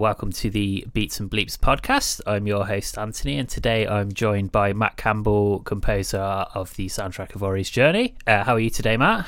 Welcome 0.00 0.30
to 0.30 0.48
the 0.48 0.86
Beats 0.92 1.18
and 1.18 1.28
Bleeps 1.28 1.58
podcast. 1.58 2.20
I'm 2.24 2.46
your 2.46 2.64
host, 2.64 2.96
Anthony, 2.96 3.36
and 3.36 3.48
today 3.48 3.84
I'm 3.84 4.12
joined 4.12 4.52
by 4.52 4.72
Mat 4.72 4.96
Campbell, 4.96 5.58
composer 5.64 6.20
of 6.20 6.72
the 6.76 6.86
soundtrack 6.86 7.34
of 7.34 7.42
Ari's 7.42 7.68
Journey. 7.68 8.14
Uh, 8.24 8.44
how 8.44 8.54
are 8.54 8.60
you 8.60 8.70
today, 8.70 8.96
Mat? 8.96 9.26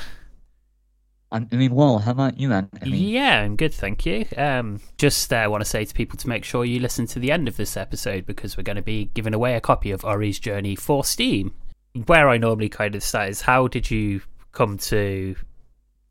I'm 1.29 1.43
doing 1.43 1.75
well. 1.75 1.99
How 1.99 2.11
about 2.11 2.39
you, 2.39 2.53
Anthony? 2.53 2.97
Yeah, 2.97 3.41
I'm 3.41 3.57
good, 3.57 3.73
thank 3.73 4.05
you. 4.05 4.25
Um, 4.37 4.79
just 4.97 5.33
uh, 5.33 5.45
want 5.49 5.59
to 5.59 5.69
say 5.69 5.83
to 5.83 5.93
people 5.93 6.17
to 6.19 6.29
make 6.29 6.45
sure 6.45 6.63
you 6.63 6.79
listen 6.79 7.05
to 7.07 7.19
the 7.19 7.33
end 7.33 7.49
of 7.49 7.57
this 7.57 7.75
episode 7.75 8.25
because 8.25 8.55
we're 8.55 8.63
going 8.63 8.77
to 8.77 8.81
be 8.81 9.11
giving 9.13 9.33
away 9.33 9.55
a 9.55 9.59
copy 9.59 9.91
of 9.91 10.05
Ari's 10.05 10.39
Journey 10.39 10.77
for 10.77 11.03
Steam. 11.03 11.53
Where 12.05 12.29
I 12.29 12.37
normally 12.37 12.69
kind 12.69 12.95
of 12.95 13.03
start 13.03 13.27
is 13.27 13.41
how 13.41 13.67
did 13.67 13.91
you 13.91 14.21
come 14.53 14.77
to 14.77 15.35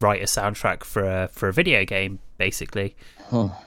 write 0.03 0.21
a 0.21 0.27
soundtrack 0.27 0.85
for 0.85 1.05
a 1.05 1.29
for 1.29 1.49
a 1.49 1.53
video 1.55 1.87
game, 1.87 2.19
basically? 2.37 2.95
Oh. 3.33 3.59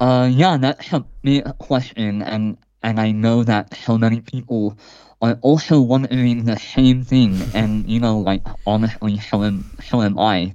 Uh, 0.00 0.30
yeah, 0.30 0.56
that's 0.56 0.92
a 0.92 1.04
big 1.22 1.44
question, 1.58 2.22
and 2.22 2.56
and 2.82 3.00
I 3.00 3.10
know 3.10 3.42
that 3.42 3.74
so 3.74 3.98
many 3.98 4.20
people 4.20 4.78
are 5.20 5.36
also 5.42 5.80
wondering 5.80 6.44
the 6.44 6.56
same 6.56 7.02
thing, 7.02 7.34
and 7.52 7.88
you 7.90 7.98
know, 7.98 8.18
like 8.18 8.46
honestly, 8.66 9.18
so 9.18 9.42
am 9.42 9.64
am 9.92 10.18
I. 10.18 10.54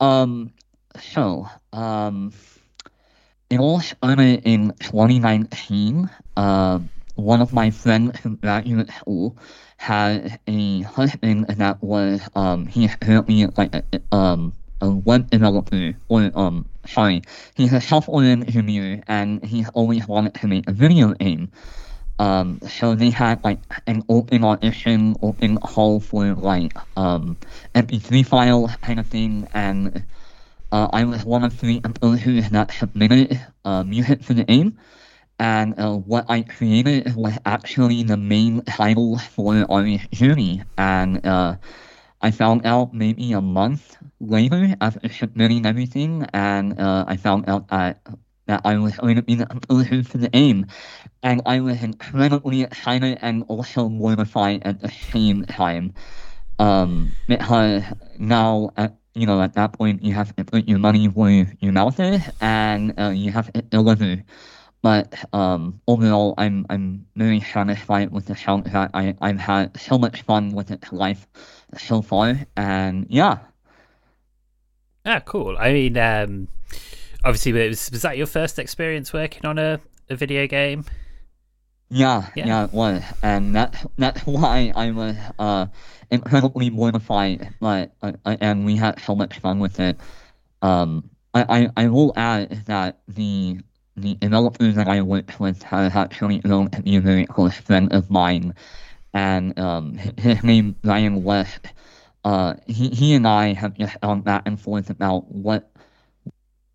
Um, 0.00 0.52
so 0.98 1.46
um, 1.72 2.32
it 3.50 3.60
all 3.60 3.80
started 3.80 4.42
in 4.44 4.72
2019. 4.80 6.08
Uh, 6.36 6.78
one 7.16 7.42
of 7.42 7.52
my 7.52 7.70
friends 7.70 8.18
from 8.20 8.36
graduate 8.36 8.90
school 8.92 9.36
had 9.76 10.40
a 10.46 10.82
husband 10.82 11.46
that 11.48 11.82
was 11.82 12.20
um 12.34 12.66
he 12.66 12.86
apparently 12.86 13.46
like 13.56 13.74
um 14.12 14.52
a 14.80 14.90
web 14.90 15.28
developer 15.30 15.94
or 16.08 16.30
um 16.34 16.64
sorry, 16.88 17.22
he's 17.54 17.72
a 17.72 17.80
software 17.80 18.24
engineer 18.24 19.02
and 19.06 19.44
he's 19.44 19.68
always 19.70 20.06
wanted 20.08 20.34
to 20.34 20.46
make 20.46 20.68
a 20.68 20.72
video 20.72 21.12
game. 21.14 21.50
Um, 22.18 22.60
so 22.66 22.94
they 22.96 23.10
had 23.10 23.44
like 23.44 23.60
an 23.86 24.02
open 24.08 24.42
audition, 24.42 25.14
open 25.22 25.58
call 25.58 26.00
for 26.00 26.34
like 26.34 26.72
um 26.96 27.36
MP3 27.74 28.26
file 28.26 28.68
kind 28.82 28.98
of 28.98 29.06
thing, 29.06 29.46
and 29.54 30.04
uh, 30.72 30.88
I 30.92 31.04
was 31.04 31.24
one 31.24 31.44
of 31.44 31.52
three 31.54 31.80
composers 31.80 32.50
that 32.50 32.72
submitted 32.72 33.40
uh, 33.64 33.84
music 33.84 34.22
for 34.24 34.34
the 34.34 34.44
game. 34.44 34.78
And 35.40 35.78
uh, 35.78 35.94
what 35.94 36.26
I 36.28 36.42
created 36.42 37.14
was 37.14 37.38
actually 37.46 38.02
the 38.02 38.16
main 38.16 38.62
title 38.62 39.18
for 39.18 39.64
Ari's 39.70 40.04
Journey, 40.12 40.64
and 40.76 41.24
uh, 41.24 41.56
I 42.20 42.30
found 42.30 42.66
out 42.66 42.94
maybe 42.94 43.32
a 43.32 43.40
month 43.40 43.96
later 44.20 44.74
after 44.80 45.08
submitting 45.08 45.66
everything, 45.66 46.26
and 46.34 46.78
uh, 46.80 47.04
I 47.06 47.16
found 47.16 47.48
out 47.48 47.68
that 47.68 48.02
that 48.46 48.62
I 48.64 48.78
was 48.78 48.96
going 48.96 49.16
to 49.16 49.22
be 49.22 49.34
the 49.34 49.46
composer 49.46 50.02
for 50.02 50.18
the 50.18 50.28
game, 50.28 50.66
and 51.22 51.42
I 51.46 51.60
was 51.60 51.82
incredibly 51.82 52.62
excited 52.62 53.18
and 53.22 53.44
also 53.48 53.88
mortified 53.88 54.62
at 54.64 54.80
the 54.80 54.88
same 54.90 55.44
time, 55.44 55.94
um, 56.58 57.14
because 57.26 57.84
now 58.18 58.70
at 58.76 58.96
you 59.14 59.26
know 59.26 59.40
at 59.42 59.54
that 59.54 59.72
point 59.74 60.02
you 60.02 60.14
have 60.14 60.34
to 60.36 60.44
put 60.44 60.68
your 60.68 60.78
money 60.78 61.06
where 61.06 61.52
your 61.60 61.72
mouth 61.72 62.00
is, 62.00 62.22
and 62.40 62.98
uh, 62.98 63.10
you 63.10 63.30
have 63.32 63.52
to 63.52 63.62
deliver. 63.62 64.22
But 64.82 65.14
um, 65.34 65.80
overall, 65.88 66.34
I'm 66.38 66.66
I'm 66.70 67.06
very 67.16 67.40
satisfied 67.40 68.10
with 68.12 68.26
the 68.26 68.34
soundtrack. 68.34 68.90
I 68.94 69.14
I've 69.20 69.38
had 69.40 69.78
so 69.80 69.98
much 69.98 70.22
fun 70.22 70.50
with 70.52 70.70
its 70.70 70.92
life 70.92 71.26
so 71.76 72.02
far, 72.02 72.36
and 72.56 73.06
yeah. 73.08 73.38
Ah, 75.04 75.20
cool. 75.20 75.56
I 75.58 75.72
mean, 75.72 75.96
um, 75.96 76.48
obviously, 77.24 77.52
was, 77.52 77.90
was 77.90 78.02
that 78.02 78.16
your 78.16 78.26
first 78.26 78.58
experience 78.58 79.12
working 79.12 79.46
on 79.46 79.58
a, 79.58 79.80
a 80.10 80.16
video 80.16 80.46
game? 80.46 80.84
Yeah, 81.90 82.28
yeah, 82.36 82.46
yeah, 82.46 82.64
it 82.64 82.72
was, 82.72 83.02
and 83.22 83.54
that 83.54 83.90
that's 83.96 84.20
why 84.26 84.72
I 84.76 84.90
was 84.90 85.16
uh 85.38 85.66
incredibly 86.10 86.70
mortified. 86.70 87.54
Like, 87.60 87.92
uh, 88.02 88.12
and 88.24 88.64
we 88.66 88.76
had 88.76 89.00
so 89.00 89.14
much 89.14 89.38
fun 89.38 89.58
with 89.58 89.80
it. 89.80 89.98
Um, 90.60 91.10
I, 91.34 91.68
I, 91.76 91.84
I 91.84 91.88
will 91.88 92.12
add 92.16 92.64
that 92.66 93.00
the 93.08 93.60
the 93.96 94.14
developers 94.14 94.74
that 94.76 94.88
I 94.88 95.02
worked 95.02 95.40
with 95.40 95.62
have 95.64 95.96
actually 95.96 96.40
known 96.44 96.70
to 96.70 96.82
be 96.82 96.96
a 96.96 97.00
very 97.00 97.26
close 97.26 97.54
friend 97.54 97.92
of 97.92 98.10
mine, 98.10 98.54
and 99.14 99.58
um, 99.58 99.94
his 100.16 100.42
name 100.42 100.76
Ryan 100.84 101.22
West. 101.22 101.66
Uh, 102.24 102.54
he 102.66 102.88
he 102.88 103.14
and 103.14 103.26
I 103.26 103.54
have 103.54 103.74
just 103.74 103.96
back 104.24 104.42
and 104.46 104.60
forth 104.60 104.90
about 104.90 105.30
what 105.30 105.70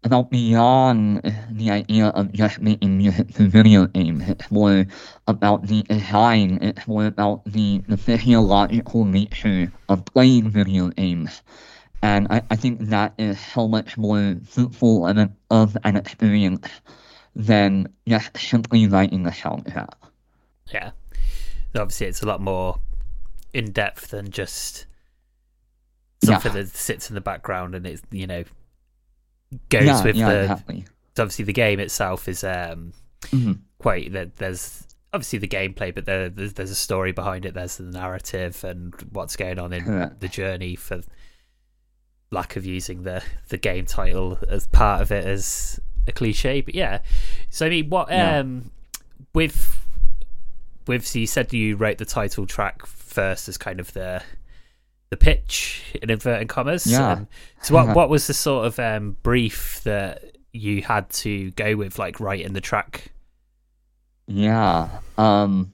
about 0.04 0.30
beyond 0.30 1.22
the 1.52 1.72
idea 1.72 2.08
of 2.08 2.32
just 2.34 2.60
making 2.60 2.98
music 2.98 3.28
video 3.30 3.86
games. 3.88 4.28
It's 4.28 4.52
more 4.52 4.86
about 5.28 5.68
the 5.68 5.84
design. 5.84 6.60
It's 6.62 6.88
more 6.88 7.06
about 7.06 7.46
the, 7.46 7.82
the 7.88 7.98
physiological 7.98 9.06
nature 9.06 9.72
of 9.88 10.06
playing 10.06 10.50
video 10.50 10.90
games. 10.90 11.42
And 12.02 12.28
I, 12.30 12.42
I 12.52 12.56
think 12.58 12.82
that 12.90 13.14
is 13.18 13.40
so 13.40 13.68
much 13.68 13.98
more 13.98 14.36
fruitful 14.46 15.08
of 15.08 15.18
an, 15.18 15.36
of 15.50 15.78
an 15.84 15.96
experience 15.96 16.68
than 17.36 17.88
just 18.08 18.38
simply 18.38 18.88
writing 18.88 19.26
a 19.26 19.32
soundtrack. 19.32 19.94
Yeah. 20.68 20.92
Obviously, 21.76 22.08
it's 22.08 22.22
a 22.22 22.26
lot 22.26 22.42
more 22.42 22.80
in 23.54 23.72
depth 23.72 24.10
than 24.10 24.32
just 24.32 24.86
something 26.24 26.54
yeah. 26.54 26.62
that 26.62 26.70
sits 26.70 27.10
in 27.10 27.16
the 27.16 27.22
background 27.22 27.76
and 27.76 27.86
it's, 27.86 28.02
you 28.12 28.28
know, 28.28 28.44
goes 29.70 29.86
yeah, 29.86 30.04
with 30.04 30.16
yeah, 30.16 30.30
the. 30.30 30.42
Exactly. 30.44 30.86
Obviously, 31.18 31.46
the 31.46 31.54
game 31.54 31.80
itself 31.80 32.28
is 32.28 32.44
um, 32.44 32.94
mm-hmm. 33.22 33.54
quite. 33.78 34.12
There's 34.36 34.88
obviously 35.14 35.40
the 35.40 35.48
gameplay, 35.48 35.94
but 35.94 36.06
there, 36.06 36.30
there's, 36.30 36.54
there's 36.54 36.72
a 36.72 36.76
story 36.76 37.12
behind 37.12 37.46
it. 37.46 37.54
There's 37.54 37.78
the 37.78 37.84
narrative 37.84 38.64
and 38.64 38.94
what's 39.12 39.36
going 39.36 39.60
on 39.60 39.74
in 39.74 39.86
Correct. 39.86 40.20
the 40.22 40.28
journey. 40.28 40.76
For 40.76 41.02
lack 42.34 42.56
of 42.56 42.66
using 42.66 43.04
the 43.04 43.24
the 43.50 43.58
game 43.58 43.86
title 43.86 44.40
as 44.50 44.68
part 44.68 45.02
of 45.02 45.12
it 45.12 45.26
as 45.26 45.80
a 46.08 46.12
cliche, 46.12 46.62
but 46.62 46.76
yeah. 46.76 47.00
So 47.50 47.66
I 47.66 47.70
mean, 47.70 47.90
what 47.90 48.12
um 48.12 48.72
with 49.34 49.83
with 50.88 51.06
so 51.06 51.20
you 51.20 51.28
said 51.28 51.54
you 51.54 51.76
wrote 51.76 51.98
the 51.98 52.06
title 52.06 52.46
track 52.46 52.86
first 52.86 53.48
as 53.48 53.58
kind 53.58 53.80
of 53.80 53.94
the 53.94 54.22
the 55.14 55.18
pitch 55.18 55.96
in 56.02 56.10
inverted 56.10 56.50
commas. 56.50 56.88
Yeah. 56.88 57.12
Um, 57.12 57.28
so 57.62 57.76
what 57.76 57.96
what 57.96 58.10
was 58.10 58.28
the 58.28 58.34
sort 58.34 58.66
of 58.66 58.80
um 58.80 59.16
brief 59.22 59.82
that 59.84 60.24
you 60.52 60.82
had 60.82 61.10
to 61.10 61.52
go 61.52 61.76
with, 61.76 62.00
like 62.00 62.20
writing 62.20 62.54
the 62.54 62.62
track? 62.62 63.12
Yeah. 64.28 64.90
Um. 65.18 65.74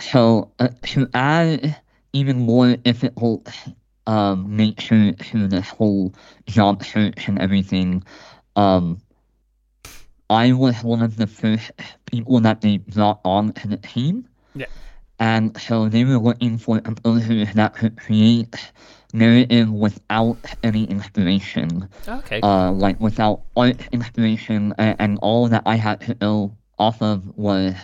So 0.00 0.52
uh, 0.58 0.68
to 0.82 1.08
add 1.14 1.76
even 2.12 2.40
more 2.40 2.76
difficult 2.76 3.48
um 4.06 4.56
nature 4.56 5.12
to 5.12 5.48
this 5.48 5.68
whole 5.68 6.14
job 6.46 6.84
search 6.84 7.28
and 7.28 7.40
everything, 7.40 8.04
um, 8.56 9.00
I 10.32 10.52
was 10.52 10.82
one 10.82 11.02
of 11.02 11.16
the 11.16 11.26
first 11.26 11.70
people 12.06 12.40
that 12.40 12.62
they 12.62 12.78
brought 12.78 13.20
on 13.24 13.52
to 13.60 13.68
the 13.68 13.76
team. 13.76 14.26
Yeah. 14.54 14.66
And 15.20 15.56
so 15.60 15.88
they 15.88 16.04
were 16.04 16.18
looking 16.18 16.56
for 16.56 16.80
composers 16.80 17.52
that 17.54 17.74
could 17.74 17.96
create 18.00 18.56
narrative 19.12 19.70
without 19.70 20.38
any 20.64 20.84
inspiration 20.84 21.86
Okay. 22.08 22.40
uh, 22.40 22.72
like 22.72 22.98
without 22.98 23.42
art 23.56 23.76
inspiration, 23.92 24.72
and, 24.78 24.96
and 24.98 25.18
all 25.20 25.48
that 25.48 25.62
I 25.66 25.76
had 25.76 26.00
to 26.08 26.14
go 26.14 26.56
off 26.78 27.02
of 27.02 27.20
was 27.36 27.74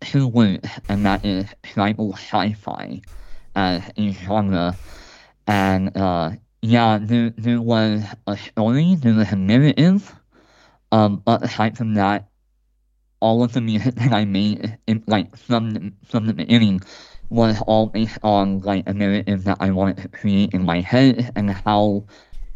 two 0.00 0.28
words, 0.28 0.68
and 0.88 1.04
that 1.04 1.24
is 1.26 1.46
tribal 1.62 2.14
sci-fi 2.14 3.02
as 3.56 3.82
a 3.98 4.12
genre. 4.12 4.76
And 5.46 5.90
uh, 5.96 6.38
yeah, 6.62 6.98
there, 7.02 7.34
there 7.36 7.60
was 7.60 8.04
a 8.26 8.36
story, 8.36 8.94
there 8.94 9.14
was 9.14 9.32
a 9.32 9.36
narrative, 9.36 10.14
um, 10.92 11.22
but 11.24 11.42
aside 11.42 11.76
from 11.76 11.94
that, 11.94 12.28
all 13.20 13.44
of 13.44 13.52
the 13.52 13.60
music 13.60 13.94
that 13.96 14.12
I 14.12 14.24
made, 14.24 14.78
in, 14.86 15.02
like 15.06 15.36
from 15.36 15.70
the, 15.70 15.92
from 16.04 16.26
the 16.26 16.32
beginning, 16.32 16.80
was 17.28 17.60
all 17.66 17.86
based 17.86 18.18
on 18.22 18.60
like 18.60 18.88
a 18.88 18.92
narrative 18.92 19.44
that 19.44 19.58
I 19.60 19.70
wanted 19.70 19.98
to 19.98 20.08
create 20.08 20.52
in 20.52 20.64
my 20.64 20.80
head 20.80 21.32
and 21.36 21.50
how, 21.50 22.04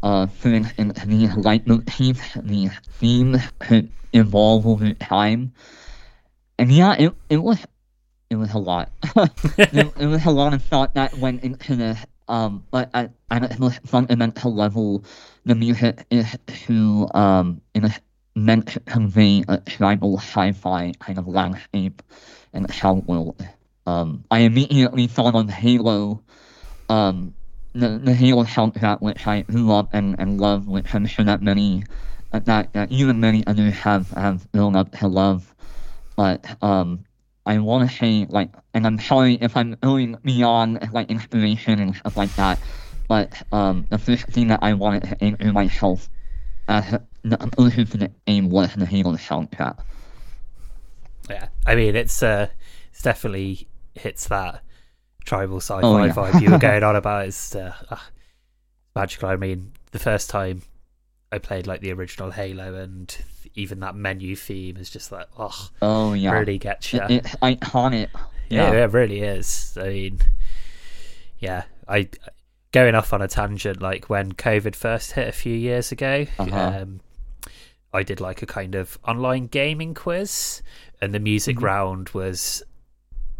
uh, 0.03 0.27
for 0.27 0.49
instance, 0.49 0.99
these 1.05 1.29
leitmotifs, 1.31 2.45
these 2.45 2.71
themes 2.99 3.41
could 3.59 3.89
evolve 4.13 4.67
over 4.67 4.93
time. 4.93 5.53
And 6.57 6.71
yeah, 6.71 6.95
it 6.97 7.13
it 7.29 7.37
was 7.37 7.65
it 8.29 8.35
was 8.35 8.53
a 8.53 8.57
lot. 8.57 8.91
it, 9.15 9.93
it 9.99 10.07
was 10.07 10.25
a 10.25 10.31
lot 10.31 10.53
of 10.53 10.63
thought 10.63 10.93
that 10.95 11.17
went 11.17 11.43
into 11.43 11.75
this. 11.75 11.99
Um, 12.27 12.65
but 12.71 12.89
at, 12.93 13.11
at 13.29 13.43
its 13.43 13.59
most 13.59 13.81
fundamental 13.85 14.53
level, 14.53 15.03
the 15.45 15.53
music 15.53 16.05
is 16.09 16.35
to 16.65 17.07
um, 17.13 17.61
it 17.73 17.83
is 17.83 17.99
meant 18.35 18.67
to 18.67 18.79
convey 18.81 19.43
a 19.47 19.57
tribal 19.57 20.17
sci-fi 20.17 20.91
kind 20.99 21.17
of 21.17 21.27
landscape 21.27 22.01
and 22.53 22.71
sound 22.73 23.07
world. 23.07 23.45
Um, 23.87 24.23
I 24.29 24.39
immediately 24.39 25.07
thought 25.07 25.35
of 25.35 25.49
Halo, 25.49 26.21
um, 26.89 27.33
the, 27.73 27.99
the 28.03 28.13
Halo 28.13 28.43
soundtrack, 28.43 29.01
which 29.01 29.25
I 29.25 29.41
grew 29.41 29.71
up 29.71 29.89
and, 29.93 30.19
and 30.19 30.39
love, 30.39 30.67
which 30.67 30.93
I'm 30.93 31.05
sure 31.05 31.25
that 31.25 31.41
many 31.41 31.83
that, 32.31 32.73
that 32.73 32.91
you 32.91 33.09
and 33.09 33.21
many 33.21 33.45
others 33.47 33.73
have 33.75 34.09
have 34.11 34.51
grown 34.51 34.75
up 34.75 34.91
to 34.99 35.07
love. 35.07 35.53
But 36.17 36.45
um, 36.61 37.05
I 37.45 37.59
want 37.59 37.89
to 37.89 37.95
say 37.95 38.25
like, 38.29 38.49
and 38.73 38.85
I'm 38.85 38.99
sorry 38.99 39.35
if 39.35 39.55
I'm 39.55 39.75
going 39.81 40.17
beyond 40.23 40.89
like 40.91 41.09
inspiration 41.09 41.79
and 41.79 41.95
stuff 41.95 42.17
like 42.17 42.35
that. 42.35 42.59
But 43.07 43.41
um, 43.51 43.85
the 43.89 43.97
first 43.97 44.25
thing 44.27 44.47
that 44.47 44.59
I 44.63 44.73
wanted 44.73 45.03
to 45.03 45.23
anchor 45.23 45.53
myself 45.53 46.09
person 46.67 47.85
for 47.85 47.97
the 47.97 48.11
aim 48.27 48.49
was 48.49 48.73
the 48.75 48.85
soundtrack. 48.85 49.79
Yeah, 51.29 51.47
I 51.65 51.75
mean 51.75 51.95
it's 51.95 52.21
uh, 52.21 52.49
it's 52.91 53.01
definitely 53.01 53.67
hits 53.95 54.27
that 54.27 54.61
tribal 55.25 55.57
sci-fi 55.57 55.81
Oh, 55.83 56.03
yeah. 56.03 56.13
vibe 56.13 56.41
you 56.41 56.51
were 56.51 56.57
going 56.59 56.83
on 56.83 56.95
about. 57.01 57.27
It's 57.27 57.55
uh, 57.55 57.73
ah, 57.91 58.09
magical. 58.95 59.29
I 59.29 59.35
mean, 59.35 59.71
the 59.91 59.99
first 59.99 60.29
time 60.29 60.61
I 61.31 61.39
played 61.39 61.65
like 61.65 61.81
the 61.81 61.91
original 61.93 62.31
Halo, 62.31 62.75
and 62.75 63.15
even 63.55 63.79
that 63.79 63.95
menu 63.95 64.35
theme 64.35 64.77
is 64.77 64.89
just 64.89 65.11
like, 65.11 65.27
oh, 65.39 65.69
Oh 65.81 66.13
yeah, 66.13 66.31
really 66.31 66.57
gets 66.59 66.93
you. 66.93 67.01
It- 67.01 67.11
it's 67.25 67.35
iconic. 67.37 68.09
Yeah, 68.49 68.71
Yeah. 68.71 68.83
it 68.83 68.93
really 68.93 69.21
is. 69.21 69.75
I 69.81 69.87
mean, 69.89 70.19
yeah, 71.39 71.63
I 71.87 72.09
going 72.75 72.93
off 72.95 73.13
on 73.13 73.21
a 73.21 73.27
tangent. 73.27 73.81
Like 73.81 74.09
when 74.09 74.33
COVID 74.33 74.75
first 74.75 75.13
hit 75.13 75.27
a 75.27 75.31
few 75.31 75.55
years 75.55 75.91
ago, 75.91 76.25
Uh-huh. 76.37 76.79
um, 76.81 76.99
I 77.93 78.03
did 78.03 78.19
like 78.19 78.41
a 78.41 78.45
kind 78.45 78.75
of 78.75 78.99
online 79.07 79.47
gaming 79.47 79.93
quiz, 79.93 80.61
and 81.01 81.13
the 81.13 81.19
music 81.19 81.55
Mm-hmm. 81.55 81.65
round 81.65 82.09
was. 82.09 82.61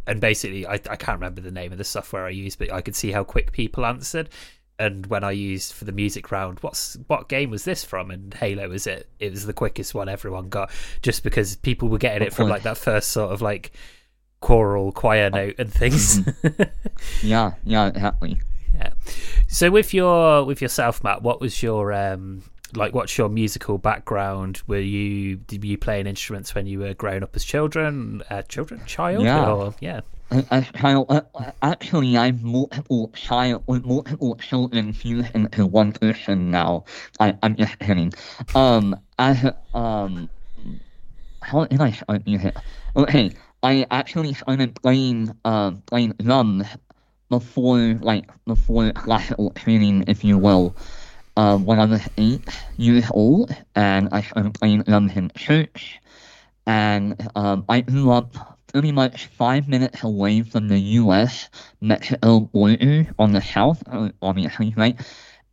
And 0.08 0.22
basically, 0.22 0.68
I, 0.68 0.74
I 0.74 0.96
can't 0.98 1.20
remember 1.20 1.42
the 1.42 1.50
name 1.52 1.72
of 1.72 1.80
the 1.80 1.84
software 1.84 2.26
I 2.26 2.30
used, 2.30 2.60
but 2.60 2.72
I 2.72 2.82
could 2.82 2.96
see 2.96 3.12
how 3.12 3.24
quick 3.24 3.52
people 3.52 3.86
answered. 3.86 4.30
And 4.78 5.08
when 5.08 5.24
I 5.24 5.32
used 5.32 5.74
for 5.74 5.86
the 5.86 5.92
music 5.92 6.32
round, 6.32 6.60
what's 6.60 6.96
what 7.08 7.28
game 7.28 7.50
was 7.50 7.64
this 7.66 7.84
from? 7.84 8.12
And 8.12 8.34
Halo 8.34 8.70
was 8.70 8.86
it? 8.88 9.10
It 9.20 9.32
was 9.32 9.46
the 9.48 9.54
quickest 9.54 9.96
one 9.96 10.08
everyone 10.10 10.50
got, 10.50 10.70
just 11.02 11.24
because 11.24 11.56
people 11.56 11.90
were 11.90 11.98
getting 11.98 12.26
it 12.28 12.34
from 12.34 12.50
like 12.50 12.64
that 12.64 12.78
first 12.78 13.10
sort 13.12 13.32
of 13.32 13.42
like 13.42 13.72
choral 14.42 14.92
choir 14.92 15.30
note 15.32 15.56
and 15.58 15.74
things. 15.74 16.20
Yeah, 17.24 17.54
yeah, 17.64 17.88
exactly. 17.88 18.40
Yeah. 18.76 18.92
So 19.48 19.72
with 19.72 19.94
your 19.94 20.46
with 20.46 20.62
yourself, 20.62 21.04
Mat, 21.04 21.22
what 21.22 21.40
was 21.40 21.64
your 21.64 21.94
um 21.94 22.44
like 22.74 22.94
what's 22.94 23.18
your 23.18 23.30
musical 23.30 23.78
background? 23.78 24.62
Were 24.68 24.80
you 24.80 25.38
did 25.38 25.64
you 25.64 25.78
play 25.78 25.96
playing 25.96 26.08
instruments 26.08 26.54
when 26.54 26.68
you 26.68 26.80
were 26.80 26.94
growing 26.94 27.24
up 27.24 27.36
as 27.36 27.44
children, 27.44 28.22
uh, 28.30 28.42
children, 28.44 28.82
child? 28.86 29.24
Yeah. 29.24 29.50
Or, 29.50 29.76
yeah. 29.80 30.02
Uh, 30.32 30.62
uh, 31.08 31.22
actually, 31.62 32.18
I'm 32.18 32.40
multiple 32.42 33.12
child 33.16 33.64
multiple 33.68 34.36
children 34.36 34.92
fused 34.92 35.30
into 35.36 35.66
one 35.68 35.92
person 35.92 36.50
now. 36.50 36.86
I, 37.20 37.38
I'm 37.44 37.56
just 37.56 37.78
kidding. 37.80 38.12
Um, 38.56 39.00
as 39.20 39.54
um, 39.74 40.30
how 41.42 41.66
did 41.66 41.80
I 41.80 41.92
start 41.92 42.26
music? 42.26 42.56
Okay, 42.96 43.32
I 43.62 43.86
actually 43.92 44.34
started 44.34 44.76
playing 44.82 45.32
um 45.46 45.84
playing 45.86 46.14
drums 46.14 46.66
before 47.30 47.96
like 48.02 48.30
before 48.46 48.92
classical 48.92 49.52
training, 49.52 50.06
if 50.08 50.24
you 50.24 50.38
will. 50.38 50.76
Um, 51.38 51.66
when 51.66 51.80
I 51.80 51.86
was 51.86 52.08
eight 52.18 52.48
years 52.78 53.06
old, 53.12 53.54
and 53.76 54.08
I 54.14 54.22
started 54.22 54.54
playing 54.54 54.84
drums 54.84 55.18
in 55.18 55.32
church 55.36 56.00
and 56.66 57.30
um, 57.36 57.66
I 57.70 57.82
grew 57.82 58.12
up 58.12 58.58
pretty 58.68 58.92
much 58.92 59.28
five 59.28 59.68
minutes 59.68 60.04
away 60.04 60.42
from 60.42 60.68
the 60.68 60.80
U.S. 60.80 61.50
Mexico 61.82 62.42
border 62.42 63.08
on 63.20 63.32
the 63.32 63.42
south, 63.42 63.84
uh, 63.88 64.10
obviously, 64.22 64.74
right? 64.76 65.00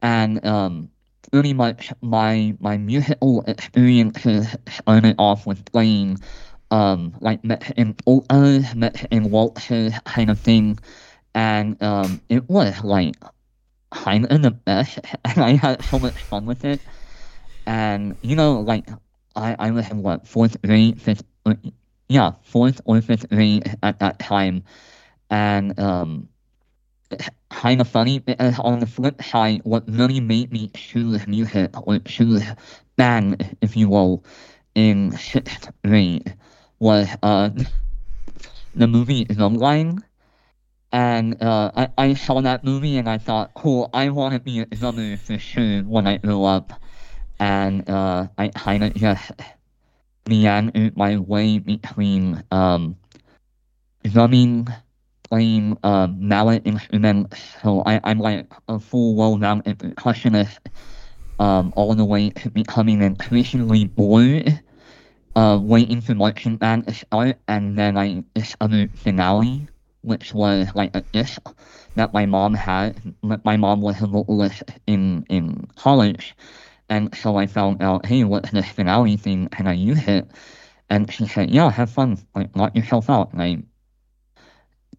And 0.01 0.45
um, 0.45 0.91
pretty 1.31 1.53
much 1.53 1.93
my 2.01 2.57
my 2.61 2.77
musical 2.79 3.43
experiences 3.47 4.57
started 4.69 5.15
off 5.19 5.47
with 5.47 5.65
playing 5.71 6.19
um, 6.71 7.15
like 7.21 7.45
Mexican 7.45 7.95
polkas, 7.95 8.75
Mexican 8.75 9.31
waltzes, 9.31 9.95
kind 10.05 10.31
of 10.31 10.41
thing, 10.41 10.79
and 11.34 11.81
um, 11.82 12.20
it 12.29 12.49
was 12.49 12.82
like 12.84 13.17
kind 13.90 14.26
of 14.31 14.43
the 14.43 14.50
best, 14.50 14.99
and 15.25 15.38
I 15.38 15.52
had 15.56 15.84
so 15.84 15.99
much 15.99 16.23
fun 16.25 16.46
with 16.46 16.64
it. 16.64 16.82
And 17.67 18.17
you 18.23 18.37
know, 18.37 18.61
like 18.61 18.88
I, 19.37 19.56
I 19.58 19.70
was 19.70 19.90
in 19.90 20.02
what 20.02 20.26
fourth 20.26 20.61
grade, 20.62 21.00
fifth, 21.00 21.25
uh, 21.46 21.55
yeah, 22.08 22.32
fourth 22.43 22.81
or 22.84 23.00
fifth 23.00 23.29
grade 23.29 23.76
at 23.82 24.00
that 24.00 24.19
time, 24.19 24.64
and 25.31 25.79
um, 25.79 26.29
kind 27.50 27.81
of 27.81 27.88
funny 27.88 28.19
because 28.19 28.58
on 28.58 28.81
the 28.81 28.87
flip 28.87 29.23
side, 29.23 29.61
what 29.64 29.84
really 29.88 30.20
made 30.20 30.52
me 30.52 30.70
choose 30.75 31.26
music 31.26 31.70
or 31.87 31.99
choose 32.00 32.43
band, 32.96 33.56
if 33.61 33.76
you 33.76 33.88
will, 33.88 34.25
in 34.75 35.12
sixth 35.12 35.70
grade 35.84 36.34
was 36.79 37.08
uh 37.23 37.50
the 38.75 38.87
movie 38.87 39.25
Drumline. 39.26 40.02
And 40.93 41.43
uh, 41.43 41.73
I, 41.75 41.89
I 41.97 42.15
saw 42.15 42.43
that 42.43 42.65
movie 42.65 42.99
and 42.99 43.09
I 43.09 43.17
thought, 43.19 43.55
cool, 43.55 43.89
I 43.94 44.11
want 44.11 44.35
to 44.35 44.41
be 44.41 44.61
a 44.61 44.67
drummer 44.67 45.17
for 45.17 45.39
sure 45.39 45.81
when 45.81 46.06
I 46.06 46.19
grow 46.19 46.44
up. 46.44 46.73
And 47.41 47.89
uh, 47.89 48.29
I 48.37 48.49
kind 48.49 48.85
of 48.85 48.94
just 48.94 49.33
meandered 50.29 50.97
my 50.97 51.17
way 51.17 51.59
between 51.59 52.44
um, 52.50 52.97
drumming, 54.05 54.69
playing 55.23 55.79
uh, 55.83 56.09
mallet 56.09 56.62
instruments. 56.67 57.41
So 57.62 57.83
I, 57.87 58.00
I'm 58.05 58.19
like 58.19 58.53
a 58.69 58.79
full 58.79 59.17
well-rounded 59.17 59.79
percussionist, 59.79 60.59
um, 61.39 61.73
all 61.75 61.94
the 61.94 62.05
way 62.05 62.31
to 62.31 62.50
becoming 62.50 63.03
increasingly 63.03 63.87
bored, 63.87 64.61
uh, 65.35 65.59
waiting 65.61 66.00
for 66.03 66.15
marching 66.15 66.56
band 66.56 66.87
to 66.87 66.94
start, 66.94 67.39
and 67.49 67.79
then 67.79 67.97
I 67.97 68.23
discovered 68.35 68.97
finale, 68.99 69.67
which 70.03 70.35
was 70.35 70.69
like 70.75 70.95
a 70.95 71.01
disc 71.01 71.41
that 71.95 72.13
my 72.13 72.27
mom 72.27 72.55
had. 72.55 73.15
My 73.23 73.57
mom 73.57 73.81
was 73.81 74.03
a 74.03 74.07
vocalist 74.07 74.65
in 74.87 75.25
in 75.29 75.67
college. 75.77 76.37
And 76.89 77.15
so 77.15 77.37
I 77.37 77.47
found 77.47 77.83
out, 77.83 78.05
hey, 78.05 78.25
what's 78.25 78.51
this 78.51 78.69
finale 78.69 79.17
thing? 79.17 79.49
Can 79.49 79.67
I 79.67 79.73
use 79.73 80.07
it? 80.07 80.31
And 80.91 81.11
she 81.11 81.27
said, 81.27 81.51
yeah, 81.51 81.71
have 81.71 81.91
fun. 81.91 82.19
Like, 82.35 82.55
knock 82.55 82.77
yourself 82.77 83.09
out. 83.09 83.33
And 83.33 83.41
I 83.41 83.63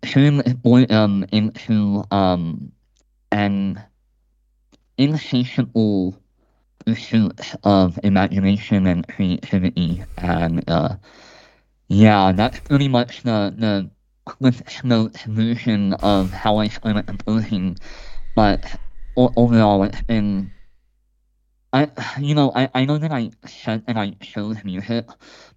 turned 0.01 0.61
boredom 0.63 1.25
into 1.31 2.03
um, 2.09 2.71
an 3.31 3.83
insatiable 4.97 6.17
pursuit 6.85 7.39
of 7.63 7.99
imagination 8.03 8.87
and 8.87 9.07
creativity. 9.07 10.03
And 10.17 10.67
uh, 10.67 10.95
yeah, 11.87 12.31
that's 12.31 12.59
pretty 12.59 12.87
much 12.87 13.21
the, 13.23 13.53
the 13.55 13.89
Cliff 14.25 14.83
Notes 14.83 15.23
version 15.23 15.93
of 15.95 16.31
how 16.31 16.57
I 16.57 16.67
started 16.67 17.07
composing. 17.07 17.77
But 18.35 18.79
overall, 19.15 19.83
it's 19.83 20.01
been 20.01 20.51
I, 21.73 21.89
you 22.19 22.35
know, 22.35 22.51
I, 22.55 22.69
I 22.75 22.85
know 22.85 22.99
that 22.99 23.11
I 23.11 23.31
said 23.47 23.87
that 23.87 23.97
I 23.97 24.11
chose 24.21 24.63
music, 24.63 25.07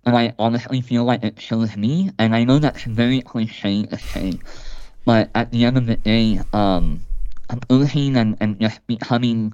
but 0.02 0.14
I 0.14 0.34
honestly 0.38 0.80
feel 0.80 1.04
like 1.04 1.22
it 1.22 1.36
chose 1.36 1.76
me, 1.76 2.10
and 2.18 2.34
I 2.34 2.44
know 2.44 2.58
that's 2.58 2.84
very 2.84 3.20
cliche 3.20 3.84
to 3.84 3.98
say, 3.98 4.32
but 5.04 5.30
at 5.34 5.50
the 5.52 5.66
end 5.66 5.76
of 5.76 5.84
the 5.84 5.96
day, 5.96 6.40
um, 6.54 7.04
composing 7.50 8.16
and, 8.16 8.34
and 8.40 8.58
just 8.58 8.84
becoming 8.86 9.52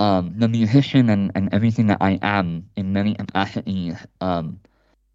um, 0.00 0.34
the 0.36 0.48
musician 0.48 1.08
and, 1.08 1.30
and 1.36 1.54
everything 1.54 1.86
that 1.86 1.98
I 2.00 2.18
am 2.20 2.68
in 2.74 2.92
many 2.92 3.14
capacities, 3.14 3.96
um, 4.20 4.58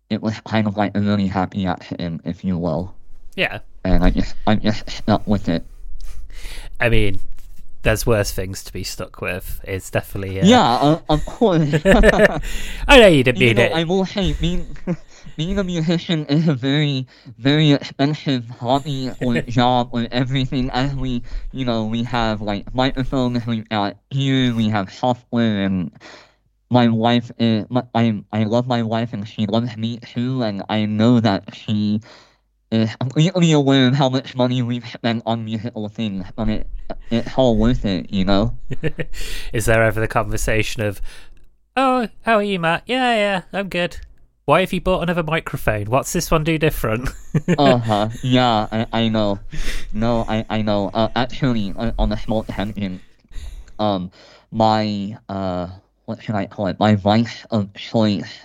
it 0.10 0.22
was 0.22 0.39
kind 0.48 0.67
of 0.67 0.77
like 0.77 0.96
a 0.96 1.01
really 1.01 1.27
happy 1.27 1.65
accident, 1.67 2.22
if 2.24 2.46
you 2.46 2.58
will, 2.58 2.96
Yeah. 3.38 3.60
and 3.86 4.03
I 4.03 4.10
just 4.10 4.36
I 4.48 4.56
just 4.56 4.89
stuck 4.89 5.25
with 5.27 5.48
it. 5.48 5.63
I 6.82 6.89
mean, 6.89 7.22
there's 7.84 8.06
worse 8.06 8.32
things 8.32 8.63
to 8.65 8.74
be 8.74 8.84
stuck 8.84 9.22
with. 9.22 9.62
It's 9.63 9.89
definitely 9.89 10.41
uh, 10.41 10.46
Yeah, 10.46 10.74
uh, 10.74 11.00
of 11.08 11.24
course. 11.25 11.70
I 12.88 13.00
know 13.00 13.08
you 13.08 13.24
didn't 13.24 13.39
you 13.39 13.48
mean 13.48 13.58
know, 13.58 13.63
it. 13.63 13.72
I 13.74 13.84
will 13.86 14.06
say, 14.06 14.34
being 14.34 14.75
being 15.38 15.58
a 15.60 15.63
musician 15.63 16.25
is 16.25 16.48
a 16.48 16.53
very, 16.56 17.06
very 17.38 17.72
expensive 17.72 18.50
hobby 18.50 19.12
or 19.22 19.39
job 19.48 19.89
or 19.94 20.08
everything. 20.12 20.70
As 20.72 20.94
we, 20.96 21.22
you 21.53 21.63
know, 21.63 21.86
we 21.86 22.03
have 22.03 22.41
like 22.41 22.74
microphones, 22.74 23.46
we 23.46 23.62
got 23.62 23.98
gear, 24.10 24.53
we 24.56 24.67
have 24.70 24.91
software, 24.91 25.63
and 25.63 25.91
my 26.70 26.88
wife 26.88 27.32
is. 27.38 27.65
My, 27.70 27.84
I 27.94 28.24
I 28.34 28.44
love 28.44 28.67
my 28.67 28.82
wife, 28.82 29.13
and 29.13 29.27
she 29.27 29.46
loves 29.46 29.77
me 29.77 29.98
too, 30.00 30.41
and 30.44 30.63
I 30.70 30.86
know 30.86 31.20
that 31.22 31.53
she 31.56 32.01
is 32.72 32.96
completely 32.98 33.52
aware 33.52 33.88
of 33.88 33.96
how 33.96 34.10
much 34.10 34.36
money 34.36 34.62
we've 34.62 34.88
spent 34.88 35.24
on 35.26 35.46
musical 35.46 35.88
things, 35.90 36.26
but 36.36 36.50
it 36.50 36.68
it's 37.10 37.38
all 37.38 37.58
worth 37.58 37.86
it, 37.86 38.12
you 38.12 38.26
know. 38.26 38.58
Is 39.54 39.66
there 39.66 39.84
ever 39.84 40.00
the 40.00 40.08
conversation 40.08 40.82
of, 40.84 41.02
"Oh, 41.76 42.08
how 42.24 42.36
are 42.36 42.44
you, 42.44 42.60
Mat? 42.60 42.84
Yeah, 42.86 43.16
yeah, 43.16 43.42
I'm 43.54 43.70
good. 43.70 43.98
Why 44.46 44.62
have 44.62 44.72
you 44.72 44.82
bought 44.82 45.04
another 45.04 45.24
microphone? 45.24 45.86
What's 45.86 46.14
this 46.14 46.30
one 46.32 46.44
do 46.44 46.58
different?" 46.58 47.10
uh 47.58 47.78
huh. 47.78 48.10
Yeah, 48.22 48.68
I, 48.72 48.88
I 48.92 49.08
know. 49.10 49.40
No, 49.94 50.26
I 50.28 50.46
I 50.50 50.62
know. 50.62 50.90
Uh, 50.94 51.10
actually, 51.16 51.74
on, 51.76 51.94
on 51.98 52.12
a 52.12 52.18
small 52.18 52.44
tangent, 52.44 53.02
um, 53.80 54.12
my 54.52 55.18
uh, 55.30 55.68
what 56.06 56.22
should 56.22 56.36
I 56.36 56.48
call 56.48 56.68
it? 56.68 56.80
My 56.80 56.96
vice 56.96 57.46
of 57.52 57.74
choice 57.74 58.40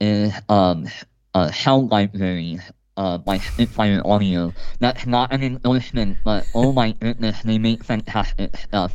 is 0.00 0.32
um 0.48 0.88
uh 1.34 1.50
sound 1.50 1.90
library. 1.90 2.60
Uh, 3.00 3.16
by 3.16 3.38
Spitfire 3.38 4.02
Audio. 4.04 4.52
That's 4.78 5.06
not 5.06 5.32
an 5.32 5.42
endorsement, 5.42 6.18
but 6.22 6.46
oh 6.54 6.70
my 6.70 6.92
goodness, 6.92 7.40
they 7.40 7.56
make 7.56 7.82
fantastic 7.82 8.54
stuff. 8.58 8.92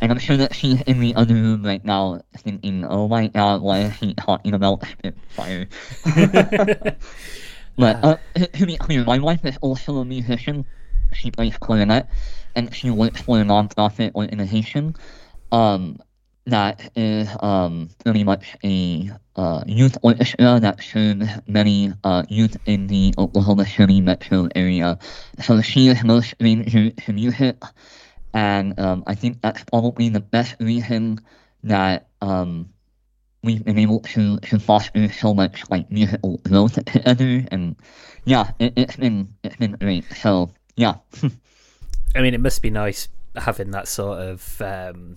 And 0.00 0.10
I'm 0.10 0.18
sure 0.18 0.38
that 0.38 0.54
she's 0.54 0.80
in 0.88 1.00
the 1.00 1.14
other 1.16 1.34
room 1.34 1.62
right 1.62 1.84
now 1.84 2.22
thinking, 2.38 2.86
oh 2.86 3.08
my 3.08 3.26
god, 3.26 3.60
why 3.60 3.80
is 3.80 3.92
he 3.96 4.14
talking 4.14 4.54
about 4.54 4.86
Spitfire? 4.86 5.68
but 7.76 8.02
uh, 8.02 8.16
to 8.54 8.64
be 8.64 8.78
clear, 8.78 9.04
my 9.04 9.18
wife 9.18 9.44
is 9.44 9.58
also 9.60 9.98
a 9.98 10.04
musician. 10.06 10.64
She 11.12 11.30
plays 11.30 11.58
clarinet, 11.58 12.08
and 12.54 12.74
she 12.74 12.88
works 12.88 13.20
for 13.20 13.38
a 13.38 13.44
non-profit 13.44 14.14
organization 14.14 14.96
um, 15.52 15.98
that 16.46 16.90
is 16.94 17.28
um, 17.40 17.88
pretty 18.04 18.24
much 18.24 18.56
a 18.64 19.10
uh, 19.36 19.62
youth 19.66 19.98
orchestra 20.02 20.60
that 20.60 20.82
serves 20.82 21.28
many 21.46 21.92
uh, 22.04 22.22
youth 22.28 22.56
in 22.66 22.86
the 22.86 23.14
Oklahoma 23.18 23.66
City 23.66 24.00
metro 24.00 24.48
area. 24.54 24.98
So 25.42 25.60
she 25.60 25.88
is 25.88 26.02
no 26.04 26.20
stranger 26.20 26.90
to 26.90 27.12
music 27.12 27.56
and 28.36 28.78
um, 28.78 29.02
I 29.06 29.14
think 29.14 29.40
that's 29.40 29.64
probably 29.64 30.10
the 30.10 30.20
best 30.20 30.56
reason 30.60 31.20
that 31.64 32.08
um, 32.20 32.68
we've 33.42 33.64
been 33.64 33.78
able 33.78 34.00
to, 34.00 34.38
to 34.40 34.58
foster 34.58 35.10
so 35.10 35.32
much 35.32 35.62
like 35.70 35.90
musical 35.90 36.36
growth 36.44 36.74
together. 36.84 37.46
And 37.50 37.76
yeah, 38.26 38.50
it, 38.58 38.76
has 38.76 38.96
been 38.96 39.34
it's 39.42 39.56
been 39.56 39.72
great. 39.72 40.04
So 40.20 40.50
yeah. 40.76 40.96
I 42.14 42.20
mean, 42.20 42.34
it 42.34 42.40
must 42.40 42.60
be 42.60 42.68
nice 42.68 43.08
having 43.34 43.70
that 43.70 43.88
sort 43.88 44.20
of. 44.20 44.60
Um, 44.60 45.16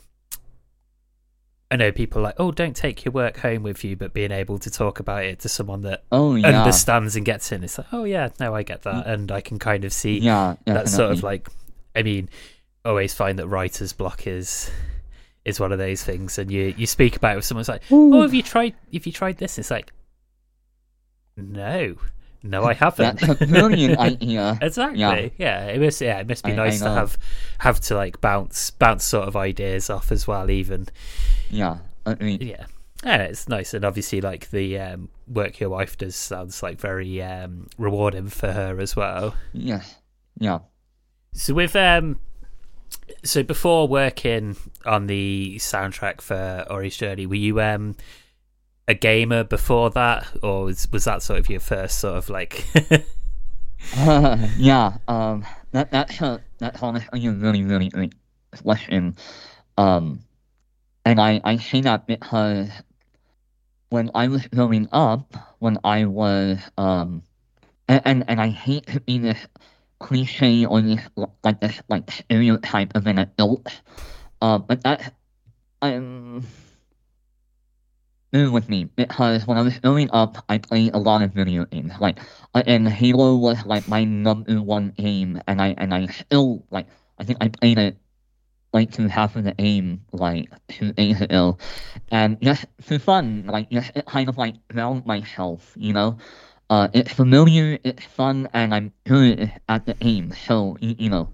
I 1.71 1.75
know 1.75 1.91
people 1.91 2.21
like, 2.21 2.35
oh, 2.37 2.51
don't 2.51 2.75
take 2.75 3.05
your 3.05 3.11
work 3.11 3.37
home 3.37 3.61
with 3.61 3.83
you, 3.83 3.95
but 3.95 4.11
being 4.11 4.31
able 4.31 4.57
to 4.59 4.71
talk 4.71 4.99
about 4.99 5.23
it 5.23 5.39
to 5.41 5.49
someone 5.49 5.81
that 5.83 6.03
oh, 6.11 6.33
yeah. 6.33 6.47
understands 6.47 7.15
and 7.15 7.23
gets 7.23 7.51
in, 7.51 7.63
it's 7.63 7.77
like, 7.77 7.87
oh 7.91 8.05
yeah, 8.05 8.29
no, 8.39 8.55
I 8.55 8.63
get 8.63 8.83
that, 8.83 9.05
and 9.05 9.31
I 9.31 9.41
can 9.41 9.59
kind 9.59 9.85
of 9.85 9.93
see 9.93 10.17
yeah, 10.19 10.55
that 10.65 10.89
sort 10.89 11.11
of 11.11 11.23
like. 11.23 11.47
I 11.95 12.03
mean, 12.03 12.29
always 12.85 13.13
find 13.13 13.37
that 13.39 13.47
writer's 13.47 13.93
block 13.93 14.25
is 14.25 14.71
is 15.45 15.59
one 15.59 15.71
of 15.71 15.77
those 15.77 16.03
things, 16.03 16.39
and 16.39 16.49
you 16.49 16.73
you 16.75 16.87
speak 16.87 17.15
about 17.15 17.33
it 17.33 17.35
with 17.37 17.45
someone's 17.45 17.69
like, 17.69 17.89
Ooh. 17.91 18.15
"Oh, 18.15 18.21
have 18.23 18.33
you 18.33 18.43
tried? 18.43 18.73
If 18.91 19.05
you 19.05 19.13
tried 19.13 19.37
this?" 19.37 19.59
It's 19.59 19.69
like, 19.69 19.91
no, 21.37 21.97
no, 22.43 22.63
I 22.63 22.73
haven't. 22.73 23.19
That's 23.19 23.41
a 23.41 23.47
brilliant 23.47 23.99
idea. 23.99 24.57
exactly. 24.61 24.99
Yeah. 24.99 25.29
yeah. 25.37 25.65
it 25.65 25.81
must. 25.81 26.01
Yeah, 26.01 26.19
it 26.19 26.27
must 26.27 26.43
be 26.43 26.53
I, 26.53 26.55
nice 26.55 26.81
I 26.81 26.85
to 26.87 26.93
have 26.93 27.17
have 27.59 27.79
to 27.81 27.95
like 27.95 28.21
bounce 28.21 28.71
bounce 28.71 29.03
sort 29.03 29.27
of 29.27 29.35
ideas 29.35 29.89
off 29.89 30.11
as 30.11 30.27
well. 30.27 30.49
Even. 30.49 30.87
Yeah. 31.49 31.77
I 32.05 32.15
mean, 32.15 32.41
yeah. 32.41 32.65
Yeah, 33.03 33.23
it's 33.23 33.47
nice, 33.47 33.73
and 33.73 33.85
obviously, 33.85 34.19
like 34.19 34.49
the 34.49 34.77
um, 34.77 35.09
work 35.25 35.59
your 35.61 35.69
wife 35.69 35.97
does 35.97 36.17
sounds 36.17 36.61
like 36.61 36.81
very 36.81 37.21
um, 37.21 37.67
rewarding 37.77 38.27
for 38.27 38.51
her 38.51 38.77
as 38.79 38.93
well. 38.93 39.35
Yeah, 39.53 39.83
yeah. 40.37 40.59
So 41.33 41.53
with 41.53 41.77
um, 41.77 42.19
so 43.23 43.41
before 43.41 43.87
working 43.87 44.57
on 44.85 45.07
the 45.07 45.55
soundtrack 45.59 46.19
for 46.19 46.65
Ari's 46.69 46.97
Journey, 46.97 47.25
were 47.25 47.35
you 47.35 47.61
um 47.61 47.95
a 48.89 48.95
gamer 48.95 49.43
before 49.43 49.91
that, 49.91 50.27
or 50.41 50.65
was, 50.65 50.91
was 50.91 51.05
that 51.05 51.21
sort 51.21 51.39
of 51.39 51.47
your 51.47 51.59
first 51.59 51.99
sort 51.99 52.15
of 52.15 52.29
like? 52.29 52.65
uh, 53.95 54.37
yeah, 54.57 54.97
um, 55.07 55.45
that 55.71 55.91
that 55.91 56.19
a, 56.19 56.41
that's 56.57 56.81
honestly 56.81 57.27
a 57.27 57.31
really 57.31 57.63
really 57.63 57.89
great 57.89 58.15
question. 58.63 59.15
Um, 59.77 60.21
and 61.05 61.21
I 61.21 61.39
I 61.43 61.57
say 61.57 61.81
that 61.81 62.07
because 62.07 62.69
when 63.89 64.09
I 64.15 64.27
was 64.27 64.47
growing 64.47 64.89
up, 64.91 65.35
when 65.59 65.77
I 65.83 66.05
was 66.05 66.57
um, 66.77 67.21
and 67.87 68.01
and, 68.05 68.25
and 68.27 68.41
I 68.41 68.49
hate 68.49 68.87
to 68.87 68.99
be 68.99 69.19
this 69.19 69.37
cliche 69.99 70.65
or 70.65 70.81
this 70.81 71.01
like 71.43 71.61
this 71.61 71.79
like 71.89 72.09
stereotype 72.09 72.95
of 72.95 73.05
an 73.05 73.19
adult. 73.19 73.67
Uh, 74.41 74.57
but 74.57 74.81
that 74.83 75.13
I'm 75.83 76.47
bear 78.31 78.51
with 78.51 78.69
me 78.69 78.85
because 78.85 79.47
when 79.47 79.57
I 79.57 79.61
was 79.61 79.79
growing 79.79 80.09
up, 80.11 80.43
I 80.49 80.57
played 80.57 80.93
a 80.93 80.97
lot 80.97 81.21
of 81.21 81.33
video 81.33 81.65
games. 81.65 81.93
Like, 81.99 82.19
uh, 82.53 82.63
and 82.65 82.87
Halo 82.87 83.35
was 83.35 83.65
like 83.65 83.87
my 83.87 84.03
number 84.03 84.61
one 84.61 84.91
game, 84.97 85.41
and 85.47 85.61
I 85.61 85.75
and 85.77 85.93
I 85.93 86.07
still 86.07 86.63
like 86.71 86.87
I 87.17 87.23
think 87.23 87.39
I 87.41 87.49
played 87.49 87.77
it 87.77 87.97
like 88.73 88.91
to 88.91 89.07
half 89.09 89.35
of 89.35 89.43
the 89.43 89.53
game 89.53 90.01
like 90.11 90.49
two 90.67 90.93
days 90.93 91.21
ago, 91.21 91.57
and 92.11 92.39
just 92.41 92.65
for 92.81 92.99
fun, 92.99 93.45
like 93.47 93.69
just 93.71 93.91
kind 94.05 94.29
of 94.29 94.37
like 94.37 94.55
ground 94.69 95.05
myself, 95.05 95.73
you 95.75 95.93
know. 95.93 96.17
Uh, 96.69 96.87
it's 96.93 97.11
familiar, 97.11 97.79
it's 97.83 98.05
fun, 98.05 98.47
and 98.53 98.75
I'm 98.75 98.93
good 99.05 99.51
at 99.67 99.87
the 99.87 99.95
aim. 100.01 100.33
So 100.45 100.77
you, 100.79 100.95
you 100.99 101.09
know, 101.09 101.29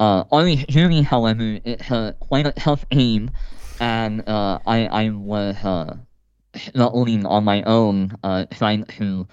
uh, 0.00 0.24
Ari's 0.30 0.66
Journey, 0.66 1.00
however, 1.00 1.58
it's 1.64 1.90
a 1.90 2.14
quite 2.20 2.46
a 2.46 2.52
tough 2.52 2.84
aim, 2.90 3.30
and 3.80 4.28
uh, 4.28 4.58
I 4.66 4.86
I 4.86 5.08
was 5.10 5.56
uh, 5.64 5.96
struggling 6.56 7.26
on 7.26 7.44
my 7.44 7.62
own, 7.62 8.16
uh, 8.22 8.46
trying 8.50 8.84
to 8.84 9.26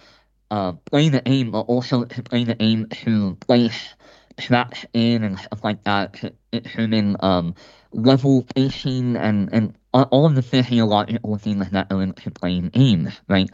uh, 0.51 0.73
play 0.73 1.09
the 1.09 1.21
aim, 1.27 1.51
but 1.51 1.61
also 1.61 2.03
to 2.05 2.23
play 2.23 2.43
the 2.43 2.61
aim 2.61 2.87
to 3.03 3.35
place 3.47 3.95
traps 4.37 4.85
in 4.93 5.23
and 5.23 5.39
stuff 5.39 5.63
like 5.63 5.83
that 5.83 6.13
to 6.13 7.15
um, 7.19 7.55
level 7.91 8.43
pacing 8.55 9.15
and 9.15 9.49
and 9.53 9.75
all 9.93 10.25
of 10.25 10.35
the 10.35 10.41
physiological 10.41 11.37
things 11.37 11.69
that 11.69 11.89
go 11.89 11.99
into 11.99 12.31
playing 12.31 12.71
aim, 12.73 13.11
right? 13.27 13.49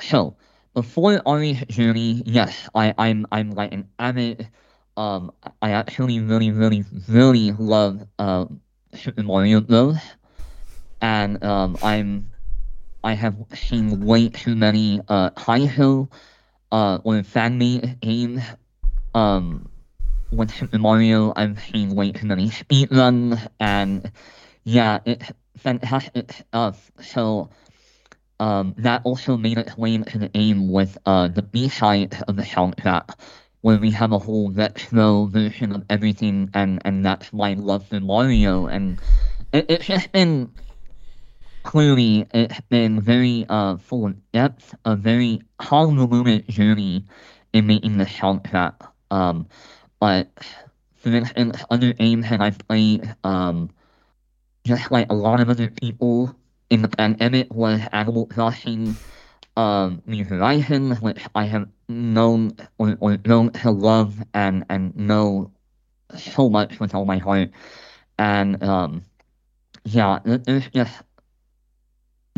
So 0.00 0.36
before 0.74 1.22
Ari's 1.26 1.64
journey, 1.66 2.22
yes, 2.26 2.68
I, 2.74 2.92
I'm 2.98 3.26
I'm 3.30 3.50
like 3.50 3.72
an 3.72 3.88
avid 3.98 4.48
um 4.96 5.32
I 5.62 5.70
actually 5.70 6.20
really 6.20 6.50
really 6.50 6.84
really 7.08 7.52
love 7.52 8.06
um 8.18 8.60
Super 8.94 9.22
Mario 9.22 9.60
Bros. 9.60 9.96
And 11.00 11.42
um 11.44 11.78
I'm 11.82 12.30
I 13.06 13.14
have 13.14 13.36
seen 13.54 14.04
way 14.04 14.28
too 14.30 14.56
many 14.56 15.00
uh 15.06 15.30
Kaizo 15.30 16.08
uh 16.72 16.98
or 17.04 17.22
fan 17.22 17.56
made 17.56 18.42
um 19.14 19.68
with 20.32 20.52
Mario 20.72 21.32
I've 21.36 21.60
seen 21.70 21.94
way 21.94 22.10
too 22.10 22.26
many 22.26 22.48
speedruns 22.50 23.38
and 23.60 24.10
yeah 24.64 24.98
it's 25.04 25.30
fantastic 25.56 26.32
stuff 26.32 26.90
so 27.00 27.48
um, 28.40 28.74
that 28.78 29.02
also 29.04 29.36
made 29.36 29.56
its 29.56 29.78
way 29.78 29.94
into 29.94 30.18
the 30.18 30.28
game 30.28 30.70
with 30.70 30.98
uh, 31.06 31.28
the 31.28 31.42
B-side 31.42 32.22
of 32.28 32.36
the 32.36 32.42
soundtrack, 32.42 33.18
where 33.62 33.78
we 33.78 33.90
have 33.92 34.12
a 34.12 34.18
whole 34.18 34.50
retro 34.50 35.24
version 35.24 35.72
of 35.72 35.84
everything, 35.88 36.50
and, 36.52 36.82
and 36.84 37.02
that's 37.02 37.32
why 37.32 37.50
I 37.50 37.54
love 37.54 37.88
the 37.88 38.00
Mario. 38.00 38.66
And 38.66 39.00
it, 39.54 39.66
it's 39.70 39.86
just 39.86 40.12
been 40.12 40.52
clearly 41.66 42.24
it's 42.32 42.60
been 42.70 43.00
very 43.00 43.44
uh, 43.48 43.76
full 43.76 44.06
of 44.06 44.32
depth, 44.32 44.72
a 44.84 44.94
very 44.94 45.42
convoluted 45.58 46.48
journey 46.48 47.04
in 47.52 47.66
making 47.66 47.98
the 47.98 48.04
soundtrack. 48.04 48.74
Um, 49.10 49.48
but 49.98 50.30
for 50.94 51.10
instance, 51.10 51.62
other 51.68 51.92
games 51.92 52.30
that 52.30 52.40
I've 52.40 52.58
played, 52.68 53.12
um, 53.24 53.70
just 54.64 54.92
like 54.92 55.10
a 55.10 55.14
lot 55.14 55.40
of 55.40 55.50
other 55.50 55.68
people 55.68 56.34
in 56.70 56.82
the 56.82 56.88
pandemic 56.88 57.52
was 57.52 57.80
Animal 57.92 58.26
Crossing 58.26 58.94
um, 59.56 60.02
New 60.06 60.24
Horizons, 60.24 61.00
which 61.00 61.24
I 61.34 61.46
have 61.46 61.68
known 61.88 62.52
or, 62.78 62.96
or 63.00 63.18
known 63.26 63.50
to 63.50 63.72
love 63.72 64.22
and, 64.34 64.64
and 64.70 64.96
know 64.96 65.50
so 66.16 66.48
much 66.48 66.78
with 66.78 66.94
all 66.94 67.04
my 67.04 67.18
heart. 67.18 67.50
And 68.18 68.62
um, 68.62 69.02
yeah, 69.84 70.20
there's 70.24 70.68
just 70.70 71.02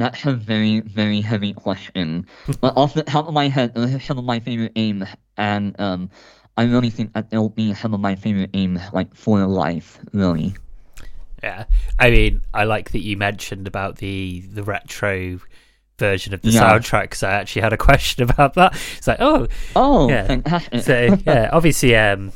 that's 0.03 0.25
a 0.25 0.33
very, 0.33 0.81
very 0.81 1.21
heavy 1.21 1.53
question. 1.53 2.27
but 2.61 2.77
off 2.77 2.95
the 2.95 3.03
top 3.03 3.29
of 3.29 3.35
my 3.35 3.49
head, 3.49 3.75
those 3.75 3.95
are 3.95 4.01
some 4.01 4.19
of 4.19 4.25
my 4.25 4.41
favorite 4.41 4.75
games, 4.75 5.09
and 5.37 5.79
um, 5.81 6.11
I 6.57 6.65
really 6.65 6.91
think 6.91 7.13
that 7.13 7.31
they'll 7.31 7.49
be 7.49 7.75
some 7.75 7.95
of 7.95 8.01
my 8.01 8.15
favorite 8.15 8.53
games, 8.53 8.81
like 8.93 9.15
for 9.15 9.45
life, 9.47 9.99
really. 10.13 10.55
Yeah, 11.43 11.65
I 11.99 12.11
mean, 12.11 12.43
I 12.53 12.65
like 12.65 12.91
that 12.91 13.01
you 13.01 13.17
mentioned 13.17 13.67
about 13.69 13.97
the 13.97 14.41
the 14.53 14.65
retro 14.65 15.39
version 15.99 16.33
of 16.33 16.43
the 16.43 16.51
yeah. 16.51 16.63
soundtrack 16.63 17.03
because 17.03 17.23
I 17.23 17.33
actually 17.33 17.63
had 17.63 17.73
a 17.73 17.77
question 17.89 18.29
about 18.29 18.55
that. 18.55 18.75
It's 18.97 19.07
like, 19.07 19.21
oh, 19.21 19.47
oh, 19.77 20.09
yeah. 20.09 20.61
so 20.81 21.19
yeah, 21.27 21.51
obviously, 21.53 21.95
um, 21.97 22.33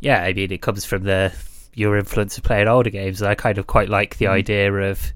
yeah, 0.00 0.22
I 0.22 0.32
mean, 0.32 0.52
it 0.52 0.62
comes 0.62 0.84
from 0.84 1.04
the 1.04 1.32
your 1.74 1.96
influence 1.96 2.36
of 2.36 2.44
playing 2.44 2.68
older 2.68 2.90
games, 2.90 3.20
and 3.20 3.30
I 3.30 3.34
kind 3.34 3.58
of 3.58 3.66
quite 3.66 3.88
like 3.88 4.18
the 4.18 4.26
mm. 4.26 4.30
idea 4.30 4.72
of 4.72 5.12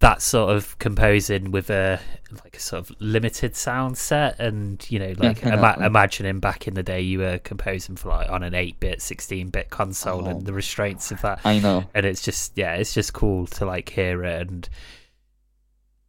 that 0.00 0.22
sort 0.22 0.54
of 0.56 0.78
composing 0.78 1.50
with 1.50 1.68
a 1.70 2.00
like 2.44 2.56
a 2.56 2.60
sort 2.60 2.80
of 2.88 2.96
limited 3.00 3.54
sound 3.54 3.98
set 3.98 4.38
and 4.40 4.86
you 4.90 4.98
know 4.98 5.12
like 5.18 5.42
Yeah, 5.42 5.54
ima- 5.54 5.84
imagining 5.86 6.40
back 6.40 6.66
in 6.66 6.74
the 6.74 6.82
day 6.82 7.00
you 7.02 7.18
were 7.18 7.38
composing 7.38 7.96
for 7.96 8.08
like 8.08 8.30
on 8.30 8.42
an 8.42 8.52
8-bit 8.54 9.00
16-bit 9.00 9.68
console 9.70 10.24
Oh. 10.26 10.30
and 10.30 10.46
the 10.46 10.52
restraints 10.54 11.10
of 11.10 11.20
that 11.22 11.40
I 11.44 11.58
know. 11.58 11.84
and 11.94 12.06
it's 12.06 12.22
just 12.22 12.56
yeah 12.56 12.74
it's 12.76 12.94
just 12.94 13.12
cool 13.12 13.46
to 13.48 13.66
like 13.66 13.88
hear 13.90 14.24
it 14.24 14.48
and 14.48 14.68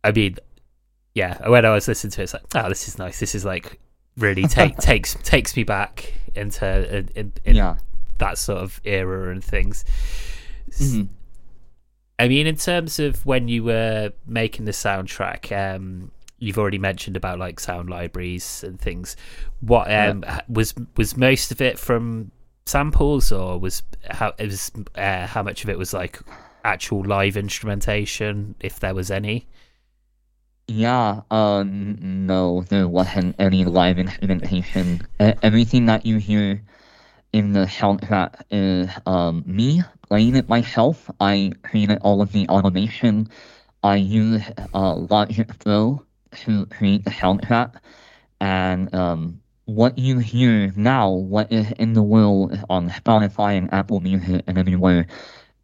i 0.03 0.11
mean 0.11 0.37
yeah 1.13 1.49
when 1.49 1.65
i 1.65 1.71
was 1.71 1.87
listening 1.87 2.11
to 2.11 2.21
it 2.21 2.23
it's 2.25 2.33
like 2.33 2.43
oh 2.55 2.69
this 2.69 2.87
is 2.87 2.97
nice 2.97 3.19
this 3.19 3.35
is 3.35 3.43
like 3.43 3.79
really 4.17 4.43
take 4.47 4.77
takes 4.77 5.15
takes 5.23 5.55
me 5.57 5.63
back 5.63 6.13
into 6.35 6.97
in, 7.15 7.33
in, 7.43 7.55
Yeah. 7.55 7.75
that 8.19 8.37
sort 8.37 8.59
of 8.59 8.79
era 8.85 9.31
and 9.31 9.43
things 9.43 9.83
Mhm. 10.79 11.09
I 12.21 12.27
mean, 12.27 12.45
in 12.45 12.55
terms 12.55 12.99
of 12.99 13.25
when 13.25 13.47
you 13.47 13.63
were 13.63 14.13
making 14.27 14.65
the 14.65 14.71
soundtrack, 14.71 15.51
um, 15.51 16.11
you've 16.37 16.59
already 16.59 16.77
mentioned 16.77 17.17
about 17.17 17.39
like 17.39 17.59
sound 17.59 17.89
libraries 17.89 18.63
and 18.63 18.79
things. 18.79 19.17
What 19.61 19.91
um, 19.91 20.23
h- 20.27 20.41
was 20.47 20.75
was 20.97 21.17
most 21.17 21.51
of 21.51 21.61
it 21.61 21.79
from 21.79 22.31
samples, 22.67 23.31
or 23.31 23.59
was 23.59 23.81
how 24.07 24.35
it 24.37 24.45
was 24.45 24.71
uh, 24.93 25.25
how 25.25 25.41
much 25.41 25.63
of 25.63 25.71
it 25.71 25.79
was 25.79 25.95
like 25.95 26.19
actual 26.63 27.03
live 27.03 27.37
instrumentation, 27.37 28.53
if 28.59 28.79
there 28.79 28.93
was 28.93 29.09
any? 29.09 29.47
Yeah, 30.67 31.21
uh, 31.31 31.63
no, 31.65 32.61
there 32.69 32.87
wasn't 32.87 33.35
any 33.39 33.65
live 33.65 33.97
instrumentation. 33.97 35.07
Everything 35.19 35.87
that 35.87 36.05
you 36.05 36.17
hear 36.17 36.61
in 37.33 37.53
the 37.53 37.65
soundtrack 37.65 38.43
is 38.51 38.91
um, 39.07 39.41
me 39.47 39.81
playing 40.11 40.35
it 40.35 40.49
myself. 40.49 41.09
I 41.21 41.53
created 41.63 41.99
all 42.01 42.21
of 42.21 42.33
the 42.33 42.45
automation. 42.49 43.29
I 43.81 43.95
use 43.95 44.43
uh, 44.73 44.95
Logic 44.95 45.47
Pro 45.59 46.03
to 46.43 46.65
create 46.65 47.05
the 47.05 47.11
soundtrack. 47.11 47.75
And 48.41 48.93
um, 48.93 49.39
what 49.63 49.97
you 49.97 50.19
hear 50.19 50.73
now, 50.75 51.11
what 51.11 51.49
is 51.49 51.71
in 51.79 51.93
the 51.93 52.03
world 52.03 52.59
on 52.69 52.89
Spotify 52.89 53.57
and 53.57 53.73
Apple 53.73 54.01
Music 54.01 54.43
and 54.47 54.57
everywhere, 54.57 55.07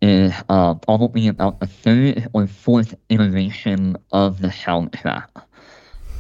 is 0.01 0.31
uh, 0.47 0.75
probably 0.75 1.27
about 1.27 1.59
the 1.59 1.67
third 1.67 2.29
or 2.31 2.47
fourth 2.47 2.95
iteration 3.09 3.97
of 4.13 4.39
the 4.39 4.47
soundtrack. 4.47 5.27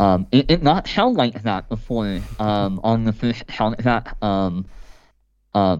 Um, 0.01 0.27
it 0.33 0.47
did 0.47 0.63
not 0.63 0.85
sound 0.89 1.15
like 1.15 1.43
that 1.43 1.69
before. 1.69 2.19
Um, 2.39 2.81
on 2.83 3.05
the 3.05 3.13
first 3.13 3.47
soundtrack, 3.47 4.21
um, 4.21 4.65
uh, 5.53 5.77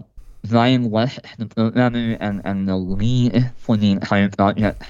Ryan 0.52 0.90
West, 0.90 1.20
the 1.38 1.46
programmer 1.46 2.16
and, 2.20 2.42
and 2.44 2.68
the 2.68 2.76
lead 2.76 3.52
for 3.56 3.76
the 3.76 3.90
entire 3.90 4.28
project, 4.28 4.82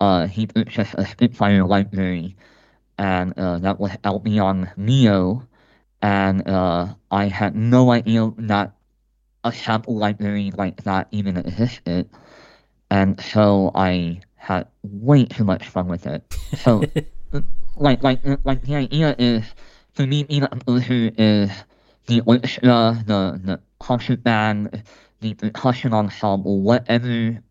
uh, 0.00 0.26
he 0.26 0.46
purchased 0.46 0.94
a 0.98 1.06
Spitfire 1.06 1.64
library, 1.64 2.36
and 2.98 3.32
uh, 3.38 3.58
that 3.58 3.78
was 3.78 3.92
Albion 4.04 4.70
Neo, 4.76 5.46
and 6.02 6.46
uh, 6.48 6.94
I 7.10 7.26
had 7.26 7.54
no 7.54 7.92
idea 7.92 8.32
that 8.38 8.74
a 9.44 9.52
sample 9.52 9.96
library 9.96 10.52
like 10.56 10.82
that 10.84 11.08
even 11.10 11.36
existed, 11.36 12.10
and 12.90 13.20
so 13.20 13.70
I 13.74 14.20
had 14.34 14.66
way 14.82 15.24
too 15.24 15.44
much 15.44 15.68
fun 15.68 15.86
with 15.86 16.06
it. 16.06 16.22
So, 16.58 16.82
like, 17.76 18.02
like, 18.02 18.20
like 18.44 18.62
the 18.62 18.74
idea 18.74 19.14
is, 19.18 19.44
for 19.92 20.06
me, 20.06 20.24
being 20.24 20.42
a 20.42 20.48
composer 20.48 21.10
is 21.16 21.50
the 22.06 22.20
orchestra, 22.26 23.02
the 23.06 23.40
the 23.42 23.60
band, 24.22 24.82
the 25.20 25.34
percussion 25.34 25.92
ensemble, 25.92 26.52
or 26.52 26.60
whatever 26.60 27.42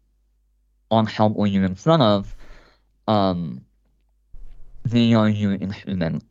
on 0.89 1.05
ensemble 1.05 1.47
you're 1.47 1.63
in 1.65 1.75
front 1.75 2.01
of, 2.01 2.35
um, 3.07 3.61
they 4.83 5.13
are 5.13 5.29
your 5.29 5.53
instrument. 5.53 6.23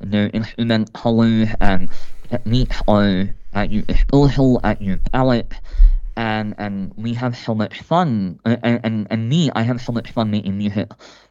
Their 0.00 0.28
instrument 0.32 0.92
colors 0.92 1.48
and 1.60 1.88
techniques 2.28 2.82
are 2.86 3.34
at 3.54 3.70
your 3.70 3.82
disposal, 3.82 4.60
at 4.62 4.82
your 4.82 4.98
palette, 5.12 5.54
and 6.16 6.54
and 6.58 6.92
we 6.96 7.14
have 7.14 7.36
so 7.36 7.54
much 7.54 7.80
fun. 7.80 8.38
And 8.44 8.80
and, 8.84 9.06
and 9.10 9.28
me, 9.28 9.50
I 9.54 9.62
have 9.62 9.80
so 9.80 9.92
much 9.92 10.10
fun 10.12 10.30
making 10.30 10.58
music 10.58 10.90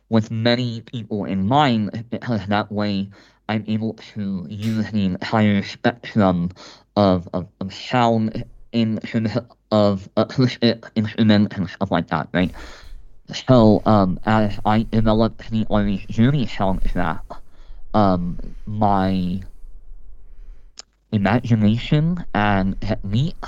with 0.10 0.32
many 0.32 0.82
people 0.82 1.26
in 1.26 1.48
mind 1.48 2.06
because 2.10 2.46
that 2.48 2.72
way 2.72 3.10
I'm 3.48 3.64
able 3.68 3.94
to 4.14 4.48
use 4.50 4.92
the 4.92 5.06
entire 5.06 5.64
spectrum 5.64 6.52
of 6.96 7.28
of, 7.34 7.48
of 7.60 7.74
sound 7.74 8.46
in 8.72 9.00
of 9.72 10.10
acoustic 10.18 10.86
instruments 10.96 11.56
and 11.56 11.70
stuff 11.70 11.92
like 11.92 12.08
that, 12.08 12.30
right? 12.34 12.52
So, 13.34 13.82
um, 13.86 14.20
as 14.26 14.60
I 14.66 14.84
developed 14.84 15.50
the 15.50 15.66
Ari's 15.70 16.06
Journey 16.06 16.46
soundtrack, 16.46 17.22
um, 17.94 18.38
my 18.66 19.42
imagination 21.12 22.24
and 22.34 22.80
technique 22.82 23.46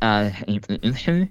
as 0.00 0.32
a 0.46 0.58
producer 0.60 1.28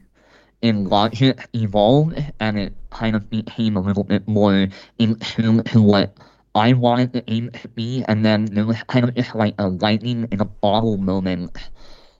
in 0.62 0.86
Logic 0.90 1.48
evolved, 1.54 2.22
and 2.40 2.60
it 2.60 2.74
kind 2.90 3.16
of 3.16 3.30
became 3.30 3.78
a 3.78 3.82
little 3.82 4.04
bit 4.04 4.28
more 4.28 4.68
in 5.00 5.16
tune 5.20 5.64
to 5.66 5.82
what 5.82 6.18
I 6.54 6.74
wanted 6.74 7.14
the 7.14 7.24
aim 7.32 7.52
to 7.52 7.70
me, 7.78 8.04
and 8.08 8.26
then 8.26 8.46
there 8.46 8.66
was 8.66 8.84
kind 8.84 9.08
of 9.08 9.16
just 9.16 9.36
like 9.36 9.56
a 9.58 9.68
lightning 9.68 10.28
in 10.32 10.42
a 10.42 10.46
bottle 10.46 10.98
moment 10.98 11.58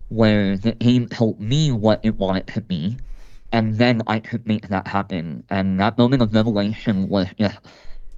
where 0.10 0.58
the 0.58 0.76
aim 0.82 1.08
told 1.08 1.40
me 1.40 1.72
what 1.72 2.00
it 2.04 2.16
wanted 2.18 2.48
to 2.48 2.62
be, 2.62 2.98
and 3.52 3.78
then 3.78 4.02
I 4.08 4.20
could 4.20 4.48
make 4.48 4.70
that 4.70 4.88
happen. 4.88 5.44
And 5.50 5.80
that 5.80 5.98
moment 5.98 6.22
of 6.22 6.34
revelation 6.34 7.10
was 7.10 7.28
just 7.38 7.60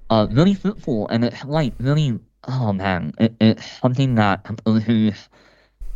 uh, 0.09 0.27
really 0.31 0.53
fruitful, 0.53 1.07
and 1.09 1.25
it's 1.25 1.43
like 1.45 1.73
really, 1.79 2.19
oh 2.47 2.73
man, 2.73 3.13
it, 3.19 3.35
it's 3.41 3.65
something 3.79 4.15
that 4.15 4.43
composers 4.43 5.29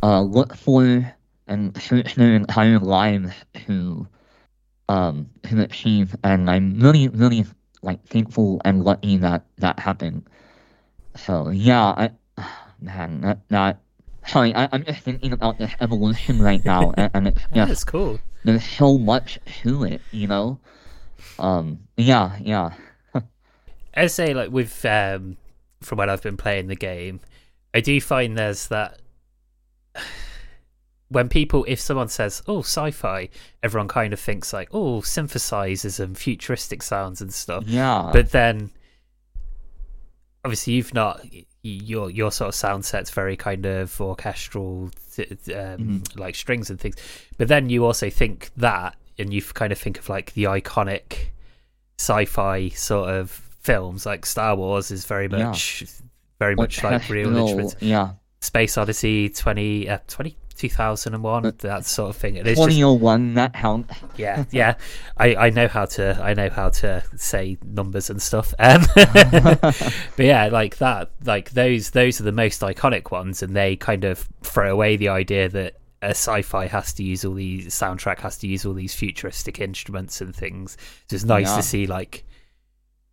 uh, 0.02 0.22
look 0.22 0.56
for 0.56 1.14
and 1.46 1.80
search 1.80 2.14
their 2.16 2.34
entire 2.34 2.78
lives 2.78 3.32
to 3.66 4.06
um 4.88 5.28
to 5.44 5.60
achieve, 5.62 6.16
and 6.24 6.50
I'm 6.50 6.80
really, 6.80 7.08
really 7.08 7.44
like 7.82 8.04
thankful 8.06 8.60
and 8.64 8.84
lucky 8.84 9.16
that 9.18 9.44
that 9.58 9.78
happened. 9.78 10.24
So 11.16 11.50
yeah, 11.50 11.84
I 11.84 12.10
man, 12.80 13.20
that 13.22 13.40
that 13.48 13.80
sorry, 14.26 14.54
I, 14.54 14.68
I'm 14.72 14.84
just 14.84 15.00
thinking 15.00 15.32
about 15.32 15.58
this 15.58 15.72
evolution 15.80 16.40
right 16.42 16.64
now, 16.64 16.92
and, 16.96 17.10
and 17.14 17.28
it's 17.28 17.42
Yeah, 17.54 17.68
it's 17.68 17.84
cool. 17.84 18.20
there's 18.44 18.64
so 18.64 18.98
much 18.98 19.38
to 19.62 19.84
it, 19.84 20.00
you 20.12 20.26
know. 20.26 20.58
Um, 21.38 21.80
yeah, 21.96 22.36
yeah, 22.40 22.74
I 23.94 24.06
say 24.06 24.34
like 24.34 24.50
with 24.50 24.84
um, 24.84 25.36
from 25.80 25.98
when 25.98 26.10
I've 26.10 26.22
been 26.22 26.36
playing 26.36 26.66
the 26.68 26.76
game, 26.76 27.20
I 27.74 27.80
do 27.80 28.00
find 28.00 28.36
there's 28.36 28.68
that 28.68 29.00
when 31.10 31.28
people, 31.28 31.64
if 31.68 31.80
someone 31.80 32.08
says, 32.08 32.42
"Oh, 32.46 32.60
sci-fi," 32.60 33.28
everyone 33.62 33.88
kind 33.88 34.12
of 34.12 34.20
thinks 34.20 34.52
like, 34.52 34.68
"Oh, 34.72 35.00
synthesizers 35.00 36.00
and 36.00 36.16
futuristic 36.16 36.82
sounds 36.82 37.20
and 37.20 37.32
stuff." 37.32 37.64
yeah. 37.66 38.10
But 38.12 38.30
then, 38.30 38.70
obviously, 40.44 40.74
you've 40.74 40.94
not 40.94 41.24
your 41.62 42.10
your 42.10 42.30
sort 42.30 42.48
of 42.48 42.54
sound 42.54 42.84
set's 42.84 43.10
very 43.10 43.36
kind 43.36 43.66
of 43.66 44.00
orchestral, 44.00 44.90
th- 45.14 45.48
um, 45.54 46.02
like 46.16 46.34
strings 46.34 46.70
and 46.70 46.78
things. 46.80 46.96
But 47.36 47.48
then 47.48 47.68
you 47.68 47.84
also 47.84 48.10
think 48.10 48.50
that, 48.56 48.96
and 49.18 49.32
you 49.32 49.42
kind 49.42 49.72
of 49.72 49.78
think 49.78 49.98
of 49.98 50.08
like 50.08 50.32
the 50.34 50.44
iconic 50.44 51.28
sci-fi 51.98 52.68
sort 52.70 53.10
of 53.10 53.30
films, 53.60 54.06
like 54.06 54.24
Star 54.24 54.54
Wars 54.56 54.90
is 54.90 55.04
very 55.04 55.26
Yeah. 55.30 55.46
much, 55.48 55.84
very 56.38 56.54
much 56.54 56.82
like 56.84 57.08
real 57.08 57.36
instruments. 57.36 57.76
Yeah, 57.80 58.10
Space 58.40 58.78
Odyssey 58.78 59.28
20, 59.30 59.88
uh, 59.88 59.98
20 60.06 60.36
2001, 60.58 61.54
that 61.58 61.84
sort 61.86 62.10
of 62.10 62.16
thing. 62.16 62.36
And 62.38 62.46
it's 62.46 62.58
just 62.58 62.66
twenty 62.68 62.82
oh 62.84 62.92
one. 62.92 63.34
That 63.34 63.54
counts. 63.54 63.94
yeah, 64.16 64.44
yeah. 64.50 64.74
I, 65.16 65.34
I 65.36 65.50
know 65.50 65.68
how 65.68 65.86
to 65.86 66.20
I 66.22 66.34
know 66.34 66.50
how 66.50 66.68
to 66.70 67.02
say 67.16 67.56
numbers 67.64 68.10
and 68.10 68.20
stuff. 68.20 68.52
Um, 68.58 68.82
but 68.94 70.18
yeah, 70.18 70.48
like 70.48 70.78
that, 70.78 71.10
like 71.24 71.50
those 71.50 71.90
those 71.90 72.20
are 72.20 72.24
the 72.24 72.32
most 72.32 72.60
iconic 72.60 73.10
ones, 73.10 73.42
and 73.42 73.54
they 73.56 73.76
kind 73.76 74.04
of 74.04 74.28
throw 74.42 74.70
away 74.72 74.96
the 74.96 75.08
idea 75.08 75.48
that 75.48 75.76
a 76.02 76.10
sci-fi 76.10 76.66
has 76.66 76.92
to 76.94 77.02
use 77.02 77.24
all 77.24 77.34
these 77.34 77.66
soundtrack 77.74 78.20
has 78.20 78.38
to 78.38 78.46
use 78.46 78.64
all 78.64 78.72
these 78.74 78.94
futuristic 78.94 79.60
instruments 79.60 80.20
and 80.20 80.34
things. 80.34 80.76
So 81.08 81.14
it's 81.16 81.24
nice 81.24 81.46
Yeah. 81.48 81.56
to 81.56 81.62
see 81.62 81.86
like, 81.86 82.24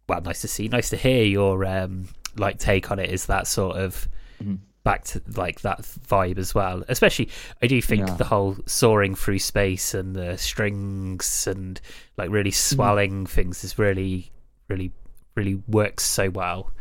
well, 0.07 0.21
nice 0.21 0.41
to 0.41 0.47
see, 0.47 0.67
nice 0.67 0.89
to 0.91 0.97
hear 0.97 1.23
your 1.23 1.65
um 1.65 2.09
like 2.37 2.59
take 2.59 2.91
on 2.91 2.99
it. 2.99 3.09
Is 3.09 3.25
that 3.27 3.47
sort 3.47 3.77
of 3.77 4.07
Mhm. 4.43 4.59
Back 4.85 5.03
to 5.03 5.21
like 5.35 5.59
that 5.61 5.81
vibe 5.81 6.37
as 6.37 6.55
well. 6.55 6.83
Especially, 6.87 7.27
I 7.61 7.67
do 7.67 7.81
think 7.81 8.07
Yeah. 8.07 8.15
the 8.15 8.23
whole 8.23 8.55
soaring 8.65 9.15
through 9.15 9.39
space 9.39 9.93
and 9.93 10.15
the 10.15 10.37
strings 10.37 11.47
and 11.47 11.81
like 12.17 12.29
really 12.29 12.51
Mm-hmm. 12.51 12.75
swelling 12.75 13.25
things 13.25 13.63
is 13.65 13.77
really, 13.77 14.31
really, 14.69 14.93
really 15.35 15.55
works 15.67 16.05
so 16.05 16.29
well. 16.29 16.71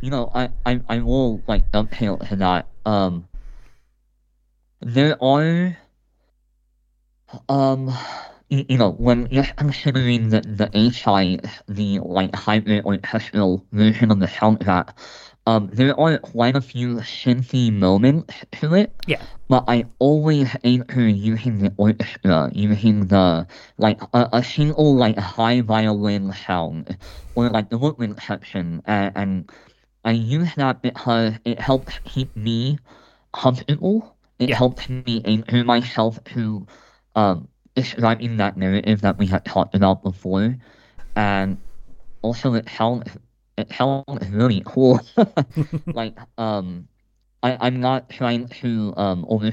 You 0.00 0.10
know, 0.10 0.30
I, 0.34 0.50
I'm 0.64 0.84
I 0.88 1.00
will 1.00 1.42
like 1.48 1.70
to 1.72 2.36
that. 2.36 2.68
Um, 2.86 3.26
there 4.80 5.16
are 5.22 5.76
um 7.48 7.90
you, 8.48 8.64
you 8.68 8.78
know, 8.78 8.90
when 8.92 9.28
you're 9.30 9.44
considering 9.56 10.30
the, 10.30 10.40
the 10.40 10.68
HI, 10.74 11.38
the 11.68 12.00
like 12.00 12.34
hybrid 12.34 12.82
or 12.84 12.98
personal 12.98 13.64
version 13.72 14.10
of 14.10 14.18
the 14.18 14.26
soundtrack, 14.26 14.90
um, 15.50 15.70
there 15.72 15.98
are 15.98 16.18
quite 16.18 16.56
a 16.56 16.60
few 16.62 16.96
synthy 17.02 17.72
moments 17.72 18.34
to 18.60 18.74
it. 18.74 18.94
Yeah. 19.06 19.26
But 19.48 19.64
I 19.68 19.86
always 19.98 20.48
enter 20.64 21.08
using 21.08 21.58
the 21.58 21.74
orchestra, 21.76 22.50
using 22.54 23.06
the 23.08 23.46
like 23.78 24.00
a, 24.14 24.28
a 24.32 24.42
single 24.44 24.94
like 24.96 25.18
high 25.18 25.60
violin 25.62 26.32
sound 26.32 26.96
or 27.34 27.50
like 27.50 27.70
the 27.70 27.78
woodwind 27.78 28.20
section, 28.22 28.82
and, 28.86 29.12
and 29.16 29.50
I 30.04 30.12
use 30.12 30.54
that 30.56 30.82
because 30.82 31.34
it 31.44 31.60
helps 31.60 31.98
keep 32.04 32.34
me 32.36 32.78
comfortable. 33.34 34.16
It 34.38 34.50
Yeah. 34.50 34.56
helps 34.56 34.88
me 34.88 35.22
anchor 35.24 35.64
myself 35.64 36.22
to 36.34 36.66
um 37.16 37.48
describing 37.74 38.36
that 38.38 38.56
narrative 38.56 39.00
that 39.02 39.18
we 39.18 39.26
had 39.26 39.44
talked 39.44 39.74
about 39.74 40.02
before, 40.02 40.56
and 41.16 41.58
also 42.22 42.54
it 42.54 42.68
sounds 42.68 43.16
sounds 43.72 44.28
like 45.86 46.16
um, 46.38 46.88
I 47.42 47.56
I'm 47.60 47.80
not 47.80 48.10
trying 48.10 48.48
to 48.60 48.94
um 48.96 49.26
over 49.28 49.52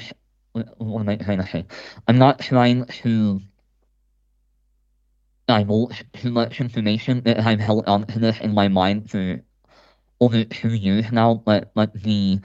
what 0.54 1.02
am 1.02 1.10
I 1.10 1.15
trying 1.15 1.39
to 1.39 1.48
say? 1.48 1.65
I'm 2.08 2.17
not 2.17 2.39
trying 2.39 2.86
to 2.86 3.41
divulge 5.48 6.04
too 6.13 6.32
much 6.32 6.60
information 6.60 7.22
that 7.22 7.39
I've 7.39 7.60
held 7.60 7.88
on 7.88 8.06
to 8.08 8.20
this 8.20 8.39
in 8.39 8.54
my 8.54 8.67
mind 8.67 9.10
for 9.10 9.41
over 10.20 10.43
two 10.43 10.74
years 10.74 11.12
now, 11.12 11.36
but 11.46 11.74
but 11.74 11.93
the 11.93 12.39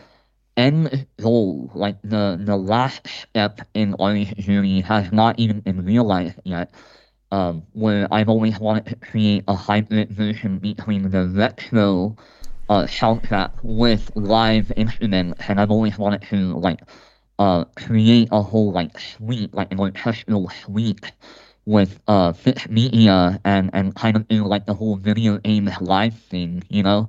end 0.57 1.07
goal, 1.21 1.71
like 1.75 2.01
the 2.03 2.39
the 2.41 2.57
last 2.57 3.07
step 3.07 3.61
in 3.75 3.95
Ari's 3.99 4.33
journey, 4.35 4.81
has 4.83 5.13
not 5.13 5.39
even 5.39 5.61
been 5.61 5.85
realized 5.85 6.39
yet. 6.45 6.71
Um, 7.33 7.63
where 7.73 8.07
I've 8.13 8.29
always 8.29 8.61
wanted 8.61 8.85
to 8.93 8.97
create 8.97 9.45
a 9.49 9.55
hybrid 9.55 10.11
version 10.11 10.59
between 10.59 11.11
the 11.11 11.27
retro 11.29 12.15
uh, 12.69 12.85
soundtrack 12.85 13.53
with 13.63 14.13
live 14.15 14.71
instruments, 14.77 15.41
and 15.49 15.59
I've 15.59 15.71
always 15.71 15.97
wanted 15.97 16.23
to 16.29 16.37
like 16.59 16.81
uh, 17.39 17.65
create 17.75 18.29
a 18.33 18.43
whole 18.43 18.71
like 18.71 18.99
suite, 19.01 19.55
like 19.55 19.73
an 19.73 19.81
orchestral 19.81 20.51
suite 20.51 21.11
with 21.65 22.01
uh 22.09 22.33
fixed 22.33 22.69
media 22.69 23.41
and 23.45 23.71
and 23.73 23.95
kind 23.95 24.17
of 24.17 24.27
do 24.27 24.45
like 24.45 24.67
the 24.67 24.75
whole 24.75 24.97
video 24.97 25.39
game 25.39 25.71
live 25.81 26.15
thing, 26.15 26.63
you 26.69 26.83
know. 26.83 27.09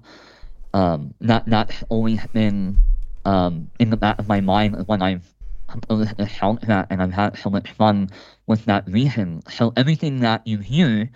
Um, 0.74 1.14
that 1.22 1.44
that's 1.48 1.84
always 1.90 2.26
been 2.34 2.78
um 3.26 3.70
in 3.80 3.90
the 3.90 3.98
back 3.98 4.20
of 4.20 4.28
my 4.28 4.42
mind 4.42 4.88
when 4.88 5.02
I've 5.02 5.28
composed 5.68 6.18
the 6.18 6.26
soundtrack, 6.26 6.88
and 6.90 7.02
I've 7.02 7.14
had 7.14 7.38
so 7.38 7.50
much 7.50 7.72
fun 7.72 8.10
with 8.48 8.66
that 8.66 8.88
reason. 8.88 9.42
So 9.50 9.74
everything 9.76 10.20
that 10.20 10.46
you 10.46 10.60
hear 10.60 11.10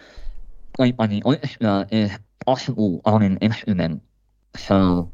played 0.74 0.96
by 0.96 1.08
the 1.08 1.22
orchestra 1.24 1.88
is 1.92 2.12
possible 2.46 3.02
on 3.06 3.24
an 3.24 3.38
instrument. 3.38 4.02
So 4.56 5.12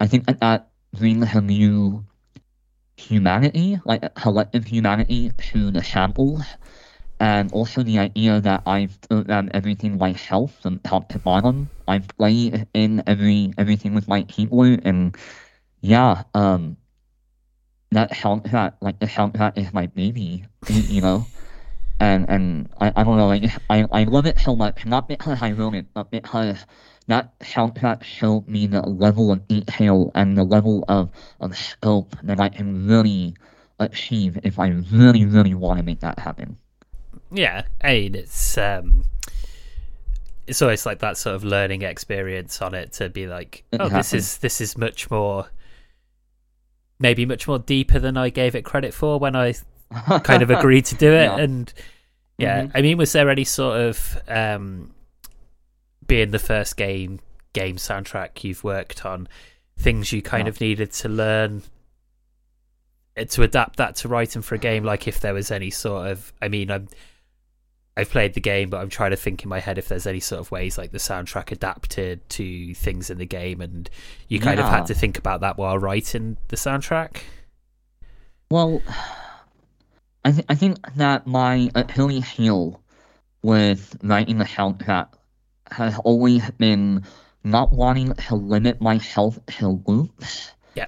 I 0.00 0.06
think 0.06 0.26
that 0.26 0.40
that 0.40 0.68
brings 0.92 1.34
a 1.34 1.40
new 1.40 2.04
humanity, 2.96 3.78
like 3.84 4.02
a 4.04 4.10
collective 4.10 4.64
humanity 4.66 5.32
to 5.52 5.70
the 5.70 5.82
samples. 5.82 6.42
And 7.18 7.50
also 7.52 7.82
the 7.82 7.98
idea 7.98 8.40
that 8.42 8.62
I've 8.66 9.00
programmed 9.08 9.50
everything 9.54 9.96
myself 9.96 10.52
from 10.60 10.80
top 10.80 11.08
to 11.10 11.18
bottom. 11.18 11.70
I've 11.88 12.08
played 12.18 12.66
in 12.74 13.02
every 13.06 13.54
everything 13.56 13.94
with 13.94 14.06
my 14.06 14.22
keyboard 14.22 14.84
and 14.84 15.16
yeah, 15.80 16.24
um 16.34 16.76
that 17.92 18.12
soundtrack 18.12 18.74
like 18.82 18.98
the 18.98 19.06
soundtrack 19.06 19.56
is 19.56 19.72
my 19.72 19.86
baby, 19.86 20.44
you 20.68 21.00
know? 21.00 21.24
And 21.98 22.28
and 22.28 22.68
I, 22.78 22.92
I 22.94 23.04
don't 23.04 23.16
know, 23.16 23.28
like 23.28 23.50
I, 23.70 23.86
I 23.90 24.04
love 24.04 24.26
it 24.26 24.38
so 24.38 24.54
much, 24.54 24.84
not 24.84 25.08
because 25.08 25.40
I 25.40 25.52
wrote 25.52 25.74
it, 25.74 25.86
but 25.94 26.10
because 26.10 26.66
that 27.06 27.38
soundtrack 27.40 28.02
showed 28.02 28.48
me 28.48 28.66
the 28.66 28.82
level 28.82 29.32
of 29.32 29.46
detail 29.48 30.10
and 30.14 30.36
the 30.36 30.44
level 30.44 30.84
of, 30.88 31.10
of 31.40 31.56
scope 31.56 32.16
that 32.22 32.40
I 32.40 32.48
can 32.48 32.86
really 32.86 33.34
achieve 33.78 34.38
if 34.42 34.58
I 34.58 34.68
really, 34.68 35.24
really 35.24 35.54
want 35.54 35.78
to 35.78 35.84
make 35.84 36.00
that 36.00 36.18
happen. 36.18 36.56
Yeah, 37.30 37.62
I 37.82 37.92
mean, 37.94 38.14
it's 38.14 38.58
um, 38.58 39.04
it's 40.46 40.62
always 40.62 40.86
like 40.86 41.00
that 41.00 41.16
sort 41.16 41.36
of 41.36 41.44
learning 41.44 41.82
experience 41.82 42.60
on 42.62 42.74
it 42.74 42.92
to 42.94 43.08
be 43.08 43.26
like, 43.26 43.64
It 43.72 43.80
oh, 43.80 43.88
this 43.88 44.12
is 44.12 44.38
this 44.38 44.60
is 44.60 44.76
much 44.76 45.10
more, 45.10 45.48
maybe 46.98 47.24
much 47.24 47.46
more 47.46 47.58
deeper 47.58 47.98
than 47.98 48.16
I 48.16 48.30
gave 48.30 48.54
it 48.54 48.64
credit 48.64 48.94
for 48.94 49.18
when 49.18 49.36
I 49.36 49.54
kind 50.22 50.42
of 50.42 50.50
agreed 50.50 50.84
to 50.86 50.94
do 50.94 51.12
it. 51.12 51.24
Yeah. 51.24 51.36
And 51.38 51.72
yeah, 52.38 52.62
Mhm. 52.64 52.70
I 52.74 52.82
mean, 52.82 52.98
was 52.98 53.12
there 53.12 53.30
any 53.30 53.44
sort 53.44 53.80
of 53.80 54.18
um, 54.28 54.94
being 56.06 56.30
the 56.30 56.38
first 56.38 56.76
game 56.76 57.20
game 57.52 57.76
soundtrack 57.76 58.44
you've 58.44 58.62
worked 58.64 59.06
on, 59.06 59.28
things 59.78 60.12
you 60.12 60.20
kind 60.22 60.46
Yeah. 60.46 60.50
of 60.50 60.60
needed 60.60 60.92
to 60.92 61.08
learn 61.08 61.62
uh, 63.16 63.24
to 63.24 63.42
adapt 63.42 63.76
that 63.76 63.96
to 63.96 64.08
writing 64.08 64.42
for 64.42 64.54
a 64.54 64.58
game? 64.58 64.84
Like 64.84 65.08
if 65.08 65.20
there 65.20 65.32
was 65.34 65.50
any 65.50 65.70
sort 65.70 66.08
of, 66.10 66.32
I 66.42 66.48
mean, 66.48 66.70
I'm. 66.70 66.88
I've 67.98 68.10
played 68.10 68.34
the 68.34 68.42
game, 68.42 68.68
but 68.68 68.82
I'm 68.82 68.90
trying 68.90 69.12
to 69.12 69.16
think 69.16 69.42
in 69.42 69.48
my 69.48 69.58
head 69.58 69.78
if 69.78 69.88
there's 69.88 70.06
any 70.06 70.20
sort 70.20 70.38
of 70.40 70.50
ways 70.50 70.76
like 70.76 70.92
the 70.92 70.98
soundtrack 70.98 71.50
adapted 71.50 72.28
to 72.28 72.74
things 72.74 73.08
in 73.08 73.16
the 73.16 73.24
game, 73.24 73.62
and 73.62 73.88
you 74.28 74.38
kind 74.38 74.60
of 74.60 74.66
had 74.66 74.84
to 74.88 74.94
think 74.94 75.16
about 75.16 75.40
that 75.40 75.56
while 75.56 75.78
writing 75.78 76.36
the 76.48 76.56
soundtrack. 76.56 77.22
Well, 78.50 78.82
I, 80.26 80.32
th- 80.32 80.46
I 80.48 80.56
think 80.56 80.78
that 80.96 81.28
my 81.28 81.70
Achilles 81.76 82.28
heel 82.28 82.82
with 83.42 83.96
writing 84.02 84.38
the 84.38 84.44
soundtrack 84.44 85.10
has 85.70 85.96
always 86.00 86.50
been 86.50 87.04
not 87.44 87.72
wanting 87.72 88.12
to 88.12 88.34
limit 88.34 88.80
myself 88.80 89.38
to 89.58 89.80
loops. 89.86 90.50
Yeah. 90.74 90.86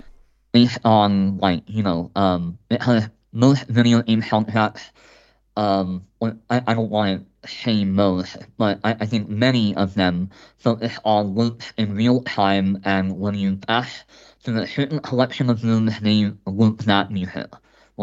Based 0.51 0.81
on 0.85 1.38
like 1.38 1.62
you 1.68 1.85
know 1.85 2.11
um 2.16 2.59
because 2.68 3.09
most 3.31 3.68
video 3.68 4.03
game 4.03 4.22
soundtracks 4.22 4.83
um 5.57 6.05
I, 6.51 6.61
I 6.66 6.74
don't 6.74 6.90
want 6.90 7.24
to 7.42 7.48
say 7.48 7.85
most 7.85 8.38
but 8.57 8.81
I, 8.83 8.96
I 8.98 9.07
think 9.07 9.29
many 9.29 9.77
of 9.77 9.94
them 9.94 10.31
focus 10.57 10.98
on 11.05 11.37
loops 11.37 11.72
in 11.77 11.94
real 11.94 12.22
time 12.22 12.81
and 12.85 13.20
when 13.20 13.37
you 13.37 13.55
pass 13.55 14.03
through 14.42 14.62
a 14.62 14.66
certain 14.66 14.98
collection 14.98 15.48
of 15.48 15.62
rooms 15.62 16.01
they 16.01 16.33
loop 16.44 16.81
that 16.87 17.12
music 17.12 17.46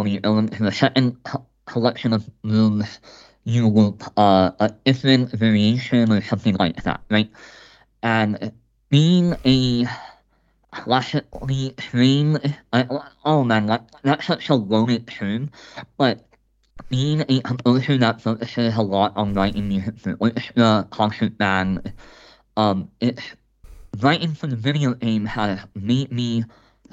you 0.04 0.20
the 0.20 0.72
second 0.72 1.24
co- 1.24 1.46
collection 1.66 2.14
of 2.14 2.30
rooms, 2.44 3.00
you 3.46 3.68
loop 3.68 4.04
uh, 4.18 4.52
a 4.60 4.70
different 4.84 5.32
variation 5.32 6.12
or 6.12 6.22
something 6.22 6.56
like 6.56 6.84
that, 6.84 7.02
right? 7.10 7.30
And 8.04 8.52
being 8.90 9.36
a 9.46 9.86
classically 10.72 11.72
trained, 11.78 12.56
oh 13.24 13.44
man, 13.44 13.68
that, 13.68 13.90
that's 14.04 14.28
such 14.28 14.50
a 14.50 14.56
loaded 14.56 15.08
term, 15.08 15.50
but 15.98 16.26
being 16.90 17.24
a 17.30 17.40
composer 17.42 17.98
that 17.98 18.22
focuses 18.22 18.76
a 18.76 18.82
lot 18.82 19.16
on 19.16 19.34
writing 19.34 19.70
music 19.70 19.98
for 19.98 20.16
orchestra, 20.20 20.86
concert 20.92 21.38
band, 21.38 21.94
um, 22.58 22.90
writing 24.00 24.34
for 24.34 24.48
the 24.48 24.56
video 24.56 24.94
game 24.94 25.26
has 25.26 25.60
made 25.74 26.12
me 26.12 26.44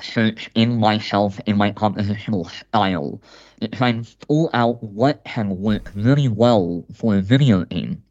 search 0.01 0.51
in 0.55 0.79
myself 0.79 1.41
in 1.47 1.57
my 1.57 1.73
compositional 1.73 2.51
style 2.51 3.21
to 3.61 3.69
try 3.69 3.89
and 3.89 4.17
pull 4.27 4.51
out 4.53 4.83
what 4.83 5.25
can 5.25 5.61
work 5.61 5.91
really 5.95 6.29
well 6.29 6.85
for 6.95 7.17
a 7.17 7.21
video 7.21 7.65
game. 7.65 8.03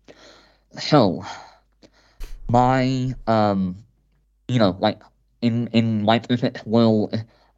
So, 0.79 1.23
my 2.47 3.13
um, 3.27 3.75
you 4.47 4.59
know, 4.59 4.77
like 4.79 5.01
in 5.41 5.67
in 5.67 6.03
my 6.03 6.19
perfect 6.19 6.65
world, 6.65 7.15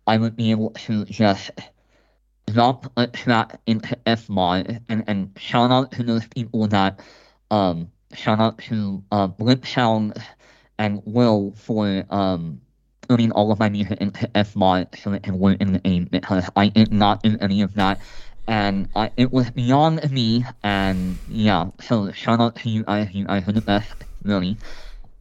I 0.08 0.18
would 0.18 0.36
be 0.36 0.52
able 0.52 0.72
to 0.72 1.06
just 1.06 1.52
drop 2.48 2.92
a 2.98 3.08
track 3.08 3.60
into 3.66 3.96
Fmod 4.06 4.82
and 4.90 5.04
and 5.08 5.32
shout 5.38 5.72
out 5.72 5.92
to 5.94 6.04
those 6.04 6.28
people 6.28 6.68
that 6.68 7.00
um 7.52 7.90
shout 8.14 8.40
out 8.40 8.58
to 8.58 9.04
uh 9.12 9.28
Blip 9.28 9.66
Sound 9.66 10.22
and 10.78 11.02
Will 11.06 11.54
for 11.56 12.06
um 12.10 12.62
putting 13.08 13.32
all 13.32 13.52
of 13.52 13.60
my 13.60 13.70
music 13.70 14.00
into 14.02 14.28
Fmod 14.30 14.98
so 15.00 15.14
it 15.14 15.24
can 15.24 15.40
work 15.40 15.62
in 15.62 15.74
the 15.74 15.80
game 15.80 16.08
because 16.10 16.50
I 16.56 16.70
did 16.70 16.92
not 16.92 17.24
do 17.24 17.38
any 17.40 17.62
of 17.62 17.74
that. 17.76 18.00
And 18.48 18.90
I, 18.96 19.12
it 19.16 19.32
was 19.32 19.50
beyond 19.52 20.12
me, 20.12 20.46
and 20.64 21.18
yeah, 21.30 21.70
so 21.80 22.12
shout 22.12 22.42
out 22.42 22.58
to 22.58 22.70
you 22.70 22.84
guys, 22.84 23.14
you 23.14 23.26
guys 23.26 23.48
are 23.48 23.54
the 23.54 23.62
best, 23.62 23.94
really. 24.24 24.58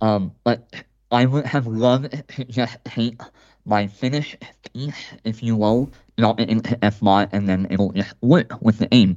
Um, 0.01 0.33
but 0.43 0.67
I 1.13 1.27
would 1.27 1.47
have 1.47 1.69
loved 1.69 2.11
to 2.11 2.45
just 2.45 2.79
take 2.85 3.21
my 3.65 3.87
finished 3.87 4.39
piece, 4.73 5.13
if 5.23 5.43
you 5.43 5.55
will, 5.55 5.91
drop 6.19 6.41
it 6.41 6.49
into 6.49 6.75
Fmod, 6.77 7.29
and 7.33 7.49
then 7.49 7.69
it'll 7.71 7.93
just 7.93 8.15
work 8.23 8.61
with 8.61 8.79
the 8.79 8.89
aim. 8.93 9.17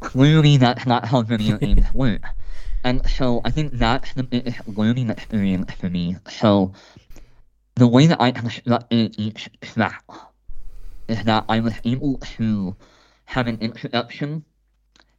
Clearly, 0.00 0.58
that's 0.58 0.86
not 0.86 1.06
how 1.06 1.22
video 1.22 1.56
games 1.64 1.86
work. 1.94 2.22
And 2.84 3.04
so 3.08 3.40
I 3.44 3.50
think 3.50 3.72
that's 3.72 4.12
the 4.14 4.22
biggest 4.22 4.60
learning 4.68 5.10
experience 5.10 5.72
for 5.72 5.88
me. 5.88 6.16
So 6.28 6.72
the 7.76 7.86
way 7.86 8.06
that 8.06 8.20
I 8.20 8.32
constructed 8.32 9.14
each 9.18 9.50
track 9.60 10.02
is 11.08 11.22
that 11.24 11.44
I 11.46 11.60
was 11.60 11.74
able 11.84 12.16
to 12.36 12.74
have 13.26 13.46
an 13.46 13.58
introduction, 13.60 14.44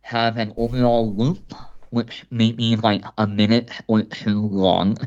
have 0.02 0.38
an 0.38 0.54
overall 0.58 1.14
loop, 1.14 1.54
which 1.92 2.26
may 2.32 2.52
be 2.52 2.76
like 2.76 3.06
a 3.20 3.28
minute 3.28 3.72
or 3.86 4.02
two 4.02 4.42
long, 4.48 4.98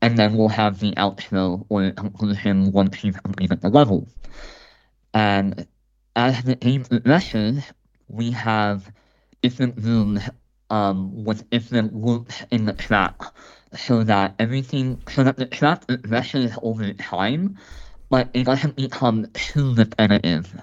and 0.00 0.16
then 0.16 0.36
we'll 0.36 0.48
have 0.48 0.78
the 0.78 0.92
outro 0.92 1.66
or 1.68 1.90
conclusion 1.90 2.70
once 2.70 3.02
you've 3.02 3.22
completed 3.22 3.60
the 3.62 3.68
level. 3.68 4.06
And 5.12 5.66
as 6.14 6.44
the 6.44 6.54
game 6.54 6.84
progresses, 6.84 7.64
we 8.06 8.30
have 8.30 8.92
different 9.42 9.76
rooms 9.82 10.22
um, 10.70 11.24
with 11.24 11.50
different 11.50 11.96
loops 11.96 12.44
in 12.52 12.64
the 12.64 12.72
track, 12.72 13.20
so 13.76 14.04
that 14.04 14.34
everything, 14.38 15.00
so 15.08 15.24
that 15.24 15.36
the 15.36 15.46
track 15.46 15.86
progresses 15.86 16.56
over 16.62 16.92
time, 16.94 17.56
but 18.10 18.28
it 18.34 18.44
doesn't 18.44 18.76
become 18.76 19.26
too 19.34 19.74
repetitive 19.74 20.54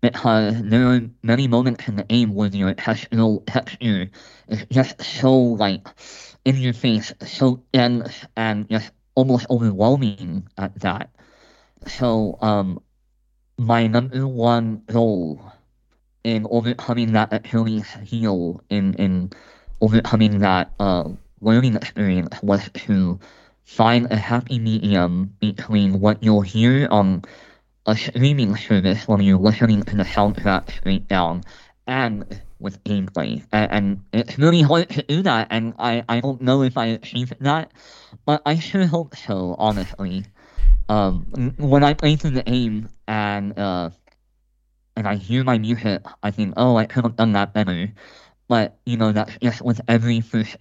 because 0.00 0.62
there 0.62 0.86
are 0.88 1.00
many 1.22 1.46
moments 1.48 1.88
in 1.88 1.96
the 1.96 2.04
game 2.04 2.34
where 2.34 2.48
your 2.48 2.74
textural 2.74 3.42
texture 3.46 4.10
is 4.48 4.66
just 4.70 5.00
so 5.02 5.34
like 5.36 5.86
in 6.44 6.56
your 6.56 6.72
face, 6.74 7.12
so 7.26 7.62
dense 7.72 8.26
and 8.36 8.68
just 8.68 8.92
almost 9.14 9.46
overwhelming 9.50 10.48
at 10.58 10.74
that. 10.80 11.10
So 11.86 12.38
um 12.40 12.80
my 13.58 13.86
number 13.86 14.26
one 14.26 14.82
goal 14.86 15.40
in 16.24 16.46
overcoming 16.50 17.12
that 17.12 17.32
Achilles 17.32 17.88
heel 18.04 18.60
in 18.70 18.94
in 18.94 19.30
overcoming 19.80 20.38
that 20.40 20.72
uh 20.80 21.10
learning 21.42 21.76
experience 21.76 22.40
was 22.42 22.68
to 22.86 23.18
find 23.64 24.10
a 24.10 24.16
happy 24.16 24.58
medium 24.58 25.34
between 25.40 26.00
what 26.00 26.22
you'll 26.22 26.42
hear 26.42 26.88
on 26.90 27.22
a 27.86 27.96
streaming 27.96 28.56
service 28.56 29.08
when 29.08 29.20
you're 29.20 29.38
listening 29.38 29.82
to 29.82 29.96
the 29.96 30.04
soundtrack 30.04 30.70
straight 30.70 31.08
down 31.08 31.42
and 31.86 32.40
with 32.60 32.82
gameplay. 32.84 33.44
And, 33.52 33.72
and, 33.72 34.04
it's 34.12 34.38
really 34.38 34.62
hard 34.62 34.88
to 34.90 35.02
do 35.02 35.22
that, 35.22 35.48
and 35.50 35.74
I, 35.78 36.04
I 36.08 36.20
don't 36.20 36.40
know 36.40 36.62
if 36.62 36.78
I 36.78 36.86
achieved 36.86 37.34
that, 37.40 37.72
but 38.24 38.40
I 38.46 38.58
sure 38.58 38.86
hope 38.86 39.16
so, 39.16 39.56
honestly. 39.58 40.24
Um, 40.88 41.54
when 41.58 41.82
I 41.82 41.94
play 41.94 42.16
through 42.16 42.32
the 42.32 42.42
game 42.42 42.88
and 43.08 43.58
uh, 43.58 43.90
and 44.96 45.08
I 45.08 45.16
hear 45.16 45.42
my 45.44 45.58
music, 45.58 46.02
I 46.22 46.30
think, 46.30 46.54
oh, 46.56 46.76
I 46.76 46.86
could 46.86 47.04
have 47.04 47.16
done 47.16 47.32
that 47.32 47.52
better. 47.52 47.92
But, 48.48 48.78
you 48.84 48.96
know, 48.96 49.12
that's 49.12 49.38
just 49.38 49.62
with 49.62 49.80
every 49.88 50.20
first 50.20 50.56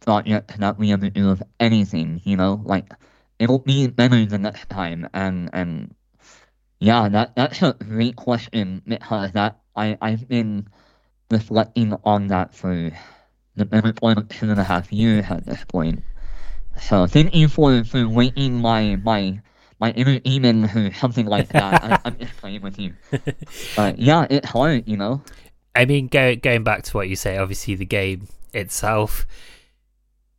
project 0.00 0.58
that 0.58 0.78
we 0.78 0.92
ever 0.92 1.10
do 1.10 1.30
of 1.30 1.42
anything, 1.58 2.20
you 2.24 2.36
know, 2.36 2.60
like, 2.64 2.92
it'll 3.38 3.58
be 3.58 3.86
better 3.86 4.24
the 4.26 4.38
next 4.38 4.68
time, 4.68 5.08
and, 5.12 5.50
and 5.52 5.94
yeah, 6.80 7.08
that 7.10 7.36
that's 7.36 7.62
a 7.62 7.74
great 7.74 8.16
question 8.16 8.82
because 8.86 9.32
that 9.32 9.60
I 9.76 9.98
I've 10.00 10.26
been 10.26 10.66
reflecting 11.30 11.94
on 12.04 12.28
that 12.28 12.54
for 12.54 12.90
the 13.54 13.64
better 13.66 13.92
part 13.92 14.18
of 14.18 14.28
two 14.28 14.50
and 14.50 14.58
a 14.58 14.64
half 14.64 14.90
years 14.90 15.26
at 15.28 15.44
this 15.44 15.62
point. 15.64 16.02
So 16.80 17.06
thank 17.06 17.34
you 17.34 17.48
for 17.48 17.84
for 17.84 18.08
waiting 18.08 18.60
my 18.60 18.96
my 18.96 19.40
my 19.78 19.90
inner 19.92 20.18
demon 20.18 20.64
or 20.64 20.92
something 20.94 21.26
like 21.26 21.48
that. 21.50 21.84
I, 21.84 22.08
am 22.08 22.18
just 22.20 22.36
playing 22.38 22.62
with 22.62 22.78
you. 22.78 22.94
But 23.76 23.98
yeah, 23.98 24.26
it's 24.30 24.48
hard, 24.48 24.88
you 24.88 24.96
know. 24.96 25.22
I 25.74 25.84
mean, 25.84 26.08
go, 26.08 26.34
going 26.34 26.64
back 26.64 26.82
to 26.84 26.96
what 26.96 27.08
you 27.08 27.16
say, 27.16 27.38
obviously 27.38 27.74
the 27.76 27.86
game 27.86 28.26
itself, 28.52 29.26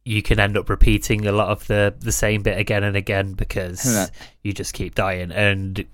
you 0.03 0.21
can 0.21 0.39
end 0.39 0.57
up 0.57 0.69
repeating 0.69 1.27
a 1.27 1.31
lot 1.31 1.49
of 1.49 1.67
the 1.67 1.93
the 1.99 2.11
same 2.11 2.41
bit 2.41 2.57
again 2.57 2.83
and 2.83 2.95
again 2.95 3.33
because 3.33 4.09
you 4.43 4.53
just 4.53 4.73
keep 4.73 4.95
dying. 4.95 5.31
And 5.31 5.85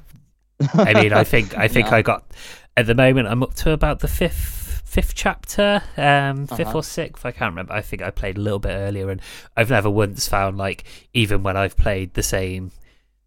I 0.74 0.94
mean, 0.94 1.14
I 1.14 1.24
think 1.24 1.58
I 1.58 1.68
think 1.68 1.88
yeah. 1.88 1.96
I 1.96 2.02
got 2.02 2.26
at 2.76 2.86
the 2.86 2.96
moment 2.96 3.28
I'm 3.28 3.44
up 3.44 3.54
to 3.56 3.72
about 3.72 4.00
the 4.00 4.08
fifth 4.08 4.82
fifth 4.86 5.14
chapter, 5.14 5.84
um, 5.98 6.48
5th 6.48 6.60
uh-huh. 6.62 6.78
or 6.78 6.84
sixth. 6.84 7.26
I 7.26 7.32
can't 7.32 7.52
remember. 7.52 7.74
I 7.74 7.82
think 7.82 8.02
I 8.02 8.10
played 8.10 8.38
a 8.38 8.42
little 8.42 8.60
bit 8.60 8.72
earlier, 8.72 9.10
and 9.10 9.22
I've 9.56 9.70
never 9.70 9.90
once 9.90 10.28
found 10.28 10.58
like 10.58 10.86
even 11.14 11.44
when 11.44 11.58
I've 11.58 11.76
played 11.76 12.14
the 12.14 12.24
same 12.24 12.72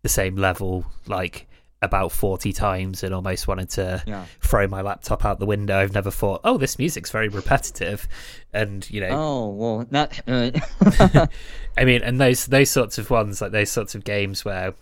the 0.02 0.08
same 0.08 0.36
level 0.36 0.86
like 1.06 1.46
about 1.82 2.12
40 2.12 2.52
times 2.52 3.02
and 3.02 3.14
almost 3.14 3.48
wanted 3.48 3.70
to 3.70 4.02
yeah. 4.06 4.26
throw 4.40 4.66
my 4.66 4.82
laptop 4.82 5.24
out 5.24 5.38
the 5.38 5.46
window. 5.46 5.78
I've 5.78 5.94
never 5.94 6.10
thought, 6.10 6.42
oh, 6.44 6.58
this 6.58 6.78
music's 6.78 7.10
very 7.10 7.28
repetitive. 7.28 8.06
And, 8.52 8.88
you 8.90 9.00
know. 9.00 9.08
Oh, 9.10 9.48
well, 9.48 9.86
that's 9.90 10.20
good. 10.26 10.62
I 11.78 11.84
mean, 11.84 12.02
and 12.02 12.20
those 12.20 12.46
those 12.46 12.70
sorts 12.70 12.98
of 12.98 13.10
ones, 13.10 13.40
like 13.40 13.52
those 13.52 13.70
sorts 13.70 13.94
of 13.94 14.04
games 14.04 14.44
where, 14.44 14.74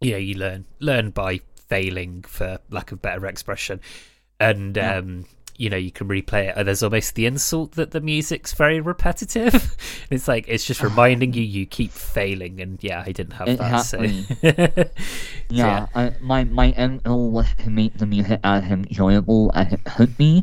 you 0.00 0.12
know, 0.12 0.18
you 0.18 0.34
learn 0.34 0.64
learn 0.80 1.10
by 1.10 1.40
failing, 1.68 2.22
for 2.22 2.58
lack 2.70 2.90
of 2.90 3.00
better 3.00 3.26
expression. 3.26 3.80
And, 4.40 4.76
yeah. 4.76 4.96
um, 4.96 5.26
you 5.60 5.68
know 5.68 5.76
you 5.76 5.90
can 5.90 6.08
replay 6.08 6.48
it 6.48 6.54
and 6.56 6.66
there's 6.66 6.82
almost 6.82 7.14
the 7.14 7.26
insult 7.26 7.72
that 7.72 7.90
the 7.90 8.00
music's 8.00 8.54
very 8.54 8.80
repetitive. 8.80 9.76
It's 10.10 10.26
like 10.26 10.46
it's 10.48 10.64
just 10.64 10.80
ah. 10.80 10.84
reminding 10.84 11.34
you 11.34 11.42
you 11.42 11.66
keep 11.66 11.92
failing 11.92 12.60
and 12.60 12.82
yeah 12.82 13.04
i 13.06 13.12
didn't 13.12 13.34
have 13.34 13.46
that 13.46 13.58
mm. 13.58 13.84
so. 13.84 14.00
yeah, 14.02 14.84
yeah. 15.48 15.86
I, 15.94 16.12
my 16.20 16.44
my 16.44 16.70
end 16.70 17.02
was 17.04 17.46
to 17.62 17.70
make 17.70 17.98
the 17.98 18.06
music 18.06 18.40
as 18.42 18.64
enjoyable 18.64 19.52
as 19.54 19.72
it 19.72 19.84
could 19.84 20.16
be 20.16 20.42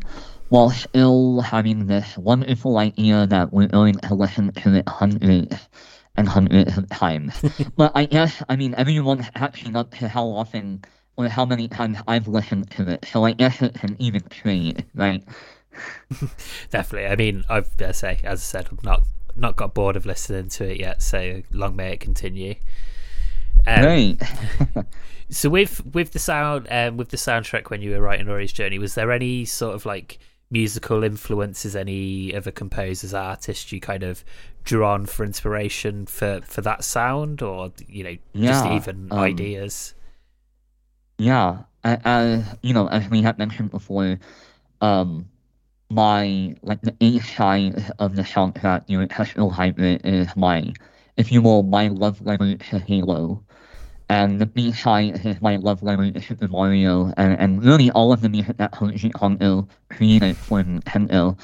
while 0.50 0.70
still 0.70 1.42
having 1.42 1.88
this 1.88 2.18
wonderful 2.18 2.78
idea 2.78 3.28
that 3.28 3.52
we're 3.52 3.68
going 3.68 3.96
to 3.96 4.14
listen 4.16 4.54
to 4.54 4.76
it 4.76 4.88
hundreds 4.88 5.58
and 6.16 6.30
hundreds 6.30 6.78
of 6.78 6.88
times. 6.90 7.34
But 7.76 7.92
i 7.96 8.06
guess 8.06 8.44
i 8.48 8.56
mean 8.56 8.74
everyone's 8.76 9.30
catching 9.36 9.76
up 9.76 9.92
to 10.00 10.08
how 10.08 10.28
often 10.28 10.84
or 11.18 11.28
how 11.28 11.46
many 11.46 11.68
times 11.68 11.98
I've 12.08 12.28
listened 12.28 12.70
to 12.72 12.90
it. 12.90 13.06
So 13.12 13.26
I 13.26 13.34
guess 13.34 13.62
it's 13.62 13.84
an 13.84 13.96
even 14.00 14.22
trade, 14.30 14.86
right? 14.96 15.24
Definitely. 16.70 17.08
I 17.08 17.16
mean, 17.16 17.44
I've 17.50 17.70
I 17.82 17.92
say, 17.92 18.20
as 18.24 18.40
I 18.40 18.44
said, 18.44 18.68
I've 18.72 18.84
not 18.84 19.04
not 19.36 19.56
got 19.56 19.74
bored 19.74 19.96
of 19.96 20.06
listening 20.06 20.50
to 20.50 20.72
it 20.72 20.80
yet. 20.80 21.02
So 21.02 21.44
long 21.52 21.76
may 21.76 21.94
it 21.94 22.00
continue. 22.00 22.56
Um, 23.66 23.84
right. 23.84 24.18
so 25.30 25.50
with 25.50 25.86
with 25.94 26.14
the 26.14 26.20
sound 26.20 26.68
um, 26.70 26.98
with 26.98 27.10
the 27.10 27.18
soundtrack 27.18 27.70
when 27.70 27.82
you 27.82 27.92
were 27.92 28.02
writing 28.02 28.30
Ari's 28.30 28.54
Journey, 28.54 28.80
was 28.80 28.96
there 28.96 29.12
any 29.12 29.46
sort 29.46 29.76
of 29.76 29.86
like 29.86 30.20
musical 30.50 31.04
influences, 31.04 31.76
any 31.76 32.34
other 32.34 32.52
composers, 32.52 33.14
artists 33.14 33.72
you 33.72 33.82
kind 33.82 34.04
of 34.04 34.24
drew 34.64 34.86
on 34.86 35.06
for 35.06 35.24
inspiration 35.26 36.06
for 36.06 36.42
for 36.42 36.62
that 36.62 36.84
sound, 36.84 37.42
or 37.42 37.72
you 37.88 38.04
know, 38.04 38.18
yeah, 38.34 38.52
just 38.52 38.66
even 38.68 39.08
um, 39.12 39.20
ideas? 39.20 39.94
Yeah, 41.18 41.64
as 41.84 42.56
you 42.62 42.74
know, 42.74 42.88
as 42.88 43.10
we 43.10 43.22
have 43.24 43.38
mentioned 43.38 43.72
before, 43.72 44.20
um, 44.82 45.30
my 45.90 46.56
like 46.62 46.82
the 46.82 46.96
A 47.02 47.20
side 47.20 47.92
of 48.00 48.16
the 48.16 48.22
soundtrack, 48.24 48.84
you 48.88 49.00
know, 49.00 49.08
Textural 49.08 49.52
Hybrid 49.52 50.02
is 50.06 50.36
my, 50.36 50.74
if 51.18 51.32
you 51.32 51.42
will, 51.42 51.64
my 51.64 51.88
love 51.88 52.22
letter 52.22 52.56
to 52.58 52.80
Halo, 52.80 53.44
and 54.10 54.40
the 54.40 54.46
B 54.46 54.72
side 54.72 55.26
is 55.26 55.42
my 55.42 55.56
love 55.58 55.84
letter 55.84 56.12
to 56.12 56.22
Super 56.22 56.48
Mario, 56.48 57.14
and, 57.18 57.40
and 57.40 57.64
really 57.64 57.92
all 57.92 58.14
of 58.14 58.22
the 58.22 58.30
music 58.30 58.58
that 58.58 58.74
Koji 58.74 59.14
Kondo 59.14 59.68
created 59.90 60.38
for 60.38 60.64
Nintendo. 60.64 61.40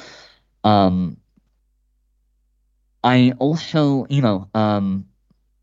Um, 0.63 1.17
I 3.03 3.33
also, 3.39 4.05
you 4.09 4.21
know, 4.21 4.49
um, 4.53 5.05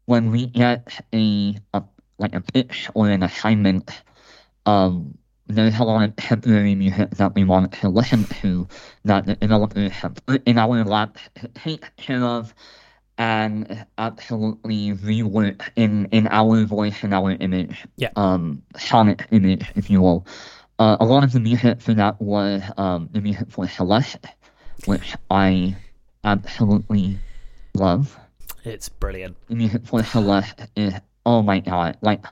when 0.06 0.30
we 0.30 0.46
get 0.46 1.04
a, 1.14 1.56
a 1.72 1.82
like 2.20 2.34
a 2.34 2.40
pitch 2.40 2.88
or 2.94 3.08
an 3.08 3.22
assignment, 3.22 3.90
um, 4.66 5.16
there's 5.46 5.78
a 5.78 5.84
lot 5.84 6.04
of 6.04 6.14
temporary 6.16 6.74
music 6.74 7.10
that 7.10 7.34
we 7.34 7.44
want 7.44 7.72
to 7.72 7.88
listen 7.88 8.24
to 8.24 8.68
that 9.04 9.26
the 9.26 9.34
developers 9.34 9.90
have 9.92 10.14
put 10.26 10.46
in 10.46 10.58
our 10.58 10.84
lab 10.84 11.16
to 11.34 11.48
take 11.48 11.94
care 11.96 12.22
of 12.22 12.54
and 13.18 13.84
absolutely 13.98 14.92
rework 14.92 15.68
in, 15.76 16.06
in 16.06 16.26
our 16.28 16.64
voice 16.64 17.02
and 17.02 17.12
our 17.12 17.32
image, 17.32 17.84
yeah. 17.96 18.08
um, 18.16 18.62
sonic 18.76 19.26
image, 19.30 19.66
if 19.74 19.90
you 19.90 20.00
will. 20.00 20.26
Uh, 20.78 20.96
a 21.00 21.04
lot 21.04 21.22
of 21.22 21.32
the 21.32 21.40
music 21.40 21.80
for 21.82 21.92
that 21.92 22.20
was 22.20 22.62
um, 22.78 23.10
the 23.12 23.20
music 23.20 23.50
for 23.50 23.68
Celeste, 23.68 24.26
which 24.86 25.14
I 25.30 25.76
absolutely 26.24 27.18
love. 27.74 28.18
It's 28.64 28.88
brilliant. 28.88 29.36
The 29.48 29.54
music 29.54 29.86
for 29.86 30.02
Celeste 30.02 30.62
is 30.76 30.94
oh 31.26 31.42
my 31.42 31.60
god! 31.60 31.98
Like, 32.02 32.24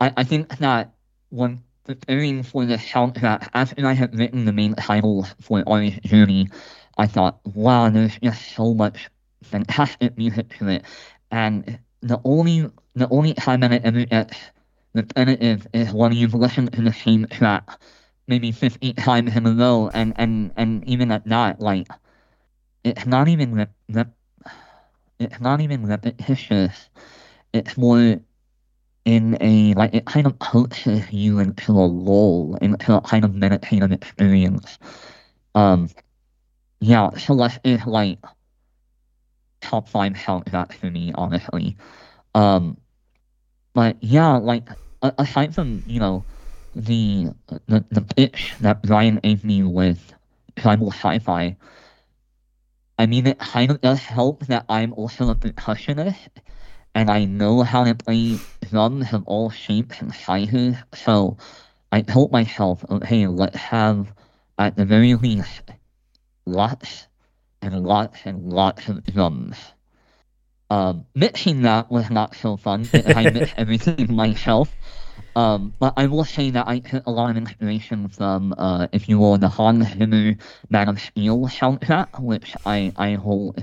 I, 0.00 0.12
I 0.18 0.24
think 0.24 0.58
that 0.58 0.92
when 1.30 1.62
preparing 1.84 2.42
for 2.42 2.64
the 2.66 2.76
soundtrack, 2.76 3.48
after 3.54 3.86
I 3.86 3.92
had 3.94 4.16
written 4.18 4.44
the 4.44 4.52
main 4.52 4.74
title 4.74 5.26
for 5.40 5.62
Ari's 5.68 5.98
Journey, 6.04 6.48
I 6.98 7.06
thought, 7.06 7.40
wow, 7.44 7.90
there's 7.90 8.18
just 8.20 8.54
so 8.54 8.74
much 8.74 9.08
fantastic 9.42 10.16
music 10.16 10.48
to 10.58 10.68
it, 10.68 10.84
and 11.30 11.78
the 12.02 12.20
only 12.24 12.70
the 12.94 13.08
only 13.10 13.34
time 13.34 13.60
that 13.60 13.72
it 13.72 13.84
ever 13.84 14.04
gets 14.04 14.36
repetitive 14.94 15.66
is 15.74 15.92
when 15.92 16.12
you've 16.12 16.34
listened 16.34 16.72
to 16.72 16.82
the 16.82 16.92
same 16.92 17.26
track 17.26 17.68
maybe 18.28 18.50
50 18.52 18.92
times 18.94 19.36
in 19.36 19.46
a 19.46 19.52
row, 19.52 19.90
and 19.92 20.12
and 20.16 20.52
and 20.56 20.84
even 20.88 21.12
at 21.12 21.24
that, 21.26 21.60
like, 21.60 21.88
it's 22.84 23.06
not 23.06 23.28
even 23.28 23.54
rep, 23.54 23.72
rep 23.88 24.12
it's 25.18 25.40
not 25.40 25.60
even 25.60 25.86
repetitious. 25.86 26.88
It's 27.56 27.76
more 27.76 28.20
in 29.06 29.38
a 29.40 29.72
like 29.74 29.94
it 29.94 30.04
kind 30.04 30.26
of 30.26 30.38
coaches 30.40 31.04
you 31.12 31.38
into 31.38 31.72
a 31.72 31.86
lull, 31.86 32.56
into 32.60 32.96
a 32.96 33.00
kind 33.00 33.24
of 33.24 33.34
meditative 33.34 33.92
experience. 33.92 34.78
Um, 35.54 35.88
yeah, 36.80 37.10
Celeste 37.16 37.60
is 37.64 37.86
like 37.86 38.18
top 39.60 39.88
five 39.88 40.14
that 40.50 40.72
for 40.74 40.90
me, 40.90 41.12
honestly. 41.14 41.76
Um, 42.34 42.76
but 43.74 43.96
yeah, 44.00 44.36
like 44.36 44.68
aside 45.02 45.54
from 45.54 45.82
you 45.86 46.00
know 46.00 46.24
the 46.74 47.28
the 47.66 47.84
the 47.90 48.02
pitch 48.02 48.54
that 48.60 48.82
Brian 48.82 49.16
gave 49.16 49.44
me 49.44 49.62
with 49.62 50.12
tribal 50.56 50.90
sci-fi, 50.90 51.56
I 52.98 53.06
mean 53.06 53.26
it 53.26 53.38
kind 53.38 53.70
of 53.70 53.80
does 53.80 54.00
help 54.00 54.46
that 54.46 54.64
I'm 54.68 54.92
also 54.94 55.30
a 55.30 55.34
percussionist 55.34 56.28
and 56.96 57.10
I 57.10 57.26
know 57.26 57.62
how 57.62 57.84
to 57.84 57.94
play 57.94 58.38
drums 58.70 59.12
of 59.12 59.24
all 59.26 59.50
shapes 59.50 60.00
and 60.00 60.14
sizes. 60.14 60.76
So 60.94 61.36
I 61.92 62.00
told 62.00 62.32
myself, 62.32 62.82
okay, 62.88 63.26
let's 63.26 63.58
have 63.58 64.10
at 64.58 64.76
the 64.76 64.86
very 64.86 65.14
least 65.14 65.60
lots 66.46 67.06
and 67.60 67.84
lots 67.84 68.20
and 68.24 68.50
lots 68.50 68.88
of 68.88 69.04
drums. 69.04 69.58
Um, 70.70 71.04
mixing 71.14 71.62
that 71.62 71.90
was 71.90 72.08
not 72.08 72.34
so 72.34 72.56
fun 72.56 72.88
because 72.90 73.14
I 73.14 73.28
mixed 73.28 73.54
everything 73.58 74.16
myself. 74.16 74.74
Um, 75.36 75.74
but 75.78 75.92
I 75.98 76.06
will 76.06 76.24
say 76.24 76.48
that 76.48 76.66
I 76.66 76.78
took 76.78 77.06
a 77.06 77.10
lot 77.10 77.28
of 77.28 77.36
inspiration 77.36 78.08
from, 78.08 78.54
uh, 78.56 78.86
if 78.90 79.06
you 79.06 79.18
will, 79.18 79.36
the 79.36 79.50
Hans 79.50 79.92
Zimmer 79.92 80.36
Man 80.70 80.88
of 80.88 80.98
Steel 80.98 81.46
soundtrack, 81.48 82.22
which 82.22 82.54
I, 82.64 82.94
I 82.96 83.14
hold 83.16 83.62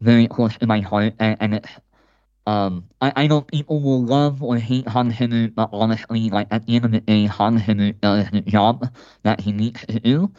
very 0.00 0.28
close 0.28 0.56
to 0.58 0.66
my 0.66 0.80
heart, 0.80 1.14
and, 1.18 1.36
and 1.40 1.54
it's 1.54 1.68
um, 2.46 2.84
I, 3.00 3.12
I 3.16 3.26
know 3.26 3.40
people 3.40 3.80
will 3.80 4.04
love 4.04 4.42
or 4.42 4.58
hate 4.58 4.86
Hans 4.86 5.16
Zimmer, 5.16 5.48
but 5.48 5.70
honestly, 5.72 6.28
like 6.30 6.48
at 6.50 6.66
the 6.66 6.76
end 6.76 6.84
of 6.84 6.92
the 6.92 7.00
day, 7.00 7.24
Hans 7.26 7.64
Zimmer 7.64 7.92
does 7.92 8.30
the 8.30 8.42
job 8.42 8.92
that 9.22 9.40
he 9.40 9.52
needs 9.52 9.84
to 9.86 9.98
do, 9.98 10.30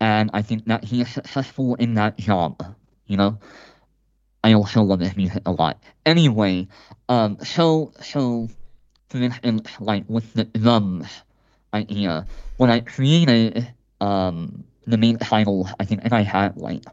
and 0.00 0.30
I 0.34 0.42
think 0.42 0.66
that 0.66 0.84
he 0.84 1.00
is 1.00 1.08
successful 1.08 1.74
in 1.76 1.94
that 1.94 2.18
job. 2.18 2.62
You 3.06 3.16
know, 3.16 3.38
I 4.44 4.52
also 4.52 4.82
love 4.82 5.00
his 5.00 5.16
music 5.16 5.42
a 5.46 5.52
lot. 5.52 5.82
Anyway, 6.04 6.68
um, 7.08 7.38
so 7.42 7.92
so 8.02 8.48
for 9.08 9.18
instance, 9.18 9.70
like 9.80 10.04
with 10.08 10.34
the 10.34 10.44
drums 10.44 11.08
idea, 11.72 12.26
when 12.58 12.70
I 12.70 12.80
created 12.80 13.72
um 14.00 14.64
the 14.86 14.98
main 14.98 15.18
title, 15.18 15.68
I 15.80 15.84
think 15.86 16.12
I 16.12 16.22
had 16.22 16.56
like 16.58 16.84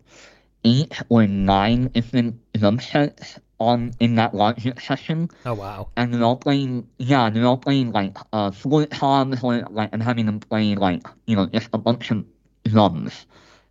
eight 0.63 1.01
or 1.09 1.27
nine 1.27 1.87
different 1.87 2.39
drum 2.53 2.79
sets 2.79 3.39
on 3.63 3.93
in 3.99 4.15
that 4.15 4.33
logic 4.33 4.79
session. 4.89 5.29
Oh 5.45 5.53
wow! 5.53 5.89
And 5.95 6.13
they're 6.13 6.23
all 6.23 6.37
playing, 6.37 6.87
yeah, 6.97 7.29
they're 7.29 7.45
all 7.45 7.57
playing 7.57 7.91
like 7.91 8.17
uh 8.31 8.51
fluid 8.51 8.91
toms 8.91 9.41
like 9.43 9.89
and 9.91 10.03
having 10.03 10.25
them 10.25 10.39
play 10.39 10.75
like 10.75 11.05
you 11.25 11.35
know 11.35 11.47
just 11.47 11.69
a 11.73 11.77
bunch 11.77 12.11
of 12.11 12.25
drums, 12.65 13.25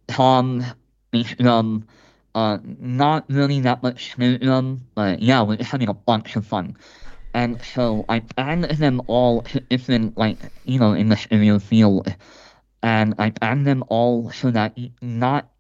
tom, 0.09 0.65
bass 1.11 1.35
drum, 1.39 1.87
uh, 2.35 2.59
not 2.65 3.25
really 3.29 3.61
that 3.61 3.83
much 3.83 4.15
snare 4.15 4.39
drum, 4.39 4.83
but 4.95 5.21
yeah, 5.21 5.43
we're 5.43 5.57
just 5.57 5.71
having 5.71 5.89
a 5.89 5.95
bunch 5.95 6.37
of 6.37 6.47
fun. 6.47 6.77
And 7.35 7.61
so 7.63 8.05
I 8.09 8.21
panned 8.21 8.65
them 8.65 9.01
all 9.07 9.43
to 9.43 9.61
different 9.61 10.19
like 10.19 10.39
you 10.65 10.79
know 10.79 10.93
in 10.93 11.09
the 11.09 11.17
stereo 11.17 11.59
field, 11.59 12.15
and 12.83 13.15
I 13.19 13.31
panned 13.31 13.67
them 13.67 13.85
all 13.89 14.31
so 14.31 14.51
that 14.51 14.77
not 15.01 15.52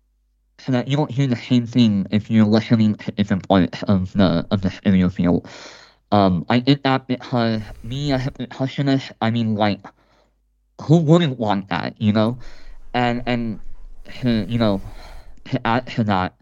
that 0.70 0.86
you 0.86 0.96
don't 0.96 1.10
hear 1.10 1.26
the 1.26 1.34
same 1.34 1.66
thing 1.66 2.06
if 2.12 2.30
you're 2.30 2.46
listening 2.46 2.94
to 2.94 3.10
different 3.10 3.48
parts 3.48 3.82
of 3.82 4.12
the 4.12 4.46
of 4.52 4.62
the 4.62 4.70
stereo 4.70 5.08
field. 5.08 5.48
Um, 6.12 6.46
I 6.48 6.60
did 6.60 6.84
that 6.84 7.08
because 7.08 7.62
me 7.82 8.12
as 8.12 8.26
a 8.26 8.30
percussionist, 8.30 9.10
I 9.20 9.30
mean, 9.30 9.56
like, 9.56 9.80
who 10.82 10.98
wouldn't 10.98 11.38
want 11.38 11.70
that, 11.70 12.00
you 12.00 12.12
know? 12.12 12.38
And 12.94 13.24
and 13.26 13.60
to, 14.20 14.46
you 14.46 14.58
know, 14.58 14.80
to 15.46 15.66
add 15.66 15.86
to 15.88 16.04
that, 16.04 16.36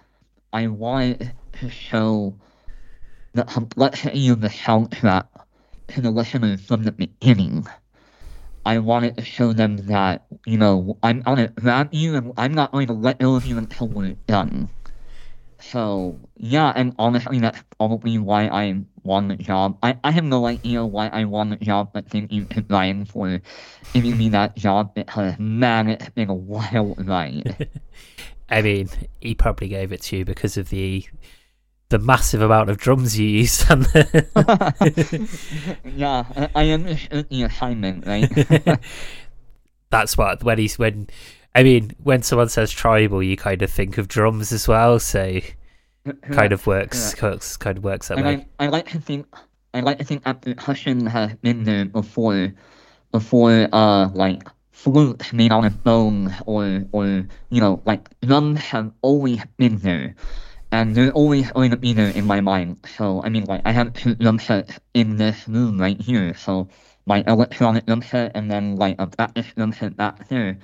I 0.53 0.67
wanted 0.67 1.33
to 1.61 1.71
show 1.71 2.35
the 3.33 3.45
complexity 3.45 4.29
of 4.29 4.41
the 4.41 4.49
soundtrack 4.49 5.29
to 5.89 6.01
the 6.01 6.11
listeners 6.11 6.61
from 6.61 6.83
the 6.83 6.93
beginning. 6.93 7.67
I 8.65 8.79
wanted 8.79 9.17
to 9.17 9.25
show 9.25 9.53
them 9.53 9.79
that, 9.89 10.27
you 10.47 10.59
know, 10.59 10.99
I'm 11.03 11.23
gonna 11.23 11.49
grab 11.49 11.89
you 11.93 12.17
and 12.17 12.33
I'm 12.37 12.53
not 12.53 12.73
going 12.73 12.87
to 12.89 12.93
let 12.93 13.19
go 13.19 13.35
of 13.35 13.47
you 13.47 13.59
until 13.59 13.89
we're 13.89 14.17
done. 14.27 14.69
So, 15.61 16.19
yeah, 16.37 16.73
and 16.75 16.95
honestly, 16.99 17.39
that's 17.39 17.63
probably 17.79 18.19
why 18.19 18.49
I 18.49 18.81
won 19.03 19.29
the 19.29 19.37
job. 19.37 19.79
I, 19.83 19.99
I 20.03 20.11
have 20.11 20.25
no 20.25 20.47
idea 20.47 20.85
why 20.85 21.09
I 21.09 21.25
won 21.25 21.51
the 21.51 21.57
job, 21.57 21.91
but 21.93 22.09
thank 22.09 22.33
you 22.33 22.45
to 22.47 22.65
Ryan 22.69 23.05
for 23.05 23.41
giving 23.93 24.17
me 24.17 24.31
that 24.31 24.57
job 24.57 24.95
because, 24.95 25.39
man, 25.39 25.89
it's 25.89 26.09
been 26.11 26.31
a 26.31 26.35
wild 26.53 27.07
ride. 27.07 27.69
I 28.51 28.63
mean, 28.63 28.89
he 29.21 29.35
probably 29.35 29.69
gave 29.69 29.93
it 29.93 30.03
to 30.03 30.19
you 30.19 30.25
because 30.25 30.57
of 30.57 30.71
the 30.71 31.05
the 31.91 31.99
massive 31.99 32.41
amount 32.41 32.71
of 32.71 32.79
drums 32.79 33.19
you 33.19 33.27
used 33.27 33.71
on 33.71 33.81
the 33.81 35.29
yeah 35.85 36.49
i 36.55 36.71
understood 36.71 37.29
the 37.29 37.43
assignment 37.43 38.07
right? 38.07 38.81
That's 39.91 40.17
what 40.17 40.45
when 40.45 40.59
he's 40.59 40.79
when 40.79 41.09
i 41.55 41.63
mean 41.65 41.91
when 42.03 42.23
someone 42.23 42.49
says 42.49 42.71
tribal 42.71 43.23
you 43.23 43.37
kind 43.37 43.61
of 43.61 43.71
think 43.71 43.99
of 43.99 44.07
drums 44.07 44.53
as 44.53 44.69
well 44.69 45.01
so 45.01 45.41
kind 46.31 46.53
of 46.53 46.67
works 46.67 47.15
yeah. 47.21 47.37
kind 47.59 47.79
of 47.79 47.85
works 47.85 48.09
that 48.09 48.19
and 48.19 48.27
way. 48.27 48.47
I, 48.61 48.67
I 48.67 48.69
like 48.69 48.89
to 48.91 49.01
think 49.01 49.27
i 49.75 49.81
like 49.81 49.99
to 49.99 50.05
think 50.05 50.25
that 50.25 50.43
percussion 50.43 51.07
has 51.07 51.35
been 51.35 51.65
there 51.65 51.85
before 51.85 52.53
before 53.11 53.69
uh 53.73 54.09
like 54.11 54.45
flutes 54.71 55.33
made 55.33 55.51
out 55.51 55.65
of 55.65 55.83
bone 55.83 56.35
or 56.47 56.87
or 56.93 57.27
you 57.51 57.61
know 57.61 57.83
like 57.85 58.09
drums 58.21 58.61
have 58.61 58.93
always 59.03 59.45
been 59.59 59.77
there 59.79 60.15
and 60.73 60.95
going 60.95 61.71
to 61.71 61.77
be 61.77 61.93
there 61.93 62.11
in 62.11 62.27
my 62.27 62.41
mind. 62.41 62.79
So 62.97 63.23
I 63.23 63.29
mean, 63.29 63.45
like 63.45 63.63
I 63.65 63.73
have 63.73 63.93
two 63.93 64.15
drum 64.15 64.39
sets 64.39 64.79
in 64.95 65.17
this 65.17 65.49
room 65.49 65.81
right 65.81 66.01
here. 66.01 66.35
So 66.35 66.69
my 67.07 67.25
electronic 67.27 67.87
drum 67.87 68.03
set 68.03 68.33
and 68.35 68.51
then 68.51 68.77
like 68.77 68.97
a 68.99 69.07
practice 69.07 69.47
drum 69.57 69.73
set 69.73 69.97
back 69.97 70.29
there. 70.29 70.59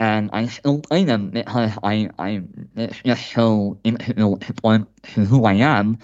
And 0.00 0.30
I 0.32 0.46
still 0.46 0.80
play 0.80 1.04
them 1.04 1.30
because 1.30 1.72
I 1.82 2.10
I 2.18 2.42
it's 2.76 3.00
just 3.04 3.32
so 3.32 3.78
integral 3.84 4.38
to, 4.38 4.86
to 5.14 5.24
who 5.24 5.44
I 5.44 5.54
am. 5.54 5.98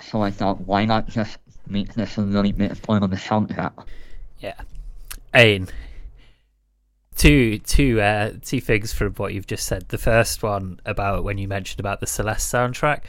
So 0.00 0.22
I 0.22 0.30
thought, 0.30 0.60
why 0.62 0.84
not 0.86 1.08
just 1.08 1.38
make 1.68 1.94
this 1.94 2.18
a 2.18 2.22
really 2.22 2.52
big 2.52 2.80
part 2.82 3.02
of 3.02 3.10
the 3.10 3.16
soundtrack? 3.16 3.86
Yeah, 4.40 4.60
Ain, 5.34 5.66
two 7.16 7.58
two 7.58 8.00
uh, 8.00 8.32
two 8.42 8.60
things 8.60 8.92
from 8.92 9.12
what 9.14 9.34
you've 9.34 9.46
just 9.46 9.66
said. 9.66 9.88
The 9.88 9.98
first 9.98 10.42
one 10.42 10.80
about 10.84 11.24
when 11.24 11.38
you 11.38 11.48
mentioned 11.48 11.80
about 11.80 12.00
the 12.00 12.06
Celeste 12.06 12.52
soundtrack. 12.52 13.02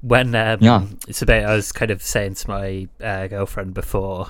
When 0.00 0.34
um, 0.34 0.58
yeah, 0.60 0.86
it's 1.08 1.22
a 1.22 1.26
bit. 1.26 1.44
I 1.44 1.54
was 1.54 1.72
kind 1.72 1.90
of 1.90 2.02
saying 2.02 2.34
to 2.34 2.48
my 2.48 2.88
uh, 3.02 3.26
girlfriend 3.28 3.72
before, 3.72 4.28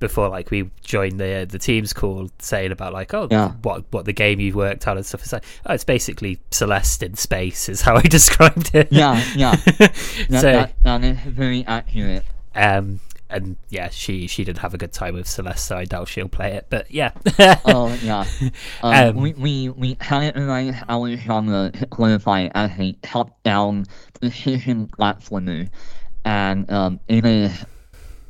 before 0.00 0.28
like 0.28 0.50
we 0.50 0.70
joined 0.82 1.20
the 1.20 1.46
the 1.48 1.60
team's 1.60 1.92
call, 1.92 2.28
saying 2.40 2.72
about 2.72 2.92
like 2.92 3.14
oh 3.14 3.28
yeah. 3.30 3.52
what 3.62 3.84
what 3.90 4.04
the 4.04 4.12
game 4.12 4.40
you've 4.40 4.56
worked 4.56 4.88
on 4.88 4.96
and 4.96 5.06
stuff. 5.06 5.22
It's 5.22 5.32
like 5.32 5.44
oh, 5.66 5.74
it's 5.74 5.84
basically 5.84 6.40
Celeste 6.50 7.04
in 7.04 7.14
space 7.14 7.68
is 7.68 7.82
how 7.82 7.94
I 7.96 8.02
described 8.02 8.74
it. 8.74 8.88
Yeah, 8.90 9.22
yeah. 9.36 9.54
so 9.54 10.40
that, 10.40 10.72
that 10.82 11.04
is 11.04 11.18
very 11.20 11.64
accurate. 11.64 12.24
Um, 12.56 12.98
and 13.30 13.56
yeah, 13.68 13.88
she 13.90 14.26
she 14.26 14.44
didn't 14.44 14.58
have 14.58 14.74
a 14.74 14.78
good 14.78 14.92
time 14.92 15.14
with 15.14 15.28
Celeste, 15.28 15.66
so 15.66 15.76
I 15.76 15.84
doubt 15.84 16.08
she'll 16.08 16.28
play 16.28 16.54
it. 16.54 16.66
But 16.70 16.90
yeah. 16.90 17.12
oh 17.64 17.96
yeah. 18.02 18.24
Um, 18.82 18.94
um, 18.94 19.16
we 19.16 19.32
we 19.34 19.68
we 19.70 19.94
categorize 19.96 20.82
our 20.88 21.14
genre 21.16 21.70
to 21.72 21.86
clarify 21.86 22.48
as 22.54 22.70
a 22.78 22.92
top-down 23.02 23.86
precision 24.20 24.88
platformer, 24.88 25.68
and 26.24 26.70
um, 26.70 27.00
it 27.08 27.24
is 27.24 27.64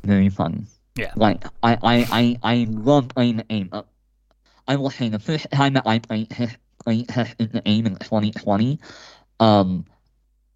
very 0.03 0.29
fun. 0.29 0.67
Yeah. 0.95 1.13
Like 1.15 1.45
I 1.63 1.77
I 1.81 2.07
I, 2.11 2.39
I 2.43 2.67
love 2.69 3.09
playing 3.09 3.37
the 3.37 3.43
game. 3.43 3.69
Uh, 3.71 3.83
I 4.67 4.75
will 4.75 4.89
say 4.89 5.09
the 5.09 5.19
first 5.19 5.49
time 5.51 5.73
that 5.73 5.87
I 5.87 5.99
played 5.99 6.29
played 6.83 7.07
the 7.07 7.61
game 7.65 7.85
in 7.85 7.95
2020, 7.95 8.79
um, 9.39 9.85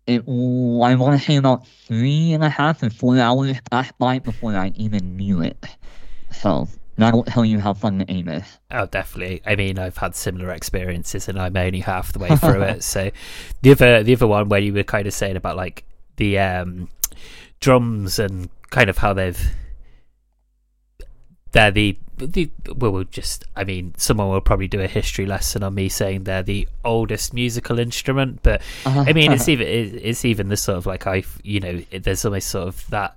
it, 0.07 0.21
I 0.21 0.95
want 0.95 1.19
to 1.19 1.25
say 1.25 1.37
about 1.37 1.67
three 1.67 2.33
and 2.33 2.43
a 2.43 2.49
half 2.49 2.83
or 2.83 2.89
four 2.89 3.17
hours 3.17 3.57
passed 3.71 3.97
by 3.97 4.19
before 4.19 4.55
I 4.55 4.71
even 4.75 5.15
knew 5.15 5.41
it. 5.41 5.65
So 6.31 6.67
that'll 6.97 7.23
tell 7.23 7.45
you 7.45 7.59
how 7.59 7.73
fun 7.73 7.99
the 7.99 8.05
game 8.05 8.27
is. 8.27 8.43
Oh, 8.71 8.85
definitely. 8.85 9.41
I 9.45 9.55
mean, 9.55 9.79
I've 9.79 9.97
had 9.97 10.15
similar 10.15 10.51
experiences, 10.51 11.27
and 11.27 11.39
I'm 11.39 11.55
only 11.55 11.79
half 11.79 12.11
the 12.13 12.19
way 12.19 12.35
through 12.35 12.63
it. 12.63 12.83
So 12.93 13.11
the 13.61 13.71
other, 13.71 14.03
the 14.03 14.13
other 14.13 14.27
one 14.27 14.49
where 14.49 14.59
you 14.59 14.73
were 14.73 14.83
kind 14.83 15.07
of 15.07 15.13
saying 15.13 15.37
about 15.37 15.55
like 15.55 15.85
the 16.17 16.39
um, 16.39 16.89
drums 17.59 18.19
and 18.19 18.49
kind 18.69 18.89
of 18.89 18.97
how 18.97 19.13
they've 19.13 19.41
they're 21.53 21.71
the, 21.71 21.97
the 22.17 22.49
well, 22.75 22.91
we'll 22.91 23.03
just 23.05 23.45
I 23.55 23.63
mean 23.63 23.93
someone 23.97 24.29
will 24.29 24.41
probably 24.41 24.67
do 24.67 24.81
a 24.81 24.87
history 24.87 25.25
lesson 25.25 25.63
on 25.63 25.73
me 25.73 25.87
saying 25.89 26.25
they're 26.25 26.43
the 26.43 26.67
oldest 26.85 27.33
musical 27.33 27.79
instrument 27.79 28.41
but 28.43 28.61
uh-huh. 28.85 29.05
I 29.07 29.13
mean 29.13 29.31
it's 29.31 29.47
even 29.49 29.67
it's 29.67 30.25
even 30.25 30.49
the 30.49 30.57
sort 30.57 30.77
of 30.77 30.85
like 30.85 31.07
I 31.07 31.23
you 31.43 31.59
know 31.59 31.81
there's 31.91 32.25
almost 32.25 32.49
sort 32.49 32.67
of 32.67 32.87
that 32.89 33.15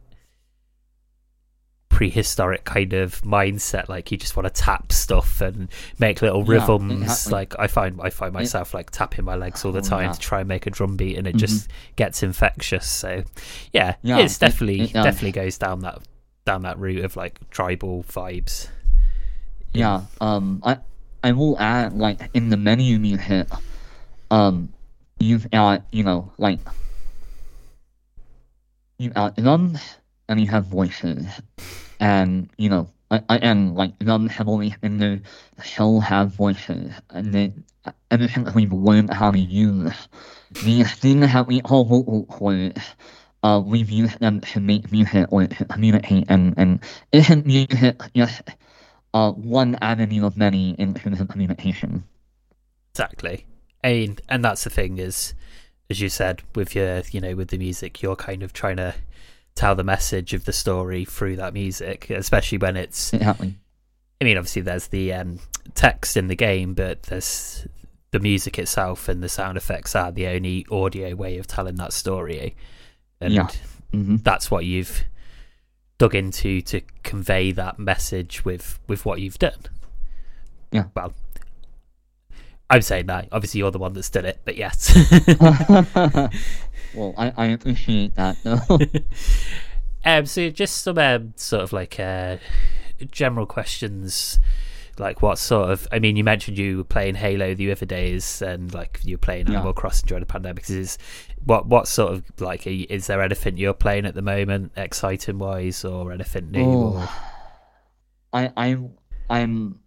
prehistoric 1.88 2.64
kind 2.64 2.92
of 2.92 3.22
mindset 3.22 3.88
like 3.88 4.10
you 4.10 4.18
just 4.18 4.36
want 4.36 4.46
to 4.46 4.52
tap 4.62 4.92
stuff 4.92 5.40
and 5.40 5.68
make 5.98 6.20
little 6.20 6.40
Yeah, 6.44 6.52
rhythms 6.60 7.02
exactly. 7.02 7.32
like 7.32 7.54
i 7.58 7.66
find 7.68 7.98
i 8.02 8.10
find 8.10 8.34
myself 8.34 8.74
like 8.74 8.90
tapping 8.90 9.24
my 9.24 9.34
legs 9.34 9.64
all 9.64 9.72
the 9.72 9.78
Oh, 9.78 9.82
time 9.82 10.06
yeah. 10.06 10.12
to 10.12 10.20
try 10.20 10.40
and 10.40 10.48
make 10.48 10.66
a 10.66 10.70
drum 10.70 10.96
beat 10.96 11.16
and 11.16 11.26
it 11.26 11.36
just 11.36 11.70
gets 11.94 12.22
infectious 12.22 12.86
so 12.86 13.22
yeah, 13.72 13.94
Yeah, 14.02 14.18
it's 14.18 14.36
it- 14.36 14.40
definitely 14.40 14.80
it 14.82 14.92
does. 14.92 15.04
definitely 15.04 15.32
goes 15.32 15.56
down 15.56 15.80
that 15.80 16.02
down 16.46 16.62
that 16.62 16.78
route 16.78 17.04
of 17.04 17.16
like 17.16 17.38
tribal 17.50 18.04
vibes 18.04 18.68
Yeah. 19.74 20.02
Um. 20.20 20.62
I 20.64 20.78
I 21.22 21.32
will 21.32 21.58
add 21.58 21.92
like 21.92 22.30
in 22.34 22.48
the 22.50 22.56
menu 22.56 22.98
you 22.98 23.18
hit, 23.18 23.50
um, 24.30 24.72
you've 25.18 25.50
got 25.50 25.84
you 25.90 26.04
know 26.04 26.32
like 26.38 26.60
you 28.98 29.10
got 29.10 29.34
them 29.36 29.76
and 30.28 30.40
you 30.40 30.46
have 30.46 30.66
voices, 30.66 31.26
and 32.00 32.48
you 32.56 32.70
know 32.70 32.88
I, 33.10 33.22
I 33.28 33.36
am 33.38 33.74
like 33.74 33.98
them 33.98 34.28
heavily 34.28 34.74
in 34.82 34.98
the 34.98 35.20
shall 35.64 36.00
have 36.00 36.30
voices, 36.30 36.92
and 37.10 37.34
then 37.34 37.64
ever 38.10 38.28
since 38.28 38.54
we've 38.54 38.72
learned 38.72 39.12
how 39.12 39.30
to 39.32 39.38
use 39.38 40.08
these 40.62 40.92
things 40.94 41.32
that 41.32 41.46
we 41.46 41.60
all 41.62 41.84
vocal 41.84 42.24
cords. 42.26 42.80
Uh, 43.46 43.60
we've 43.60 43.90
used 43.90 44.18
them 44.18 44.40
to 44.40 44.58
make 44.58 44.90
music 44.90 45.24
or 45.30 45.46
to 45.46 46.24
and, 46.28 46.52
and 46.56 46.80
isn't 47.12 47.46
music 47.46 48.00
just 48.12 48.42
uh, 49.14 49.30
one 49.30 49.76
avenue 49.80 50.26
of 50.26 50.36
many 50.36 50.70
in 50.80 50.94
terms 50.94 51.20
of 51.20 51.28
communication. 51.28 52.02
Exactly. 52.92 53.46
And 53.84 54.20
and 54.28 54.44
that's 54.44 54.64
the 54.64 54.70
thing 54.70 54.98
is, 54.98 55.32
as 55.88 56.00
you 56.00 56.08
said, 56.08 56.42
with 56.56 56.74
your 56.74 57.02
you 57.12 57.20
know 57.20 57.36
with 57.36 57.50
the 57.50 57.58
music, 57.58 58.02
you're 58.02 58.16
kind 58.16 58.42
of 58.42 58.52
trying 58.52 58.78
to 58.78 58.96
tell 59.54 59.76
the 59.76 59.84
message 59.84 60.34
of 60.34 60.44
the 60.44 60.52
story 60.52 61.04
through 61.04 61.36
that 61.36 61.54
music, 61.54 62.10
especially 62.10 62.58
when 62.58 62.76
it's. 62.76 63.12
Exactly. 63.12 63.54
I 64.20 64.24
mean, 64.24 64.38
obviously 64.38 64.62
there's 64.62 64.88
the 64.88 65.12
um, 65.12 65.38
text 65.76 66.16
in 66.16 66.26
the 66.26 66.34
game, 66.34 66.74
but 66.74 67.04
there's 67.04 67.64
the 68.10 68.18
music 68.18 68.58
itself 68.58 69.08
and 69.08 69.22
the 69.22 69.28
sound 69.28 69.56
effects 69.56 69.94
are 69.94 70.10
the 70.10 70.26
only 70.26 70.66
audio 70.68 71.14
way 71.14 71.38
of 71.38 71.46
telling 71.46 71.76
that 71.76 71.92
story, 71.92 72.56
and 73.20 73.32
Yeah. 73.34 73.48
hmm 73.92 74.16
that's 74.16 74.50
what 74.50 74.64
you've 74.64 75.04
dug 75.98 76.14
into 76.14 76.60
to 76.60 76.80
convey 77.02 77.52
that 77.52 77.78
message 77.78 78.44
with 78.44 78.78
with 78.86 79.04
what 79.06 79.20
you've 79.20 79.38
done. 79.38 79.58
Yeah. 80.72 80.84
Well, 80.94 81.14
I'm 82.68 82.82
saying 82.82 83.06
that. 83.06 83.28
Obviously, 83.32 83.58
you're 83.58 83.70
the 83.70 83.78
one 83.78 83.92
that's 83.92 84.10
done 84.10 84.24
it, 84.24 84.40
but 84.44 84.56
yes. 84.56 84.92
well, 86.94 87.14
I, 87.16 87.32
I 87.36 87.46
appreciate 87.46 88.14
that 88.16 88.36
though. 88.42 88.78
um, 90.04 90.26
so 90.26 90.50
just 90.50 90.82
some 90.82 90.98
um, 90.98 91.32
sort 91.36 91.62
of 91.62 91.72
like 91.72 91.98
uh, 92.00 92.36
general 93.10 93.46
questions, 93.46 94.40
like 94.98 95.22
what 95.22 95.38
sort 95.38 95.70
of? 95.70 95.86
I 95.92 95.98
mean, 95.98 96.16
you 96.16 96.24
mentioned 96.24 96.58
you 96.58 96.78
were 96.78 96.84
playing 96.84 97.16
Halo 97.16 97.54
the 97.54 97.70
other 97.70 97.86
days, 97.86 98.42
and 98.42 98.72
like 98.72 99.00
you 99.04 99.14
were 99.14 99.20
playing 99.20 99.46
Yeah. 99.46 99.54
Animal 99.54 99.72
Crossing 99.72 100.06
during 100.06 100.22
the 100.22 100.26
pandemic. 100.26 100.68
Is 100.70 100.98
what 101.44 101.66
what 101.66 101.88
sort 101.88 102.12
of 102.12 102.24
like? 102.40 102.66
Is 102.66 103.06
there 103.06 103.22
anything 103.22 103.56
you're 103.56 103.74
playing 103.74 104.06
at 104.06 104.14
the 104.14 104.22
moment, 104.22 104.72
exciting 104.76 105.38
wise, 105.38 105.84
or 105.84 106.12
anything 106.12 106.50
new? 106.50 106.64
Oh. 106.64 106.92
Or... 106.94 107.08
I 108.32 108.52
I 108.56 108.78
I'm 109.30 109.80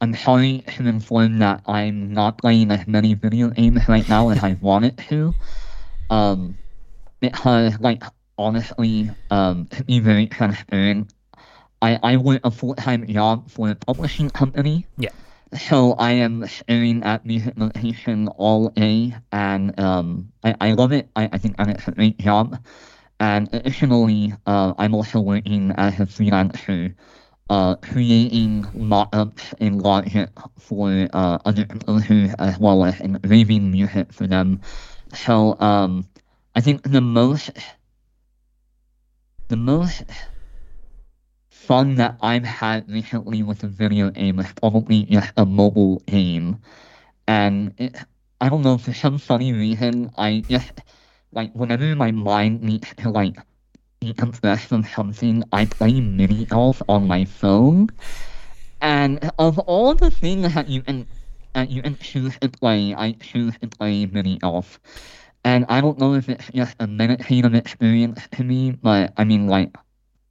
I'm 0.00 0.14
sorry 0.14 0.64
to 0.76 0.86
inform 0.86 1.38
that 1.38 1.62
I'm 1.66 2.12
not 2.12 2.38
playing 2.38 2.70
as 2.70 2.86
many 2.86 3.14
video 3.14 3.48
games 3.48 3.88
right 3.88 4.08
now 4.08 4.28
as 4.28 4.42
I 4.42 4.52
wanted 4.60 4.98
to. 5.08 5.34
Um, 6.10 6.58
because 7.20 7.80
like 7.80 8.02
honestly, 8.36 9.10
um, 9.30 9.66
to 9.66 9.84
be 9.84 10.00
very 10.00 10.26
transparent, 10.26 11.12
I 11.84 12.00
I 12.02 12.16
work 12.16 12.40
a 12.44 12.50
full 12.50 12.74
time 12.74 13.04
job 13.06 13.50
for 13.52 13.68
a 13.68 13.74
publishing 13.76 14.30
company. 14.30 14.88
Yeah. 14.96 15.12
So 15.52 15.92
I 16.00 16.12
am 16.24 16.48
staring 16.48 17.04
at 17.04 17.26
music 17.28 17.60
notation 17.60 18.28
all 18.40 18.70
day, 18.70 19.14
and 19.30 19.78
um, 19.78 20.32
I, 20.42 20.56
I 20.60 20.72
love 20.72 20.92
it. 20.92 21.12
I, 21.14 21.28
I 21.30 21.38
think 21.38 21.54
it's 21.60 21.86
a 21.86 21.92
great 21.92 22.18
job. 22.18 22.56
And 23.20 23.52
additionally, 23.52 24.34
uh, 24.46 24.72
I'm 24.78 24.94
also 24.94 25.20
working 25.20 25.70
as 25.76 26.00
a 26.00 26.06
freelancer, 26.06 26.96
uh, 27.50 27.76
creating 27.76 28.66
mock-ups 28.74 29.54
in 29.60 29.78
Logic 29.78 30.28
for 30.58 31.06
uh, 31.12 31.38
other 31.44 31.64
composers 31.64 32.34
as 32.40 32.58
well 32.58 32.84
as 32.84 32.98
engraving 33.00 33.70
music 33.70 34.12
for 34.12 34.26
them. 34.26 34.60
So 35.14 35.54
um, 35.60 36.08
I 36.56 36.60
think 36.60 36.82
the 36.82 37.00
most, 37.00 37.54
the 39.46 39.56
most 39.56 40.02
fun 41.66 41.94
that 41.96 42.16
I've 42.20 42.44
had 42.44 42.90
recently 42.90 43.42
with 43.42 43.64
a 43.64 43.68
video 43.68 44.10
game 44.10 44.38
is 44.38 44.52
probably 44.52 45.04
just 45.04 45.32
a 45.36 45.46
mobile 45.46 46.00
game, 46.06 46.58
and 47.26 47.74
it, 47.78 47.96
I 48.40 48.48
don't 48.48 48.62
know 48.62 48.78
for 48.78 48.92
some 48.92 49.18
funny 49.18 49.52
reason 49.52 50.10
I 50.18 50.44
just 50.48 50.72
like 51.32 51.52
whenever 51.54 51.96
my 51.96 52.12
mind 52.12 52.62
needs 52.62 52.94
to 52.96 53.10
like 53.10 53.36
decompress 54.02 54.60
from 54.66 54.84
something, 54.84 55.44
I 55.52 55.64
play 55.64 56.00
mini 56.00 56.44
golf 56.44 56.82
on 56.88 57.06
my 57.06 57.24
phone. 57.24 57.88
And 58.80 59.30
of 59.38 59.58
all 59.60 59.94
the 59.94 60.10
things 60.10 60.54
that 60.54 60.68
you 60.68 60.82
can 60.82 61.06
that 61.54 61.70
you 61.70 61.82
can 61.82 61.96
choose 61.98 62.38
to 62.40 62.48
play, 62.48 62.94
I 62.94 63.12
choose 63.12 63.56
to 63.62 63.68
play 63.68 64.06
mini 64.06 64.38
golf. 64.38 64.80
And 65.44 65.64
I 65.68 65.80
don't 65.80 65.98
know 65.98 66.14
if 66.14 66.28
it's 66.28 66.50
just 66.52 66.76
a 66.80 66.86
meditative 66.86 67.54
experience 67.54 68.28
to 68.32 68.44
me, 68.44 68.72
but 68.72 69.12
I 69.16 69.24
mean 69.24 69.46
like 69.46 69.74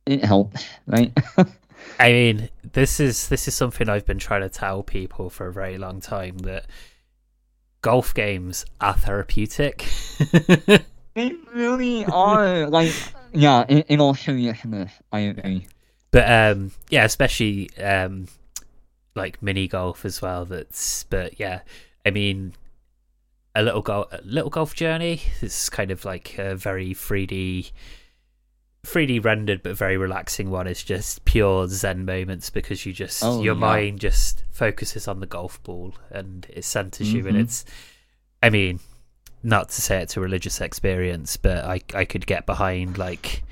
it 0.06 0.24
helps, 0.24 0.66
right? 0.88 1.16
I 2.00 2.12
mean, 2.12 2.50
this 2.74 3.00
is 3.00 3.30
this 3.30 3.48
is 3.48 3.56
something 3.56 3.90
I've 3.90 4.06
been 4.06 4.20
trying 4.20 4.42
to 4.42 4.50
tell 4.50 4.84
people 4.84 5.30
for 5.30 5.48
a 5.48 5.54
very 5.54 5.78
long 5.78 6.02
time 6.02 6.40
that 6.40 6.66
golf 7.82 8.14
games 8.14 8.66
are 8.82 8.96
therapeutic. 8.96 9.86
they 11.14 11.34
really 11.54 12.06
are. 12.06 12.68
Like 12.68 12.94
yeah, 13.32 13.66
in, 13.68 13.80
in 13.82 14.02
all 14.02 14.16
seriousness, 14.16 14.92
I 15.12 15.20
agree. 15.20 15.68
but 16.12 16.30
um 16.30 16.72
yeah, 16.90 17.06
especially 17.06 17.70
um 17.78 18.28
like 19.16 19.42
mini 19.44 19.68
golf 19.68 20.06
as 20.06 20.22
well 20.22 20.46
that's 20.46 21.04
but 21.04 21.40
yeah, 21.40 21.62
I 22.06 22.10
mean 22.10 22.54
a 23.56 23.62
little 23.62 23.82
golf 23.82 24.12
a 24.12 24.22
little 24.24 24.50
golf 24.50 24.74
journey 24.74 25.22
is 25.42 25.70
kind 25.70 25.92
of 25.92 26.06
like 26.06 26.38
a 26.40 26.56
very 26.56 26.96
3D 26.96 27.72
3D 28.86 29.24
rendered 29.24 29.64
but 29.64 29.76
very 29.78 29.98
relaxing 29.98 30.50
one. 30.52 30.68
is 30.68 30.84
just 30.84 31.24
pure 31.26 31.68
zen 31.68 32.06
moments 32.06 32.50
because 32.50 32.86
you 32.86 32.94
just 32.94 33.24
Oh, 33.24 33.42
your 33.42 33.54
yeah. 33.56 33.60
mind 33.60 34.00
just 34.00 34.44
focuses 34.52 35.08
on 35.08 35.20
the 35.20 35.26
golf 35.26 35.62
ball 35.64 35.94
and 36.12 36.46
it 36.50 36.66
centers 36.66 37.12
you 37.14 37.26
and 37.28 37.38
Mhm. 37.38 37.42
it's 37.42 37.66
I 38.42 38.50
mean 38.50 38.80
not 39.42 39.70
to 39.70 39.82
say 39.82 40.02
it's 40.02 40.18
a 40.18 40.22
religious 40.22 40.60
experience 40.62 41.38
but 41.38 41.64
I 41.66 41.82
I 41.94 42.06
could 42.06 42.26
get 42.28 42.46
behind 42.46 42.98
like 42.98 43.44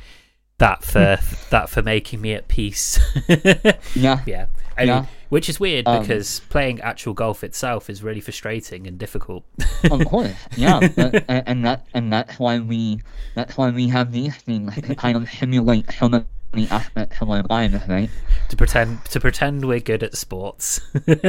that 0.57 0.83
for 0.83 1.17
that 1.49 1.69
for 1.69 1.81
making 1.81 2.21
me 2.21 2.33
at 2.33 2.47
peace. 2.47 2.99
Yeah, 3.95 4.21
yeah. 4.25 4.45
I 4.77 4.83
Yeah. 4.83 5.05
Which 5.31 5.47
is 5.47 5.59
weird 5.59 5.87
Um, 5.87 6.01
because 6.01 6.41
playing 6.51 6.81
actual 6.81 7.13
golf 7.15 7.41
itself 7.43 7.89
is 7.89 8.03
really 8.03 8.19
frustrating 8.19 8.85
and 8.85 8.99
difficult. 8.99 9.43
of 9.89 10.03
course, 10.11 10.35
yeah, 10.57 10.79
but, 10.95 11.23
and, 11.31 11.43
and 11.47 11.65
that 11.65 11.87
and 11.95 12.11
that's 12.11 12.37
why 12.37 12.59
we 12.59 12.99
that's 13.33 13.55
why 13.57 13.69
we 13.71 13.87
have 13.87 14.11
these 14.11 14.35
things 14.35 14.75
to 14.75 14.93
kind 14.93 15.15
of 15.15 15.29
simulate 15.31 15.87
so 15.97 16.09
many 16.09 16.67
aspects 16.69 17.21
of 17.21 17.29
our 17.29 17.43
lives, 17.49 17.79
right? 17.87 18.09
to 18.49 18.55
pretend 18.57 19.03
to 19.05 19.19
pretend 19.19 19.63
we're 19.65 19.79
good 19.79 20.03
at 20.03 20.15
sports. 20.17 20.81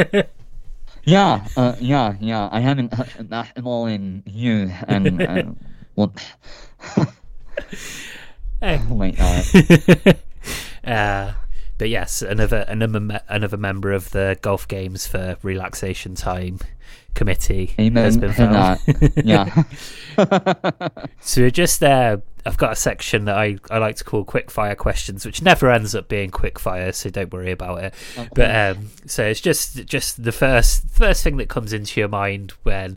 Yeah, 1.04 1.44
uh, 1.56 1.74
yeah, 1.80 2.14
yeah. 2.20 2.48
I 2.52 2.60
haven't 2.60 2.90
touched 2.90 3.18
a 3.18 3.24
basketball 3.24 3.86
in 3.86 4.22
years, 4.24 4.70
and 4.86 5.20
uh, 5.20 5.42
whoops. 5.96 6.22
Hey. 8.60 8.80
Oh 8.88 8.94
my 8.94 9.10
god. 9.10 10.16
uh, 10.86 11.32
but 11.82 11.88
yes, 11.88 12.22
another 12.22 12.64
another 12.68 13.20
another 13.28 13.56
member 13.56 13.90
of 13.90 14.10
the 14.10 14.38
golf 14.40 14.68
games 14.68 15.04
for 15.04 15.36
relaxation 15.42 16.14
time 16.14 16.60
committee 17.14 17.74
has 17.76 17.86
Amen 17.86 18.20
been 18.20 18.32
found. 18.32 18.78
Yeah. 19.24 19.64
So 21.22 21.50
just 21.50 21.82
uh, 21.82 22.18
I've 22.46 22.56
got 22.56 22.70
a 22.70 22.76
section 22.76 23.24
that 23.24 23.36
I, 23.36 23.58
I 23.68 23.78
like 23.78 23.96
to 23.96 24.04
call 24.04 24.22
quick 24.22 24.48
fire 24.48 24.76
questions, 24.76 25.26
which 25.26 25.42
never 25.42 25.72
ends 25.72 25.92
up 25.96 26.06
being 26.06 26.30
quick 26.30 26.60
fire, 26.60 26.92
so 26.92 27.10
don't 27.10 27.32
worry 27.32 27.50
about 27.50 27.82
it. 27.82 27.94
But 28.32 28.54
um, 28.54 28.90
so 29.06 29.24
it's 29.24 29.40
just 29.40 29.84
just 29.84 30.22
the 30.22 30.30
first 30.30 30.88
first 30.88 31.24
thing 31.24 31.36
that 31.38 31.48
comes 31.48 31.72
into 31.72 31.98
your 31.98 32.08
mind 32.08 32.52
when 32.62 32.96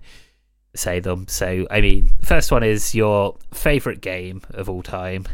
say 0.76 1.00
them. 1.00 1.28
So 1.28 1.66
I 1.72 1.82
mean, 1.82 2.12
first 2.22 2.52
one 2.52 2.62
is 2.62 2.94
your 2.94 3.36
favorite 3.52 4.02
game 4.02 4.44
of 4.52 4.70
all 4.70 4.84
time. 4.84 5.26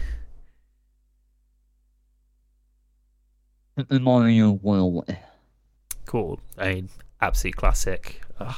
Mario 3.90 4.52
World. 4.52 5.16
Cool. 6.06 6.40
I 6.58 6.74
mean, 6.76 6.90
absolute 7.22 7.56
classic. 7.56 8.22
Ugh, 8.40 8.56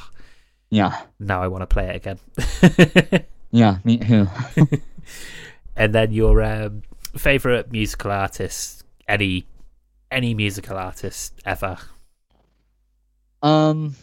Yeah, 0.70 1.02
now 1.20 1.42
I 1.42 1.48
want 1.48 1.62
to 1.62 1.66
play 1.66 1.88
it 1.88 1.96
again. 1.96 3.24
yeah, 3.50 3.78
me 3.84 3.98
too. 3.98 4.26
and 5.76 5.94
then 5.94 6.12
your 6.12 6.42
um, 6.42 6.82
favorite 7.16 7.70
musical 7.70 8.10
artist, 8.10 8.84
any 9.06 9.46
any 10.10 10.34
musical 10.34 10.76
artist 10.76 11.40
ever. 11.44 11.76
Um, 13.42 13.94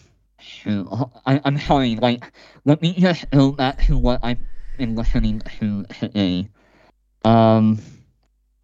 I, 1.25 1.41
I'm 1.43 1.57
sorry. 1.57 1.95
Like, 1.95 2.31
let 2.65 2.81
me 2.81 2.93
just 2.93 3.29
go 3.31 3.51
back 3.51 3.85
to 3.85 3.97
what 3.97 4.19
I've 4.23 4.39
been 4.77 4.95
listening 4.95 5.41
to 5.59 5.83
today. 5.99 6.49
Um, 7.23 7.79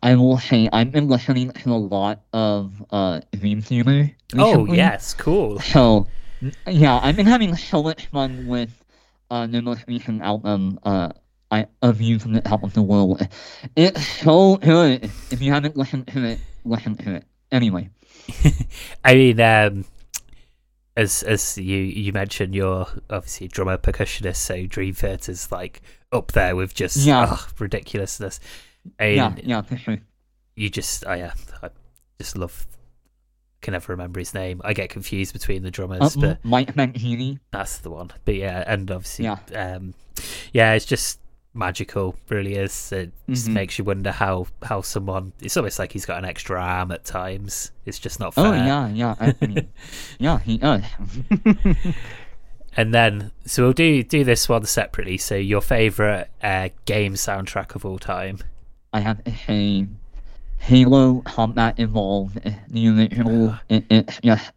I 0.03 0.15
will 0.15 0.37
say 0.37 0.69
I've 0.71 0.91
been 0.91 1.07
listening 1.07 1.51
to 1.51 1.71
a 1.71 1.75
lot 1.77 2.21
of 2.33 2.83
uh 2.91 3.21
Dream 3.33 3.61
Theater. 3.61 4.11
Oh 4.35 4.65
yes, 4.65 5.13
cool. 5.13 5.59
So, 5.73 6.07
yeah, 6.67 6.99
I've 7.01 7.15
been 7.15 7.25
having 7.25 7.55
so 7.55 7.81
much 7.81 8.05
fun 8.07 8.45
with 8.47 8.69
uh, 9.31 9.47
the 9.47 9.61
most 9.61 9.83
recent 9.87 10.21
album, 10.21 10.79
uh, 10.83 11.09
I, 11.49 11.65
A 11.81 11.91
View 11.91 12.19
from 12.19 12.33
the 12.33 12.41
Top 12.41 12.63
of 12.63 12.73
the 12.73 12.81
World. 12.81 13.27
It's 13.75 14.05
so 14.07 14.57
good. 14.57 15.09
If 15.31 15.41
you 15.41 15.51
haven't 15.51 15.75
listened 15.75 16.07
to 16.09 16.23
it, 16.23 16.39
listen 16.63 16.95
to 16.97 17.15
it. 17.15 17.23
Anyway, 17.51 17.89
I 19.03 19.15
mean, 19.15 19.39
um, 19.41 19.85
as 20.95 21.23
as 21.23 21.57
you 21.57 21.77
you 21.77 22.11
mentioned, 22.13 22.53
you're 22.53 22.87
obviously 23.09 23.47
a 23.47 23.49
drummer 23.49 23.77
percussionist, 23.77 24.37
so 24.37 24.65
Dream 24.65 24.93
Theater's 24.93 25.51
like 25.51 25.81
up 26.11 26.33
there 26.33 26.55
with 26.55 26.73
just 26.73 26.97
Yeah. 26.97 27.27
oh, 27.31 27.47
ridiculousness. 27.57 28.39
Mean, 28.99 29.15
yeah, 29.15 29.35
yeah, 29.43 29.95
you 30.55 30.69
just 30.69 31.05
I 31.05 31.15
yeah, 31.17 31.33
I 31.63 31.69
just 32.19 32.38
love. 32.38 32.67
Can 33.61 33.71
never 33.71 33.91
remember 33.93 34.19
his 34.19 34.33
name. 34.35 34.61
I 34.63 34.73
get 34.73 34.89
confused 34.89 35.33
between 35.33 35.63
the 35.63 35.69
Uh, 35.69 35.71
drummers, 35.71 36.15
M- 36.15 36.21
but 36.21 36.45
Mike 36.45 36.75
Mangini. 36.75 37.39
that's 37.51 37.79
the 37.79 37.89
one. 37.89 38.11
But 38.23 38.35
yeah, 38.35 38.63
and 38.67 38.89
obviously, 38.91 39.25
Yeah. 39.25 39.38
um, 39.55 39.95
yeah, 40.53 40.73
it's 40.73 40.85
just 40.85 41.19
magical. 41.55 42.15
Really 42.29 42.53
is. 42.53 42.91
It 42.91 43.11
just 43.27 43.47
Mhm. 43.49 43.53
makes 43.53 43.79
you 43.79 43.83
wonder 43.83 44.11
how 44.11 44.45
how 44.61 44.81
someone. 44.81 45.33
It's 45.41 45.57
almost 45.57 45.79
like 45.79 45.91
he's 45.91 46.05
got 46.05 46.19
an 46.19 46.25
extra 46.25 46.61
arm 46.61 46.91
at 46.91 47.03
times. 47.03 47.71
It's 47.85 47.97
just 47.97 48.19
not 48.19 48.35
fair. 48.35 48.45
Oh, 48.45 48.53
yeah, 48.53 48.88
yeah. 48.89 49.15
I, 49.19 49.33
I 49.41 49.47
mean, 49.47 49.67
yeah, 50.19 50.38
he 50.39 50.57
does. 50.59 50.83
And 52.79 52.93
then, 52.93 53.31
so 53.43 53.63
we'll 53.63 53.73
do 53.73 54.03
do 54.03 54.23
this 54.23 54.47
one 54.47 54.65
separately. 54.65 55.17
So, 55.17 55.35
your 55.35 55.61
favorite 55.61 56.29
uh, 56.43 56.69
game 56.85 57.15
soundtrack 57.15 57.73
of 57.73 57.83
all 57.85 57.97
time? 57.97 58.38
I 58.93 58.99
have 58.99 59.21
say, 59.45 59.88
Halo. 60.57 61.21
Combat 61.21 61.79
Evolved, 61.79 62.39
uh, 62.45 62.51
the 62.69 62.88
original, 62.89 63.55
it, 63.69 63.85
it's 63.89 64.19
just, 64.21 64.51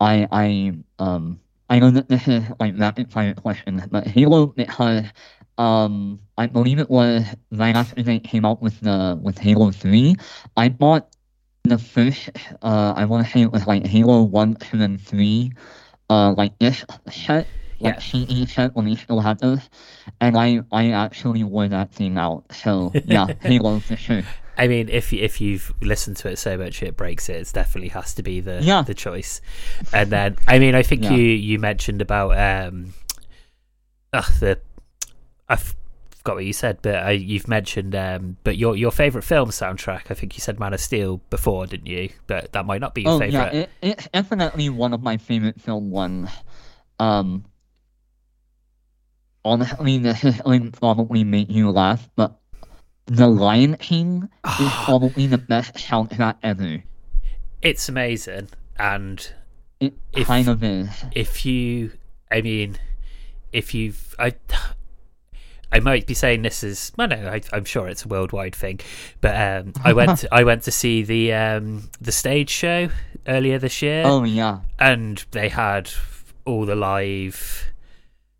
I, 0.00 0.26
I, 0.30 0.74
um, 0.98 1.40
I 1.70 1.78
know 1.78 1.90
that 1.90 2.08
this 2.08 2.26
is 2.28 2.42
like 2.58 2.78
rapid 2.78 3.10
fire 3.12 3.34
questions, 3.34 3.82
but 3.90 4.06
Halo 4.06 4.46
because, 4.46 5.04
um, 5.58 6.20
I 6.36 6.46
believe 6.46 6.78
it 6.78 6.90
was 6.90 7.24
right 7.50 7.74
after 7.74 8.02
they 8.02 8.18
came 8.18 8.44
out 8.44 8.60
with 8.60 8.80
the, 8.80 9.18
with 9.22 9.38
Halo 9.38 9.70
3, 9.70 10.16
I 10.56 10.68
bought 10.68 11.14
the 11.64 11.78
first, 11.78 12.30
uh, 12.62 12.94
I 12.96 13.04
want 13.04 13.26
to 13.26 13.32
say 13.32 13.42
it 13.42 13.52
was 13.52 13.66
like 13.66 13.86
Halo 13.86 14.22
1, 14.22 14.54
2, 14.56 14.82
and 14.82 15.00
3, 15.00 15.52
uh, 16.10 16.34
like 16.36 16.58
this 16.58 16.84
set, 17.10 17.46
like 17.82 18.48
set 18.48 18.74
when 18.74 18.86
they 18.86 18.94
still 18.96 19.20
had 19.20 19.38
those, 19.40 19.68
and 20.20 20.36
I, 20.36 20.60
I 20.72 20.90
actually 20.92 21.44
wore 21.44 21.68
that 21.68 21.92
thing 21.92 22.16
out, 22.18 22.44
so 22.52 22.92
yeah, 23.06 23.26
Halo 23.42 23.80
for 23.80 23.96
sure. 23.96 24.22
I 24.56 24.68
mean, 24.68 24.88
if 24.90 25.12
if 25.12 25.40
you've 25.40 25.72
listened 25.80 26.16
to 26.18 26.28
it 26.30 26.36
so 26.38 26.58
much 26.58 26.82
it 26.82 26.96
breaks 26.96 27.28
it, 27.28 27.36
it 27.36 27.50
definitely 27.52 27.88
has 27.88 28.14
to 28.14 28.22
be 28.22 28.40
the 28.40 28.60
Yeah. 28.62 28.82
the 28.82 28.94
choice. 28.94 29.40
And 29.92 30.10
then, 30.10 30.36
I 30.46 30.58
mean, 30.58 30.74
I 30.74 30.82
think 30.82 31.04
Yeah. 31.04 31.12
you 31.14 31.22
you 31.24 31.58
mentioned 31.58 32.02
about 32.02 32.36
um, 32.38 32.92
ugh, 34.12 34.30
the 34.40 34.58
I 35.48 35.56
forgot 35.56 36.36
what 36.36 36.44
you 36.44 36.52
said, 36.52 36.78
but 36.82 36.96
I, 36.96 37.10
you've 37.12 37.48
mentioned 37.48 37.94
um, 37.94 38.36
but 38.44 38.56
your 38.58 38.76
your 38.76 38.92
favorite 38.92 39.22
film 39.22 39.48
soundtrack. 39.50 40.10
I 40.10 40.14
think 40.14 40.36
you 40.36 40.40
said 40.40 40.60
Man 40.60 40.74
of 40.74 40.80
Steel 40.80 41.20
before, 41.30 41.66
didn't 41.66 41.86
you? 41.86 42.10
But 42.26 42.52
that 42.52 42.66
might 42.66 42.80
not 42.80 42.94
be 42.94 43.02
your 43.02 43.12
Oh 43.12 43.18
favorite. 43.18 43.54
yeah, 43.54 43.60
it, 43.60 43.70
it's 43.80 44.08
definitely 44.08 44.68
one 44.68 44.92
of 44.92 45.02
my 45.02 45.16
favorite 45.16 45.60
film 45.60 45.90
ones. 45.90 46.28
Um, 47.00 47.44
honestly, 49.44 49.98
this 49.98 50.24
is 50.24 50.40
going 50.40 50.70
to 50.70 50.78
probably 50.78 51.24
make 51.24 51.50
you 51.50 51.70
laugh, 51.70 52.08
but 52.16 52.38
The 53.06 53.26
Lion 53.26 53.76
King 53.76 54.28
is 54.60 54.70
probably 54.84 55.26
the 55.26 55.38
best 55.38 55.74
soundtrack 55.74 56.36
ever. 56.42 56.82
it's 57.60 57.88
amazing, 57.88 58.48
and 58.78 59.32
It 59.80 59.94
If- 60.12 60.26
kind 60.26 60.48
of 60.48 60.62
is. 60.62 60.88
if 61.12 61.44
you 61.46 61.92
i 62.30 62.40
mean 62.40 62.78
if 63.52 63.74
you've 63.74 64.14
i 64.18 64.32
i 65.70 65.78
might 65.80 66.06
be 66.06 66.14
saying 66.14 66.40
this 66.42 66.62
is 66.64 66.92
i 66.98 67.04
know 67.06 67.28
I, 67.28 67.42
i'm 67.52 67.64
sure 67.66 67.88
it's 67.88 68.04
a 68.04 68.08
worldwide 68.08 68.54
thing 68.54 68.80
but 69.20 69.34
um 69.36 69.72
i 69.84 69.92
went 70.00 70.20
to, 70.20 70.34
i 70.34 70.42
went 70.44 70.62
to 70.62 70.70
see 70.70 71.02
the 71.02 71.34
um 71.34 71.90
the 72.00 72.12
stage 72.12 72.48
show 72.48 72.88
earlier 73.28 73.58
this 73.58 73.82
year 73.82 74.02
Oh 74.06 74.24
yeah, 74.24 74.60
and 74.78 75.22
they 75.32 75.48
had 75.50 75.90
all 76.46 76.64
the 76.64 76.74
live 76.74 77.71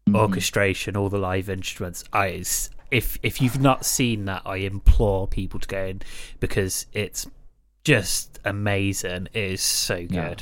Mhm. 0.09 0.17
orchestration 0.17 0.97
all 0.97 1.09
the 1.09 1.19
live 1.19 1.49
instruments 1.49 2.03
I, 2.13 2.43
if 2.91 3.19
if 3.23 3.41
you've 3.41 3.61
not 3.61 3.85
seen 3.87 4.25
that 4.25 4.43
i 4.45 4.57
implore 4.57 5.29
people 5.29 5.61
to 5.61 5.69
go 5.69 5.85
in 5.85 6.03
because 6.41 6.87
it's 6.93 7.27
just 7.85 8.41
amazing 8.45 9.29
it 9.33 9.45
is 9.53 9.61
so 9.63 9.99
good 10.07 10.11
Yeah. 10.11 10.35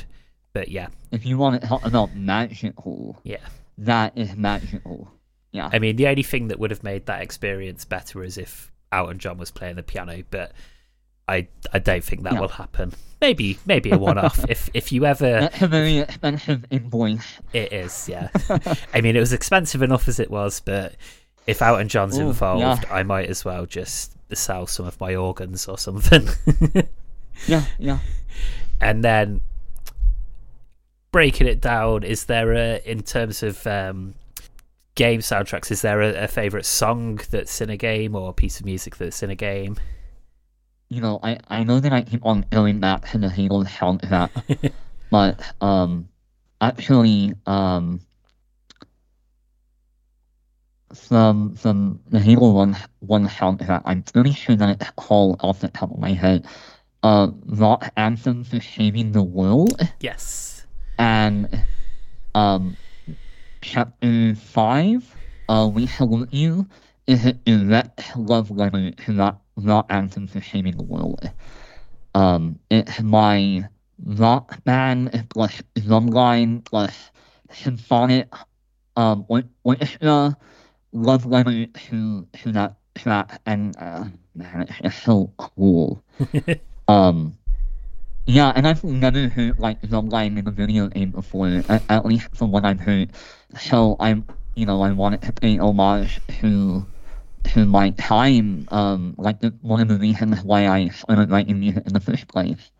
but 0.53 0.67
yeah 0.69 0.87
if 1.11 1.25
you 1.25 1.37
want 1.37 1.61
to 1.61 1.67
talk 1.67 1.85
about 1.85 2.15
magical, 2.15 3.19
yeah 3.23 3.37
that 3.77 4.17
is 4.17 4.35
magical. 4.35 5.11
Yeah. 5.51 5.69
I 5.73 5.79
mean, 5.79 5.95
the 5.97 6.07
only 6.07 6.23
thing 6.23 6.47
that 6.49 6.59
would 6.59 6.71
have 6.71 6.83
made 6.83 7.07
that 7.07 7.21
experience 7.21 7.83
better 7.83 8.23
is 8.23 8.37
if 8.37 8.71
Elton 8.91 9.17
John 9.19 9.37
was 9.37 9.49
playing 9.51 9.75
the 9.75 9.83
piano, 9.83 10.23
but 10.29 10.51
I 11.31 11.47
I 11.73 11.79
don't 11.79 12.03
think 12.03 12.23
that 12.23 12.33
Yeah. 12.33 12.39
will 12.41 12.47
happen. 12.49 12.93
Maybe 13.21 13.57
maybe 13.65 13.91
a 13.91 13.97
one 13.97 14.17
off 14.17 14.43
if 14.49 14.69
if 14.73 14.91
you 14.91 15.05
ever 15.05 15.49
very 15.59 15.97
expensive 15.99 16.65
invoice. 16.71 17.39
it 17.53 17.71
is 17.71 18.09
yeah. 18.09 18.29
I 18.93 19.01
mean, 19.01 19.15
it 19.15 19.19
was 19.19 19.31
expensive 19.33 19.81
enough 19.81 20.07
as 20.07 20.19
it 20.19 20.29
was, 20.31 20.59
but 20.59 20.95
if 21.47 21.61
Out 21.61 21.73
Elton 21.75 21.87
John's 21.89 22.17
Ooh, 22.17 22.27
involved, 22.27 22.83
yeah. 22.83 22.93
I 22.93 23.03
might 23.03 23.29
as 23.29 23.45
well 23.45 23.65
just 23.65 24.13
sell 24.33 24.65
some 24.67 24.85
of 24.85 24.99
my 24.99 25.15
organs 25.15 25.67
or 25.67 25.77
something. 25.77 26.27
Yeah, 27.47 27.65
yeah. 27.79 27.99
and 28.79 29.03
then 29.03 29.41
breaking 31.11 31.47
it 31.47 31.59
down, 31.61 32.03
is 32.03 32.25
there 32.25 32.53
a 32.53 32.81
in 32.85 33.01
terms 33.03 33.41
of 33.43 33.65
um, 33.65 34.13
game 34.95 35.21
soundtracks? 35.21 35.71
Is 35.71 35.81
there 35.81 36.01
a, 36.01 36.25
a 36.25 36.27
favorite 36.27 36.65
song 36.65 37.19
that's 37.31 37.59
in 37.61 37.69
a 37.69 37.77
game 37.77 38.15
or 38.15 38.29
a 38.29 38.33
piece 38.33 38.59
of 38.59 38.65
music 38.65 38.97
that's 38.97 39.23
in 39.23 39.29
a 39.31 39.35
game? 39.35 39.77
You 40.91 40.99
know, 40.99 41.19
I, 41.23 41.39
I 41.47 41.63
know 41.63 41.79
that 41.79 41.93
I 41.93 42.01
keep 42.01 42.25
on 42.25 42.45
going 42.51 42.81
back 42.81 43.09
to 43.11 43.17
the 43.17 43.29
Halo 43.29 43.63
soundtrack, 43.63 44.29
but 45.09 45.41
um, 45.61 46.09
actually, 46.59 47.33
um, 47.45 48.01
from 50.93 51.55
from 51.55 52.01
the 52.09 52.19
Halo 52.19 52.51
one 52.51 52.75
one 52.99 53.29
soundtrack, 53.29 53.83
I'm 53.85 54.03
pretty 54.03 54.33
sure 54.33 54.57
that 54.57 54.69
it's 54.81 54.91
called 54.97 55.39
off 55.41 55.61
the 55.61 55.69
top 55.69 55.91
of 55.91 55.97
my 55.97 56.11
head, 56.11 56.45
uh, 57.03 57.29
Rock 57.45 57.89
Anthem 57.95 58.43
for 58.43 58.59
Saving 58.59 59.13
the 59.13 59.23
World, 59.23 59.81
Yes. 60.01 60.65
and 60.99 61.63
um, 62.35 62.75
chapter 63.61 64.35
five, 64.35 65.15
uh, 65.47 65.71
We 65.73 65.87
Salute 65.87 66.33
You, 66.33 66.67
is 67.07 67.25
a 67.25 67.31
direct 67.31 68.17
love 68.17 68.51
letter 68.51 68.91
to 68.91 69.13
that 69.13 69.37
rock 69.55 69.85
anthem 69.89 70.27
for 70.27 70.41
world. 70.83 71.29
Um, 72.13 72.59
it's 72.69 73.01
my 73.01 73.67
rock 74.03 74.63
band 74.63 75.27
plus 75.29 75.61
drumline 75.75 76.65
plus 76.65 77.11
symphonic 77.51 78.33
um 78.97 79.25
or- 79.27 79.43
orchestra 79.63 80.35
love 80.91 81.25
letter 81.25 81.65
to 81.65 82.27
to 82.33 82.51
that 82.51 82.75
track, 82.95 83.41
and 83.45 83.75
uh, 83.77 84.05
man, 84.35 84.61
it's 84.61 84.79
just 84.79 85.03
so 85.03 85.31
cool. 85.37 86.03
um. 86.87 87.37
Yeah, 88.27 88.53
and 88.55 88.67
I've 88.67 88.83
never 88.83 89.27
heard 89.29 89.59
like 89.59 89.81
drumline 89.81 90.37
in 90.37 90.47
a 90.47 90.51
video 90.51 90.87
game 90.87 91.09
before, 91.09 91.63
at, 91.67 91.81
at 91.89 92.05
least 92.05 92.29
from 92.35 92.51
what 92.51 92.63
I've 92.63 92.79
heard. 92.79 93.09
So 93.59 93.97
I'm, 93.99 94.25
you 94.55 94.67
know, 94.67 94.81
I 94.83 94.91
wanted 94.91 95.23
to 95.23 95.33
pay 95.33 95.57
homage 95.57 96.21
to 96.39 96.85
to 97.43 97.65
my 97.65 97.91
time, 97.91 98.67
um, 98.71 99.15
like 99.17 99.39
the, 99.39 99.53
one 99.61 99.81
of 99.81 99.87
the 99.87 99.97
reasons 99.97 100.41
why 100.43 100.67
I 100.67 100.89
started 100.89 101.29
writing 101.29 101.59
music 101.59 101.85
in 101.85 101.93
the 101.93 101.99
first 101.99 102.27
place. 102.27 102.71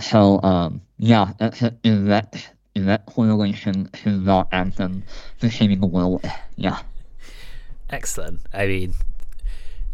So, 0.00 0.40
um, 0.42 0.82
yeah, 0.98 1.32
that's 1.38 1.62
a 1.62 1.70
direct, 1.70 2.50
direct 2.74 3.06
correlation 3.06 3.88
to 4.04 4.20
the 4.20 4.46
anthem 4.52 5.02
for 5.38 5.50
saving 5.50 5.80
the 5.80 5.86
world. 5.86 6.24
Yeah. 6.56 6.80
Excellent. 7.90 8.40
I 8.52 8.66
mean, 8.66 8.94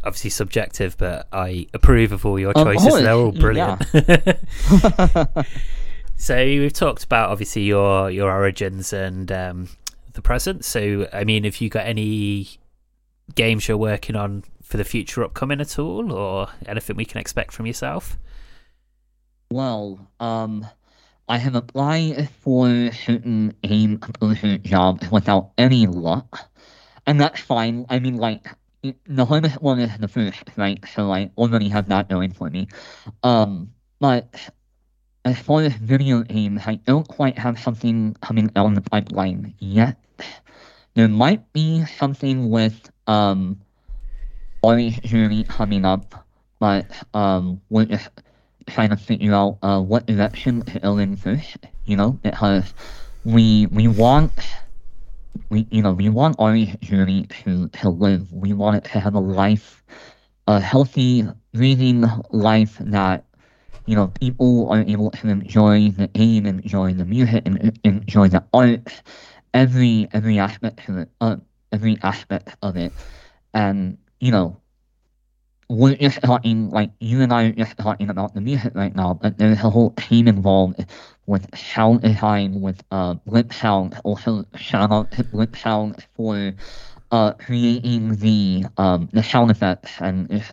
obviously 0.05 0.31
subjective, 0.31 0.97
but 0.99 1.27
I 1.33 1.67
approve 1.75 2.13
of 2.13 2.27
all 2.27 2.39
your 2.39 2.53
choices. 2.53 2.95
They're 2.95 3.13
all 3.13 3.35
yeah. 3.35 3.41
brilliant. 3.41 4.39
so 6.17 6.37
we've 6.37 6.73
talked 6.73 7.05
about 7.05 7.31
obviously 7.31 7.63
your 7.63 8.11
your 8.11 8.31
origins 8.31 8.93
and 8.93 9.31
um, 9.33 9.69
the 10.13 10.23
present. 10.23 10.65
So 10.65 11.09
I 11.13 11.25
mean, 11.25 11.45
have 11.45 11.61
you 11.61 11.69
got 11.69 11.87
any 11.87 12.59
games 13.35 13.69
you're 13.69 13.77
working 13.77 14.17
on 14.17 14.45
for 14.63 14.77
the 14.77 14.85
future 14.85 15.23
upcoming 15.23 15.61
at 15.61 15.79
all, 15.79 16.13
or 16.13 16.49
anything 16.67 16.97
we 16.97 17.05
can 17.05 17.21
expect 17.21 17.53
from 17.53 17.67
yourself? 17.67 18.19
well, 19.55 20.11
um, 20.19 20.67
I 21.29 21.39
have 21.39 21.55
applied 21.55 22.29
for 22.41 22.91
certain 22.93 23.55
AIM 23.63 23.99
composer 23.99 24.59
jobs 24.59 25.11
without 25.11 25.53
any 25.57 25.87
luck, 25.87 26.51
and 27.07 27.21
that's 27.21 27.41
fine. 27.41 27.87
I 27.89 28.01
mean, 28.01 28.17
like 28.17 28.47
the 28.83 29.25
hardest 29.25 29.63
one 29.63 29.79
is 29.79 29.97
the 29.99 30.09
first, 30.09 30.43
right? 30.57 30.83
So 30.95 31.13
I 31.13 31.31
already 31.39 31.69
have 31.69 31.89
that 31.89 32.09
going 32.09 32.33
for 32.33 32.51
me. 32.51 32.69
Um, 33.23 33.73
but 34.01 34.35
as 35.25 35.39
far 35.39 35.63
as 35.63 35.73
video 35.75 36.23
games, 36.23 36.63
I 36.67 36.75
don't 36.75 37.07
quite 37.07 37.39
have 37.39 37.59
something 37.59 38.17
coming 38.21 38.49
down 38.49 38.75
the 38.75 38.83
pipeline 38.83 39.55
yet. 39.59 39.99
There 40.95 41.09
might 41.09 41.53
be 41.53 41.85
something 41.87 42.51
with 42.51 42.91
um 43.07 43.61
Ari's 44.63 44.99
Journey 45.01 45.45
coming 45.45 45.85
up, 45.85 46.27
but 46.59 46.87
um 47.15 47.61
we're 47.71 47.85
just 47.85 48.09
trying 48.67 48.91
to 48.91 48.97
figure 48.97 49.35
out 49.35 49.59
uh 49.63 49.81
what 49.81 50.07
direction 50.07 50.63
to 50.63 50.79
go 50.81 50.99
in 50.99 51.17
first, 51.17 51.59
you 51.85 51.97
know, 51.97 52.13
because 52.23 52.73
we 53.25 53.67
we 53.67 53.89
want 53.89 54.33
we 55.51 55.67
you 55.71 55.83
know 55.83 55.93
we 55.93 56.09
want 56.09 56.37
Ari's 56.39 56.75
Journey 56.81 57.27
to 57.45 57.69
to 57.69 57.89
live. 57.89 58.33
We 58.33 58.53
want 58.53 58.77
it 58.77 58.85
to 58.93 59.01
have 59.01 59.15
a 59.15 59.21
life, 59.21 59.83
a 60.47 60.61
healthy, 60.61 61.27
breathing 61.53 62.05
life 62.31 62.77
that 62.81 63.25
you 63.87 63.97
know 63.97 64.09
people 64.21 64.69
are 64.71 64.83
able 64.83 65.11
to 65.11 65.29
enjoy 65.29 65.91
the 65.91 66.09
game, 66.09 66.47
enjoy 66.47 66.95
the 66.95 67.05
music, 67.05 67.43
and 67.47 67.79
enjoy 67.85 68.29
the 68.29 68.45
art, 68.53 69.03
every 69.53 70.09
every 70.13 70.39
aspect 70.39 70.89
of 70.89 70.99
it, 70.99 71.09
uh, 71.21 71.37
every 71.75 71.99
aspect 72.03 72.57
of 72.63 72.77
it, 72.77 72.93
and 73.53 73.99
you 74.21 74.31
know. 74.31 74.57
We're 75.67 75.97
just 75.97 76.21
talking, 76.21 76.69
like, 76.69 76.91
you 77.01 77.23
and 77.23 77.33
I 77.33 77.45
are 77.45 77.57
just 77.57 77.79
talking 77.79 78.11
about 78.11 78.35
the 78.35 78.43
music 78.43 78.75
right 78.77 78.95
now, 78.95 79.15
but 79.15 79.39
there's 79.39 79.65
a 79.65 79.71
whole 79.71 79.93
team 79.97 80.29
involved 80.29 80.85
with 81.25 81.49
sound 81.57 82.03
design, 82.03 82.61
with 82.61 82.85
uh, 82.91 83.15
Blip 83.25 83.51
Sound. 83.51 83.97
Also, 84.05 84.45
shout 84.55 84.93
out 84.93 85.11
to 85.13 85.25
Blip 85.25 85.57
Sound 85.57 86.05
for 86.15 86.53
uh, 87.11 87.33
creating 87.41 88.17
the 88.17 88.67
um, 88.77 89.09
the 89.17 89.23
sound 89.23 89.51
effects 89.51 89.93
and 90.01 90.45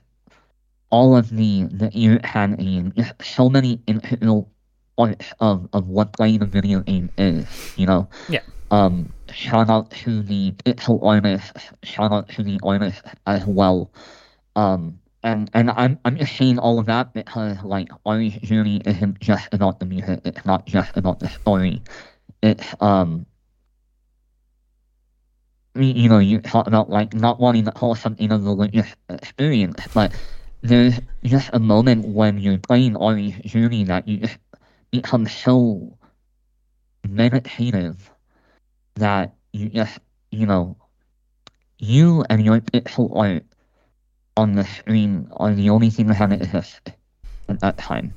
all 0.90 1.18
of 1.18 1.30
the 1.30 1.66
the 1.66 1.92
ear 1.94 2.22
handling. 2.24 2.94
Just 2.96 3.14
so 3.22 3.50
many 3.50 3.82
integral 3.88 4.50
parts 4.96 5.34
of, 5.42 5.68
of 5.74 5.90
what 5.90 6.14
playing 6.14 6.42
a 6.42 6.46
video 6.46 6.80
game 6.80 7.12
is. 7.18 7.46
You 7.76 7.86
know. 7.86 8.08
Yeah. 8.30 8.48
Um, 8.72 9.12
shout 9.34 9.70
out 9.70 9.92
to 9.92 10.24
the 10.24 10.56
artists. 11.02 11.72
Shout 11.84 12.12
out 12.14 12.30
to 12.30 12.44
the 12.44 12.58
artists 12.64 13.02
as 13.28 13.46
well. 13.46 13.92
Um, 14.56 14.98
and 15.24 15.52
and 15.54 15.70
I'm 15.72 16.00
I'm 16.06 16.18
just 16.18 16.36
saying 16.38 16.58
all 16.58 16.80
of 16.80 16.86
that 16.86 17.14
because 17.14 17.62
like 17.64 17.90
Ari's 18.06 18.36
Journey 18.38 18.82
isn't 18.86 19.20
just 19.20 19.54
about 19.54 19.80
the 19.80 19.86
music. 19.86 20.22
It's 20.24 20.46
not 20.46 20.66
just 20.66 20.96
about 20.96 21.20
the 21.20 21.28
story. 21.28 21.82
It's 22.42 22.74
um. 22.80 23.26
You 25.76 26.10
know, 26.10 26.20
you 26.20 26.40
talk 26.40 26.68
about 26.68 26.90
like 26.90 27.14
not 27.14 27.40
wanting 27.40 27.64
to 27.66 27.72
call 27.72 27.96
something 27.96 28.30
a 28.32 28.38
religious 28.38 28.94
experience, 29.10 29.88
but 29.94 30.14
there's 30.62 31.00
just 31.24 31.50
a 31.54 31.60
moment 31.60 32.08
when 32.08 32.40
you're 32.40 32.58
playing 32.58 32.98
Ari's 32.98 33.38
Journey 33.40 33.86
that 33.86 34.08
you 34.08 34.18
just 34.18 34.38
become 34.92 35.28
so 35.28 35.98
meditative 37.08 38.11
that 39.02 39.34
you 39.52 39.70
eh, 39.74 39.90
you 40.32 40.46
know 40.46 40.78
you 41.82 42.24
and 42.30 42.46
your 42.46 42.62
pixel 42.62 43.10
art 43.18 43.44
on 44.38 44.54
the 44.54 44.64
screen 44.64 45.28
are 45.34 45.54
the 45.54 45.70
only 45.70 45.90
thing 45.90 46.08
that 46.08 46.32
exist 46.32 46.94
at 47.50 47.60
that 47.60 47.78
time. 47.78 48.14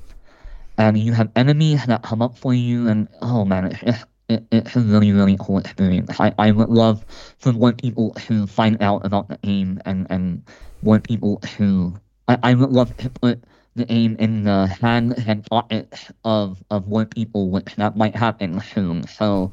And 0.76 0.98
you 0.98 1.12
have 1.12 1.30
enemies 1.34 1.86
that 1.86 2.02
come 2.02 2.20
up 2.22 2.36
for 2.36 2.52
you, 2.52 2.88
and 2.88 3.08
oh 3.22 3.44
man, 3.44 3.66
it's 3.66 3.80
just 3.80 4.06
it, 4.28 4.44
it's 4.50 4.76
a 4.76 4.80
really 4.80 5.12
really 5.12 5.36
cool 5.38 5.58
experience. 5.58 6.20
I, 6.20 6.34
I 6.38 6.50
would 6.50 6.68
love 6.68 7.04
for 7.38 7.52
more 7.52 7.72
people 7.72 8.12
to 8.26 8.46
find 8.46 8.82
out 8.82 9.04
about 9.06 9.28
the 9.28 9.38
game 9.38 9.80
and 9.84 10.06
and 10.10 10.42
more 10.82 11.00
people 11.00 11.38
to 11.56 11.94
I, 12.28 12.38
I 12.42 12.54
would 12.54 12.70
love 12.70 12.96
to 12.98 13.10
put 13.10 13.44
the 13.76 13.84
game 13.84 14.16
in 14.18 14.44
the 14.44 14.66
hands 14.66 15.14
and 15.26 15.44
pockets 15.46 16.10
of 16.24 16.62
of 16.70 16.88
more 16.88 17.06
people, 17.06 17.50
which 17.50 17.76
that 17.76 17.96
might 17.96 18.16
happen 18.16 18.60
soon. 18.60 19.06
So 19.06 19.52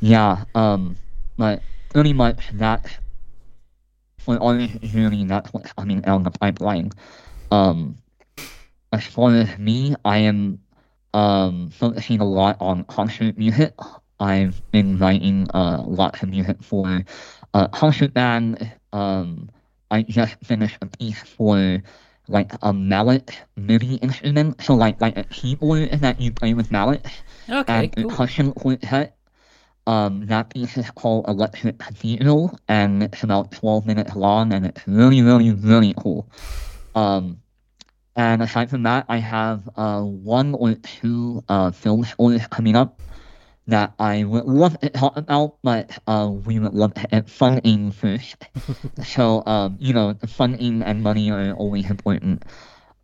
yeah, 0.00 0.44
um, 0.54 0.96
but 1.36 1.62
pretty 1.90 2.12
much 2.12 2.50
that 2.54 2.98
for 4.18 4.36
Journey, 4.82 5.24
that's 5.24 5.52
what's 5.52 5.72
coming 5.72 6.00
down 6.00 6.24
the 6.24 6.30
pipeline. 6.30 6.90
Um, 7.50 7.98
as 8.92 9.04
far 9.06 9.34
as 9.34 9.56
me, 9.58 9.94
I 10.04 10.18
am 10.18 10.58
um, 11.14 11.70
focusing 11.70 12.20
a 12.20 12.24
lot 12.24 12.56
on 12.60 12.84
concert 12.84 13.38
music. 13.38 13.74
I've 14.18 14.60
been 14.72 14.98
writing 14.98 15.46
uh, 15.54 15.82
lots 15.86 16.22
of 16.22 16.30
music 16.30 16.62
for 16.62 17.04
uh, 17.54 17.68
concert 17.68 18.12
band. 18.14 18.72
Um, 18.92 19.50
I 19.90 20.02
just 20.02 20.36
finished 20.42 20.78
a 20.82 20.86
piece 20.86 21.20
for 21.20 21.82
like 22.28 22.52
a 22.62 22.72
mallet 22.72 23.30
MIDI 23.56 23.96
instrument, 23.96 24.60
so 24.60 24.74
like 24.74 25.00
like 25.00 25.16
a 25.16 25.24
keyboard 25.24 25.90
that 26.00 26.20
you 26.20 26.32
play 26.32 26.54
with 26.54 26.72
mallets 26.72 27.10
Okay, 27.48 27.88
and 27.88 27.96
cool. 27.96 28.10
percussion 28.10 28.52
quartet. 28.52 29.15
Um, 29.86 30.26
that 30.26 30.50
piece 30.50 30.76
is 30.76 30.90
called 30.90 31.26
Electric 31.28 31.78
Cathedral, 31.78 32.58
and 32.66 33.02
it's 33.02 33.22
about 33.22 33.52
12 33.52 33.86
minutes 33.86 34.16
long, 34.16 34.52
and 34.52 34.66
it's 34.66 34.86
really, 34.86 35.22
really, 35.22 35.52
really 35.52 35.94
cool. 35.96 36.28
Um, 36.94 37.40
and 38.16 38.42
aside 38.42 38.70
from 38.70 38.82
that, 38.84 39.04
I 39.08 39.18
have 39.18 39.68
uh, 39.76 40.00
one 40.00 40.54
or 40.54 40.74
two 40.74 41.44
uh, 41.48 41.70
film 41.70 42.04
scores 42.04 42.46
coming 42.48 42.74
up 42.74 43.00
that 43.68 43.92
I 43.98 44.24
would 44.24 44.44
love 44.44 44.78
to 44.80 44.90
talk 44.90 45.16
about, 45.16 45.58
but 45.62 45.98
uh, 46.06 46.30
we 46.32 46.58
would 46.58 46.72
love 46.72 46.94
to 46.94 47.06
get 47.08 47.28
funding 47.28 47.90
first. 47.90 48.36
so, 49.04 49.42
um, 49.46 49.76
you 49.78 49.92
know, 49.92 50.12
the 50.12 50.26
funding 50.26 50.82
and 50.82 51.02
money 51.02 51.30
are 51.30 51.52
always 51.52 51.90
important. 51.90 52.44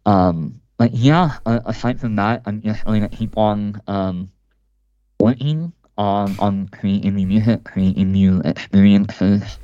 Um, 0.07 0.61
but 0.79 0.95
yeah, 0.95 1.39
uh, 1.47 1.61
aside 1.67 2.01
from 2.01 2.17
that, 2.17 2.43
I'm 2.47 2.63
just 2.63 2.85
going 2.85 3.03
to 3.03 3.09
keep 3.09 3.37
on 3.37 3.81
um, 3.87 4.31
working 5.21 5.73
on 5.99 6.37
on 6.39 6.69
music, 6.83 7.65
creating 7.65 8.13
new 8.13 8.41
experiences. 8.45 9.59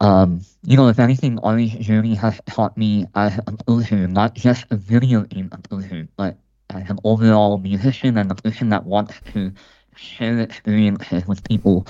Um, 0.00 0.40
you 0.62 0.76
know, 0.76 0.88
if 0.88 0.98
anything, 0.98 1.38
Ari's 1.40 1.74
Journey 1.74 2.14
has 2.14 2.40
taught 2.46 2.76
me 2.76 3.06
as 3.14 3.38
a 3.38 3.42
composer, 3.42 4.08
not 4.08 4.34
just 4.34 4.64
a 4.70 4.76
video 4.76 5.22
game 5.22 5.50
composer, 5.50 6.08
but 6.16 6.38
as 6.70 6.88
an 6.88 6.98
overall 7.04 7.58
musician 7.58 8.16
and 8.16 8.30
a 8.30 8.34
person 8.34 8.70
that 8.70 8.86
wants 8.86 9.14
to 9.32 9.52
share 9.96 10.38
experiences 10.40 11.26
with 11.26 11.44
people 11.44 11.86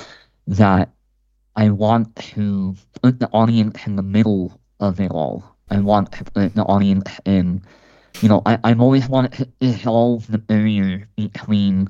that 0.46 0.90
I 1.56 1.70
want 1.70 2.16
to 2.34 2.74
put 3.02 3.20
the 3.20 3.28
audience 3.28 3.86
in 3.86 3.96
the 3.96 4.02
middle 4.02 4.58
of 4.80 5.00
it 5.00 5.10
all. 5.10 5.44
I 5.70 5.78
want 5.80 6.10
to 6.12 6.24
put 6.24 6.54
the 6.54 6.62
audience 6.62 7.20
in, 7.24 7.62
you 8.20 8.28
know, 8.28 8.42
I, 8.44 8.58
I've 8.64 8.80
always 8.80 9.08
wanted 9.08 9.32
to 9.34 9.44
dissolve 9.60 10.26
the 10.26 10.38
barrier 10.38 11.08
between 11.16 11.88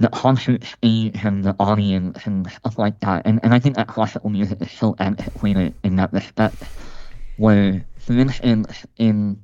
the 0.00 0.08
concert 0.08 0.64
stage 0.64 1.24
and 1.24 1.44
the 1.44 1.56
audience 1.60 2.26
and 2.26 2.50
stuff 2.50 2.78
like 2.78 3.00
that. 3.00 3.22
And 3.26 3.40
and 3.44 3.54
I 3.54 3.60
think 3.60 3.76
that 3.76 3.88
classical 3.88 4.30
music 4.30 4.62
is 4.62 4.72
so 4.72 4.96
antiquated 4.98 5.76
in 5.84 5.96
that 5.96 6.12
respect. 6.12 6.64
Where, 7.36 7.86
for 7.98 8.14
instance, 8.14 8.86
in 8.98 9.42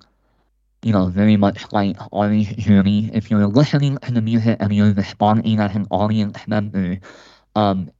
you 0.82 0.92
know, 0.92 1.08
very 1.08 1.36
much 1.36 1.72
like 1.72 1.96
Ari's 2.12 2.48
Journey, 2.56 3.10
if 3.12 3.30
you're 3.30 3.46
listening 3.48 3.98
to 3.98 4.12
the 4.12 4.22
music 4.22 4.58
and 4.60 4.72
you're 4.74 4.92
responding 4.94 5.58
as 5.60 5.74
an 5.74 5.86
audience 5.90 6.46
member, 6.46 7.00
um, 7.56 7.90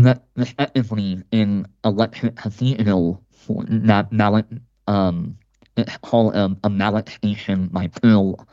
re- 0.00 0.20
respectively 0.36 1.22
in 1.32 1.66
Electric 1.84 2.36
Cathedral 2.36 3.22
for 3.32 3.64
that 3.68 4.12
mallet, 4.12 4.46
um, 4.86 5.36
it's 5.76 5.96
called 5.98 6.36
um, 6.36 6.58
a 6.64 6.70
mallet 6.70 7.08
station 7.08 7.68
by 7.68 7.88
Pearl. 7.88 8.46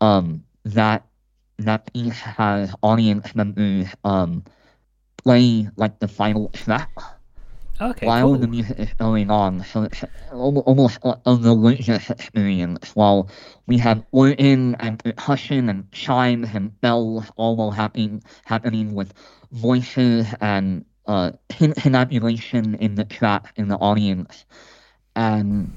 Um, 0.00 0.44
that 0.64 1.06
that 1.58 1.92
piece 1.92 2.20
has 2.20 2.74
audience 2.82 3.34
members 3.34 3.88
um 4.04 4.44
play 5.22 5.68
like 5.76 5.98
the 6.00 6.08
final 6.08 6.48
track 6.50 6.90
Okay, 7.80 8.10
while 8.10 8.36
cool. 8.36 8.38
the 8.38 8.48
music 8.48 8.78
is 8.78 8.92
going 8.94 9.30
on, 9.30 9.62
so 9.64 9.82
it's 9.82 10.04
almost 10.30 11.04
like 11.04 11.18
a 11.26 11.34
religious 11.34 12.10
experience. 12.10 12.94
While 12.94 13.28
we 13.66 13.78
have 13.78 14.04
organ 14.12 14.74
and 14.76 14.98
percussion 14.98 15.68
and 15.68 15.90
chimes 15.92 16.48
and 16.54 16.78
bells 16.80 17.30
all 17.36 17.56
while 17.56 17.70
happening 17.72 18.22
happening 18.44 18.94
with 18.94 19.12
voices 19.52 20.26
and 20.40 20.84
uh 21.06 21.32
tintinnabulation 21.48 22.78
in 22.78 22.94
the 22.96 23.04
track 23.04 23.52
in 23.56 23.68
the 23.68 23.76
audience, 23.76 24.46
and 25.14 25.76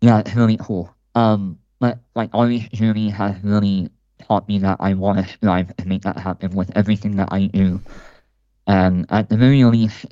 yeah, 0.00 0.20
it's 0.20 0.34
really 0.34 0.56
cool. 0.58 0.94
Um, 1.14 1.58
but 1.80 1.98
like 2.14 2.30
Ari's 2.34 2.68
Journey 2.68 3.10
has 3.10 3.42
really 3.42 3.90
taught 4.26 4.48
me 4.48 4.58
that 4.60 4.76
I 4.80 4.94
want 4.94 5.18
to 5.18 5.32
strive 5.32 5.76
to 5.76 5.86
make 5.88 6.02
that 6.02 6.18
happen 6.18 6.52
with 6.54 6.70
everything 6.76 7.16
that 7.16 7.28
I 7.32 7.46
do, 7.46 7.80
and 8.66 9.06
at 9.10 9.28
the 9.28 9.36
very 9.36 9.64
least 9.64 10.06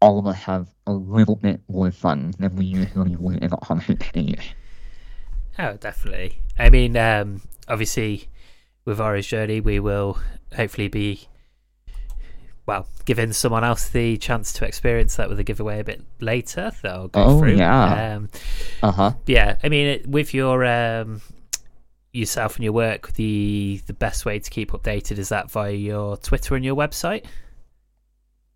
all 0.00 0.18
of 0.18 0.26
us 0.26 0.36
have 0.42 0.68
a 0.86 0.92
little 0.92 1.36
bit 1.36 1.60
more 1.68 1.90
fun 1.92 2.34
than 2.38 2.56
we 2.56 2.64
usually 2.64 3.14
would 3.16 3.42
in 3.42 3.52
a 3.52 3.56
concert 3.58 4.02
stage. 4.02 4.54
Oh, 5.58 5.74
definitely. 5.76 6.38
I 6.58 6.70
mean, 6.70 6.96
um, 6.96 7.42
obviously, 7.68 8.28
with 8.84 9.00
Ari's 9.00 9.26
journey, 9.26 9.60
we 9.60 9.78
will 9.78 10.18
hopefully 10.56 10.88
be 10.88 11.28
well, 12.64 12.86
giving 13.04 13.32
someone 13.32 13.64
else 13.64 13.88
the 13.88 14.16
chance 14.18 14.52
to 14.54 14.64
experience 14.64 15.16
that 15.16 15.28
with 15.28 15.38
a 15.40 15.44
giveaway 15.44 15.80
a 15.80 15.84
bit 15.84 16.00
later. 16.20 16.70
They'll 16.82 17.08
go 17.08 17.24
Oh, 17.24 17.38
through. 17.40 17.56
yeah. 17.56 18.14
Um, 18.16 18.28
Uh 18.82 18.92
huh. 18.92 19.12
yeah, 19.26 19.56
I 19.64 19.68
mean, 19.68 19.86
it, 19.88 20.06
with 20.06 20.32
your 20.32 20.64
um, 20.64 21.20
yourself 22.12 22.56
and 22.56 22.64
your 22.64 22.72
work, 22.72 23.12
the 23.14 23.80
the 23.86 23.92
best 23.92 24.24
way 24.24 24.38
to 24.38 24.50
keep 24.50 24.72
updated 24.72 25.18
is 25.18 25.28
that 25.30 25.50
via 25.50 25.72
your 25.72 26.16
Twitter 26.18 26.54
and 26.54 26.64
your 26.64 26.76
website. 26.76 27.24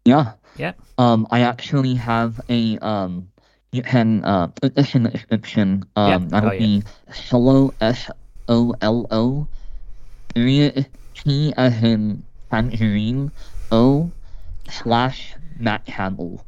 Yeah. 0.05 0.33
Yeah. 0.57 0.73
Um, 0.99 1.27
I 1.31 1.41
actually 1.41 1.95
have 1.95 2.41
a 2.49 2.79
um. 2.79 3.29
You 3.73 3.83
can 3.83 4.25
uh 4.25 4.49
this 4.63 4.95
in 4.95 5.03
the 5.03 5.11
description. 5.11 5.85
Um, 5.97 6.09
Yeah. 6.11 6.19
that'll 6.29 6.51
Oh, 6.51 6.53
yeah. 6.53 6.59
be 6.59 6.83
solo 7.13 7.75
s 7.81 8.09
o 8.49 8.75
l 8.81 9.07
o 9.11 9.47
period 10.35 10.87
t 11.15 11.53
as 11.57 11.83
in 11.83 12.23
tangerine 12.51 13.33
o 13.73 14.11
slash 14.71 15.35
Mat 15.59 15.85
Campbell. 15.85 16.45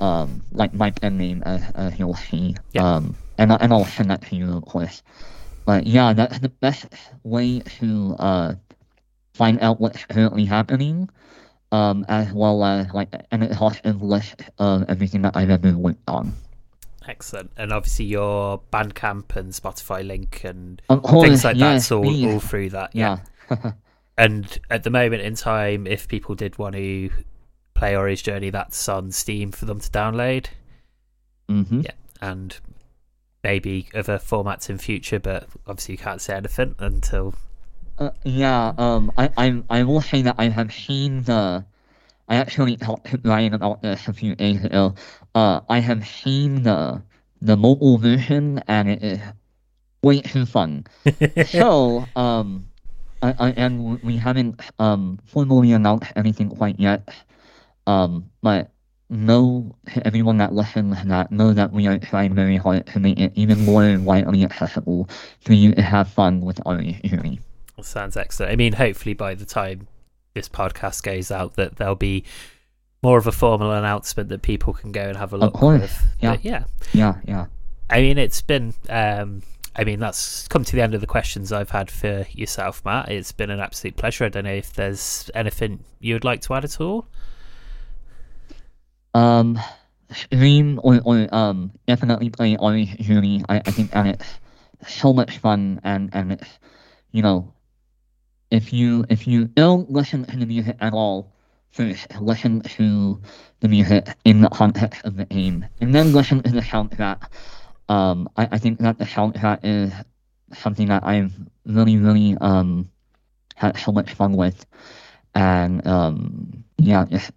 Um, 0.00 0.42
like 0.52 0.72
my 0.74 0.90
pen 0.90 1.16
name 1.18 1.42
as, 1.44 1.62
as 1.74 1.98
you'll 1.98 2.14
see. 2.16 2.56
Yeah. 2.72 2.84
Um, 2.86 3.16
and 3.38 3.52
and 3.52 3.72
I'll 3.72 3.84
send 3.84 4.10
that 4.10 4.22
to 4.28 4.36
you 4.36 4.56
of 4.56 4.64
course. 4.64 5.02
But 5.64 5.86
yeah, 5.86 6.12
that's 6.12 6.38
the 6.38 6.48
best 6.48 6.86
way 7.22 7.60
to 7.78 8.16
uh 8.18 8.54
find 9.34 9.60
out 9.60 9.80
what's 9.80 10.04
currently 10.04 10.44
happening 10.44 11.08
um, 11.72 12.04
as 12.08 12.32
well 12.32 12.62
as 12.64 12.92
like 12.92 13.08
an 13.30 13.42
exhaustive 13.42 14.02
list 14.02 14.42
of 14.58 14.84
everything 14.88 15.22
that 15.22 15.36
I've 15.36 15.50
ever 15.50 15.76
worked 15.76 16.06
on. 16.06 16.34
Excellent, 17.08 17.50
and 17.56 17.72
obviously 17.72 18.04
your 18.04 18.60
Bandcamp 18.72 19.34
and 19.34 19.52
Spotify 19.52 20.06
link 20.06 20.44
and 20.44 20.80
course, 20.86 21.26
things 21.26 21.44
like 21.44 21.56
yes, 21.56 21.88
that's 21.88 21.92
all 21.92 22.04
please. 22.04 22.26
all 22.26 22.38
through 22.38 22.70
that. 22.70 22.94
Yeah. 22.94 23.18
yeah. 23.50 23.72
And 24.18 24.58
at 24.68 24.82
the 24.84 24.90
moment 24.90 25.22
in 25.22 25.34
time, 25.34 25.86
if 25.86 26.06
people 26.06 26.34
did 26.34 26.58
want 26.58 26.74
to 26.74 27.10
play 27.72 27.94
Ari's 27.94 28.20
Journey, 28.20 28.50
that's 28.50 28.86
on 28.86 29.10
Steam 29.10 29.50
for 29.52 29.64
them 29.64 29.80
to 29.80 29.88
download. 29.88 30.48
hmm 31.48 31.80
Yeah, 31.80 31.92
and 32.20 32.54
maybe 33.42 33.88
other 33.94 34.18
formats 34.18 34.70
in 34.70 34.78
future, 34.78 35.18
but 35.18 35.48
obviously 35.66 35.94
you 35.94 35.98
can't 35.98 36.20
say 36.20 36.34
anything 36.34 36.74
until 36.78 37.34
Uh, 37.98 38.10
yeah. 38.24 38.72
Um. 38.78 39.12
I 39.18 39.30
I 39.36 39.62
I 39.68 39.82
will 39.84 40.00
say 40.00 40.22
that 40.22 40.36
I 40.38 40.48
have 40.48 40.72
seen 40.72 41.22
the. 41.24 41.64
I 42.28 42.36
actually 42.36 42.76
talked 42.76 43.10
to 43.10 43.20
Ryan 43.22 43.52
about 43.54 43.82
this 43.82 44.08
a 44.08 44.12
few 44.12 44.34
days 44.34 44.64
ago. 44.64 44.94
Uh, 45.34 45.60
I 45.68 45.80
have 45.80 46.06
seen 46.06 46.62
the 46.62 47.02
the 47.42 47.56
mobile 47.56 47.98
version 47.98 48.62
and 48.68 48.88
it 48.88 49.02
is 49.02 49.20
way 50.02 50.20
too 50.22 50.46
fun. 50.46 50.86
so 51.46 52.06
um, 52.16 52.66
I, 53.20 53.34
I 53.38 53.48
and 53.52 54.02
we 54.02 54.16
haven't 54.16 54.60
um 54.78 55.18
formally 55.26 55.72
announced 55.72 56.12
anything 56.16 56.48
quite 56.48 56.80
yet. 56.80 57.06
Um, 57.86 58.30
but 58.42 58.71
know 59.12 59.74
everyone 60.04 60.38
that 60.38 60.52
listens 60.52 60.96
that 61.04 61.30
know 61.30 61.52
that 61.52 61.72
we 61.72 61.86
are 61.86 61.98
trying 61.98 62.34
very 62.34 62.56
hard 62.56 62.86
to 62.88 62.98
make 62.98 63.20
it 63.20 63.32
even 63.34 63.64
more 63.64 63.98
widely 64.00 64.44
accessible 64.44 65.08
for 65.40 65.52
you 65.52 65.74
to 65.74 65.82
have 65.82 66.08
fun 66.08 66.40
with 66.40 66.60
our 66.66 66.80
journey. 66.82 67.40
Sounds 67.82 68.16
excellent. 68.16 68.52
I 68.52 68.56
mean, 68.56 68.74
hopefully 68.74 69.12
by 69.12 69.34
the 69.34 69.44
time 69.44 69.88
this 70.34 70.48
podcast 70.48 71.02
goes 71.02 71.30
out, 71.30 71.54
that 71.54 71.76
there'll 71.76 71.94
be 71.94 72.24
more 73.02 73.18
of 73.18 73.26
a 73.26 73.32
formal 73.32 73.72
announcement 73.72 74.28
that 74.28 74.42
people 74.42 74.72
can 74.72 74.92
go 74.92 75.02
and 75.02 75.16
have 75.16 75.32
a 75.32 75.36
look. 75.36 75.54
Of 75.54 75.60
course, 75.60 75.80
with. 75.80 76.04
yeah. 76.20 76.30
But 76.30 76.44
yeah. 76.44 76.64
Yeah, 76.92 77.14
yeah. 77.24 77.46
I 77.90 78.00
mean, 78.00 78.18
it's 78.18 78.40
been. 78.40 78.74
Um, 78.88 79.42
I 79.74 79.84
mean, 79.84 80.00
that's 80.00 80.46
come 80.48 80.64
to 80.64 80.76
the 80.76 80.82
end 80.82 80.94
of 80.94 81.00
the 81.00 81.06
questions 81.06 81.50
I've 81.50 81.70
had 81.70 81.90
for 81.90 82.26
yourself, 82.32 82.84
Mat. 82.84 83.10
It's 83.10 83.32
been 83.32 83.50
an 83.50 83.58
absolute 83.58 83.96
pleasure. 83.96 84.24
I 84.24 84.28
don't 84.28 84.44
know 84.44 84.52
if 84.52 84.72
there's 84.74 85.30
anything 85.34 85.82
you 85.98 86.14
would 86.14 86.24
like 86.24 86.42
to 86.42 86.54
add 86.54 86.64
at 86.64 86.80
all. 86.80 87.06
Um, 89.14 89.58
stream 90.14 90.80
or, 90.82 91.00
or 91.04 91.28
um 91.34 91.72
definitely 91.86 92.30
play 92.30 92.56
Ari's 92.56 92.94
Journey. 92.96 93.42
I, 93.48 93.56
I 93.58 93.70
think 93.70 93.90
that 93.92 94.06
it's 94.06 94.38
so 94.86 95.12
much 95.12 95.38
fun 95.38 95.80
and 95.84 96.10
and 96.12 96.32
it's 96.32 96.58
you 97.12 97.22
know 97.22 97.52
if 98.50 98.72
you 98.72 99.04
if 99.08 99.26
you 99.26 99.46
don't 99.46 99.90
listen 99.90 100.24
to 100.24 100.36
the 100.36 100.46
music 100.46 100.76
at 100.80 100.92
all 100.92 101.32
first 101.70 102.06
listen 102.20 102.60
to 102.60 103.20
the 103.60 103.68
music 103.68 104.08
in 104.24 104.40
the 104.40 104.48
context 104.48 105.04
of 105.04 105.16
the 105.16 105.24
game 105.24 105.64
and 105.80 105.94
then 105.94 106.12
listen 106.12 106.42
to 106.42 106.50
the 106.52 106.60
soundtrack. 106.60 107.22
Um, 107.88 108.28
I, 108.36 108.48
I 108.52 108.58
think 108.58 108.78
that 108.80 108.98
the 108.98 109.04
soundtrack 109.04 109.60
is 109.62 109.92
something 110.54 110.88
that 110.88 111.04
I've 111.04 111.32
really 111.64 111.96
really 111.96 112.36
um 112.40 112.90
had 113.54 113.78
so 113.78 113.92
much 113.92 114.14
fun 114.14 114.32
with 114.32 114.66
and 115.34 115.86
um 115.86 116.64
yeah 116.78 117.04
just 117.04 117.30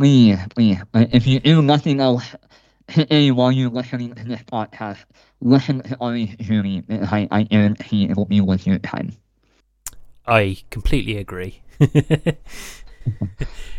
Please, 0.00 0.38
please, 0.54 0.78
if 0.94 1.26
you 1.26 1.40
do 1.40 1.60
nothing 1.60 2.00
else 2.00 2.34
while 3.10 3.52
you're 3.52 3.68
listening 3.68 4.14
to 4.14 4.24
this 4.24 4.40
podcast, 4.44 4.96
listen 5.42 5.82
to 5.82 5.96
Ari's 6.00 6.34
Journey. 6.36 6.82
I, 6.88 7.28
I 7.30 7.42
guarantee 7.42 8.08
it 8.08 8.16
will 8.16 8.24
be 8.24 8.40
worth 8.40 8.66
your 8.66 8.78
time. 8.78 9.12
I 10.26 10.56
completely 10.70 11.18
agree. 11.18 11.60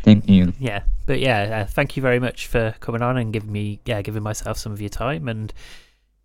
Thank 0.04 0.30
you. 0.30 0.54
yeah, 0.60 0.84
but 1.08 1.20
yeah, 1.20 1.64
uh, 1.64 1.66
thank 1.66 1.98
you 1.98 2.04
very 2.04 2.20
much 2.20 2.46
for 2.46 2.76
coming 2.82 3.02
on 3.02 3.18
and 3.18 3.34
giving 3.34 3.52
me, 3.52 3.80
yeah, 3.86 4.04
giving 4.04 4.22
myself 4.22 4.60
some 4.60 4.72
of 4.72 4.80
your 4.80 4.92
time, 4.92 5.28
and 5.28 5.52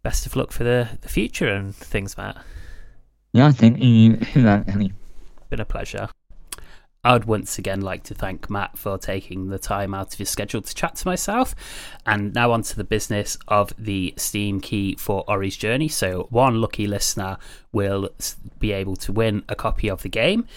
best 0.02 0.26
of 0.26 0.36
luck 0.36 0.52
for 0.52 0.62
the, 0.62 0.90
the 1.00 1.08
future 1.08 1.48
and 1.48 1.74
things, 1.74 2.18
Mat. 2.18 2.36
Yeah, 3.32 3.50
thank 3.50 3.82
you. 3.82 4.18
Been 5.48 5.60
a 5.60 5.64
pleasure. 5.64 6.10
I'd 7.06 7.24
once 7.24 7.56
again 7.56 7.82
like 7.82 8.02
to 8.04 8.14
thank 8.14 8.50
Mat 8.50 8.76
for 8.76 8.98
taking 8.98 9.46
the 9.46 9.60
time 9.60 9.94
out 9.94 10.12
of 10.12 10.18
his 10.18 10.28
schedule 10.28 10.60
to 10.60 10.74
chat 10.74 10.96
to 10.96 11.06
myself. 11.06 11.54
And 12.04 12.34
now 12.34 12.50
on 12.50 12.62
to 12.62 12.76
the 12.76 12.82
business 12.82 13.38
of 13.46 13.72
the 13.78 14.12
Steam 14.16 14.60
key 14.60 14.96
for 14.96 15.24
Ari's 15.28 15.56
Journey. 15.56 15.86
So, 15.86 16.26
one 16.30 16.60
lucky 16.60 16.88
listener 16.88 17.38
will 17.70 18.10
be 18.58 18.72
able 18.72 18.96
to 18.96 19.12
win 19.12 19.44
a 19.48 19.54
copy 19.54 19.88
of 19.88 20.02
the 20.02 20.08
game 20.08 20.48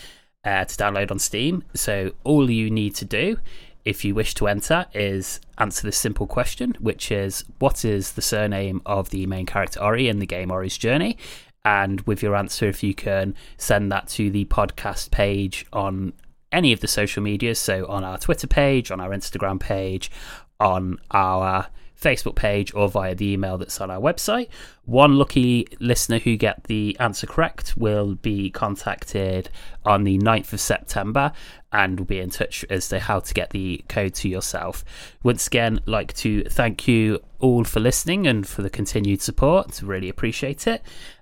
uh, 0.44 0.66
to 0.66 0.76
download 0.76 1.12
on 1.12 1.20
Steam. 1.20 1.64
So, 1.76 2.14
all 2.24 2.50
you 2.50 2.72
need 2.72 2.96
to 2.96 3.06
do, 3.06 3.38
if 3.86 4.04
you 4.04 4.16
wish 4.16 4.34
to 4.36 4.48
enter, 4.48 4.88
is 4.92 5.40
answer 5.60 5.86
this 5.86 6.00
simple 6.00 6.26
question, 6.26 6.76
which 6.80 7.12
is 7.12 7.44
what 7.60 7.86
is 7.86 8.14
the 8.14 8.24
surname 8.24 8.82
of 8.88 9.12
the 9.12 9.28
main 9.28 9.46
character 9.46 9.80
Ari 9.84 10.10
in 10.10 10.18
the 10.18 10.26
game 10.26 10.50
Ari's 10.50 10.80
Journey? 10.80 11.16
And 11.64 12.02
with 12.02 12.24
your 12.24 12.36
answer, 12.36 12.68
if 12.68 12.82
you 12.82 12.96
can 12.96 13.36
send 13.58 13.92
that 13.92 14.08
to 14.08 14.32
the 14.32 14.46
podcast 14.46 15.12
page 15.12 15.68
on 15.72 16.14
any 16.52 16.74
of 16.74 16.80
the 16.80 16.88
social 16.88 17.24
medias, 17.24 17.60
so 17.60 17.86
on 17.88 18.04
our 18.04 18.18
Twitter 18.18 18.48
page, 18.48 18.92
on 18.92 19.00
our 19.00 19.10
Instagram 19.10 19.60
page, 19.60 20.12
on 20.60 20.98
our 21.12 21.68
Facebook 22.00 22.36
page, 22.36 22.74
or 22.74 22.88
via 22.88 23.14
the 23.14 23.34
email 23.34 23.58
that's 23.58 23.82
on 23.82 23.92
our 23.92 24.00
website. 24.00 24.48
One 24.86 25.18
lucky 25.18 25.68
listener 25.80 26.20
who 26.20 26.38
get 26.38 26.64
the 26.64 26.96
answer 27.00 27.28
correct 27.28 27.76
will 27.76 28.16
be 28.16 28.50
contacted 28.50 29.50
on 29.84 30.06
the 30.06 30.18
9th 30.18 30.54
of 30.54 30.62
September 30.62 31.34
and 31.72 32.00
will 32.00 32.06
be 32.06 32.20
in 32.20 32.30
touch 32.30 32.66
as 32.70 32.88
to 32.90 33.00
how 33.00 33.20
to 33.20 33.34
get 33.34 33.50
the 33.50 33.84
code 33.90 34.14
to 34.16 34.30
yourself. 34.30 34.84
Once 35.24 35.48
again, 35.48 35.82
like 35.86 36.14
to 36.14 36.44
thank 36.46 36.88
you 36.88 37.20
all 37.40 37.64
for 37.64 37.80
listening 37.80 38.28
and 38.28 38.48
for 38.48 38.62
the 38.62 38.70
continued 38.70 39.22
support. 39.22 39.82
Really 39.82 40.10
appreciate 40.10 40.68
it. 40.68 40.82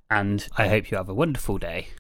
And 0.10 0.48
I 0.58 0.68
hope 0.68 0.90
you 0.90 0.98
have 0.98 1.10
a 1.10 1.14
wonderful 1.14 1.58
day. 1.58 1.88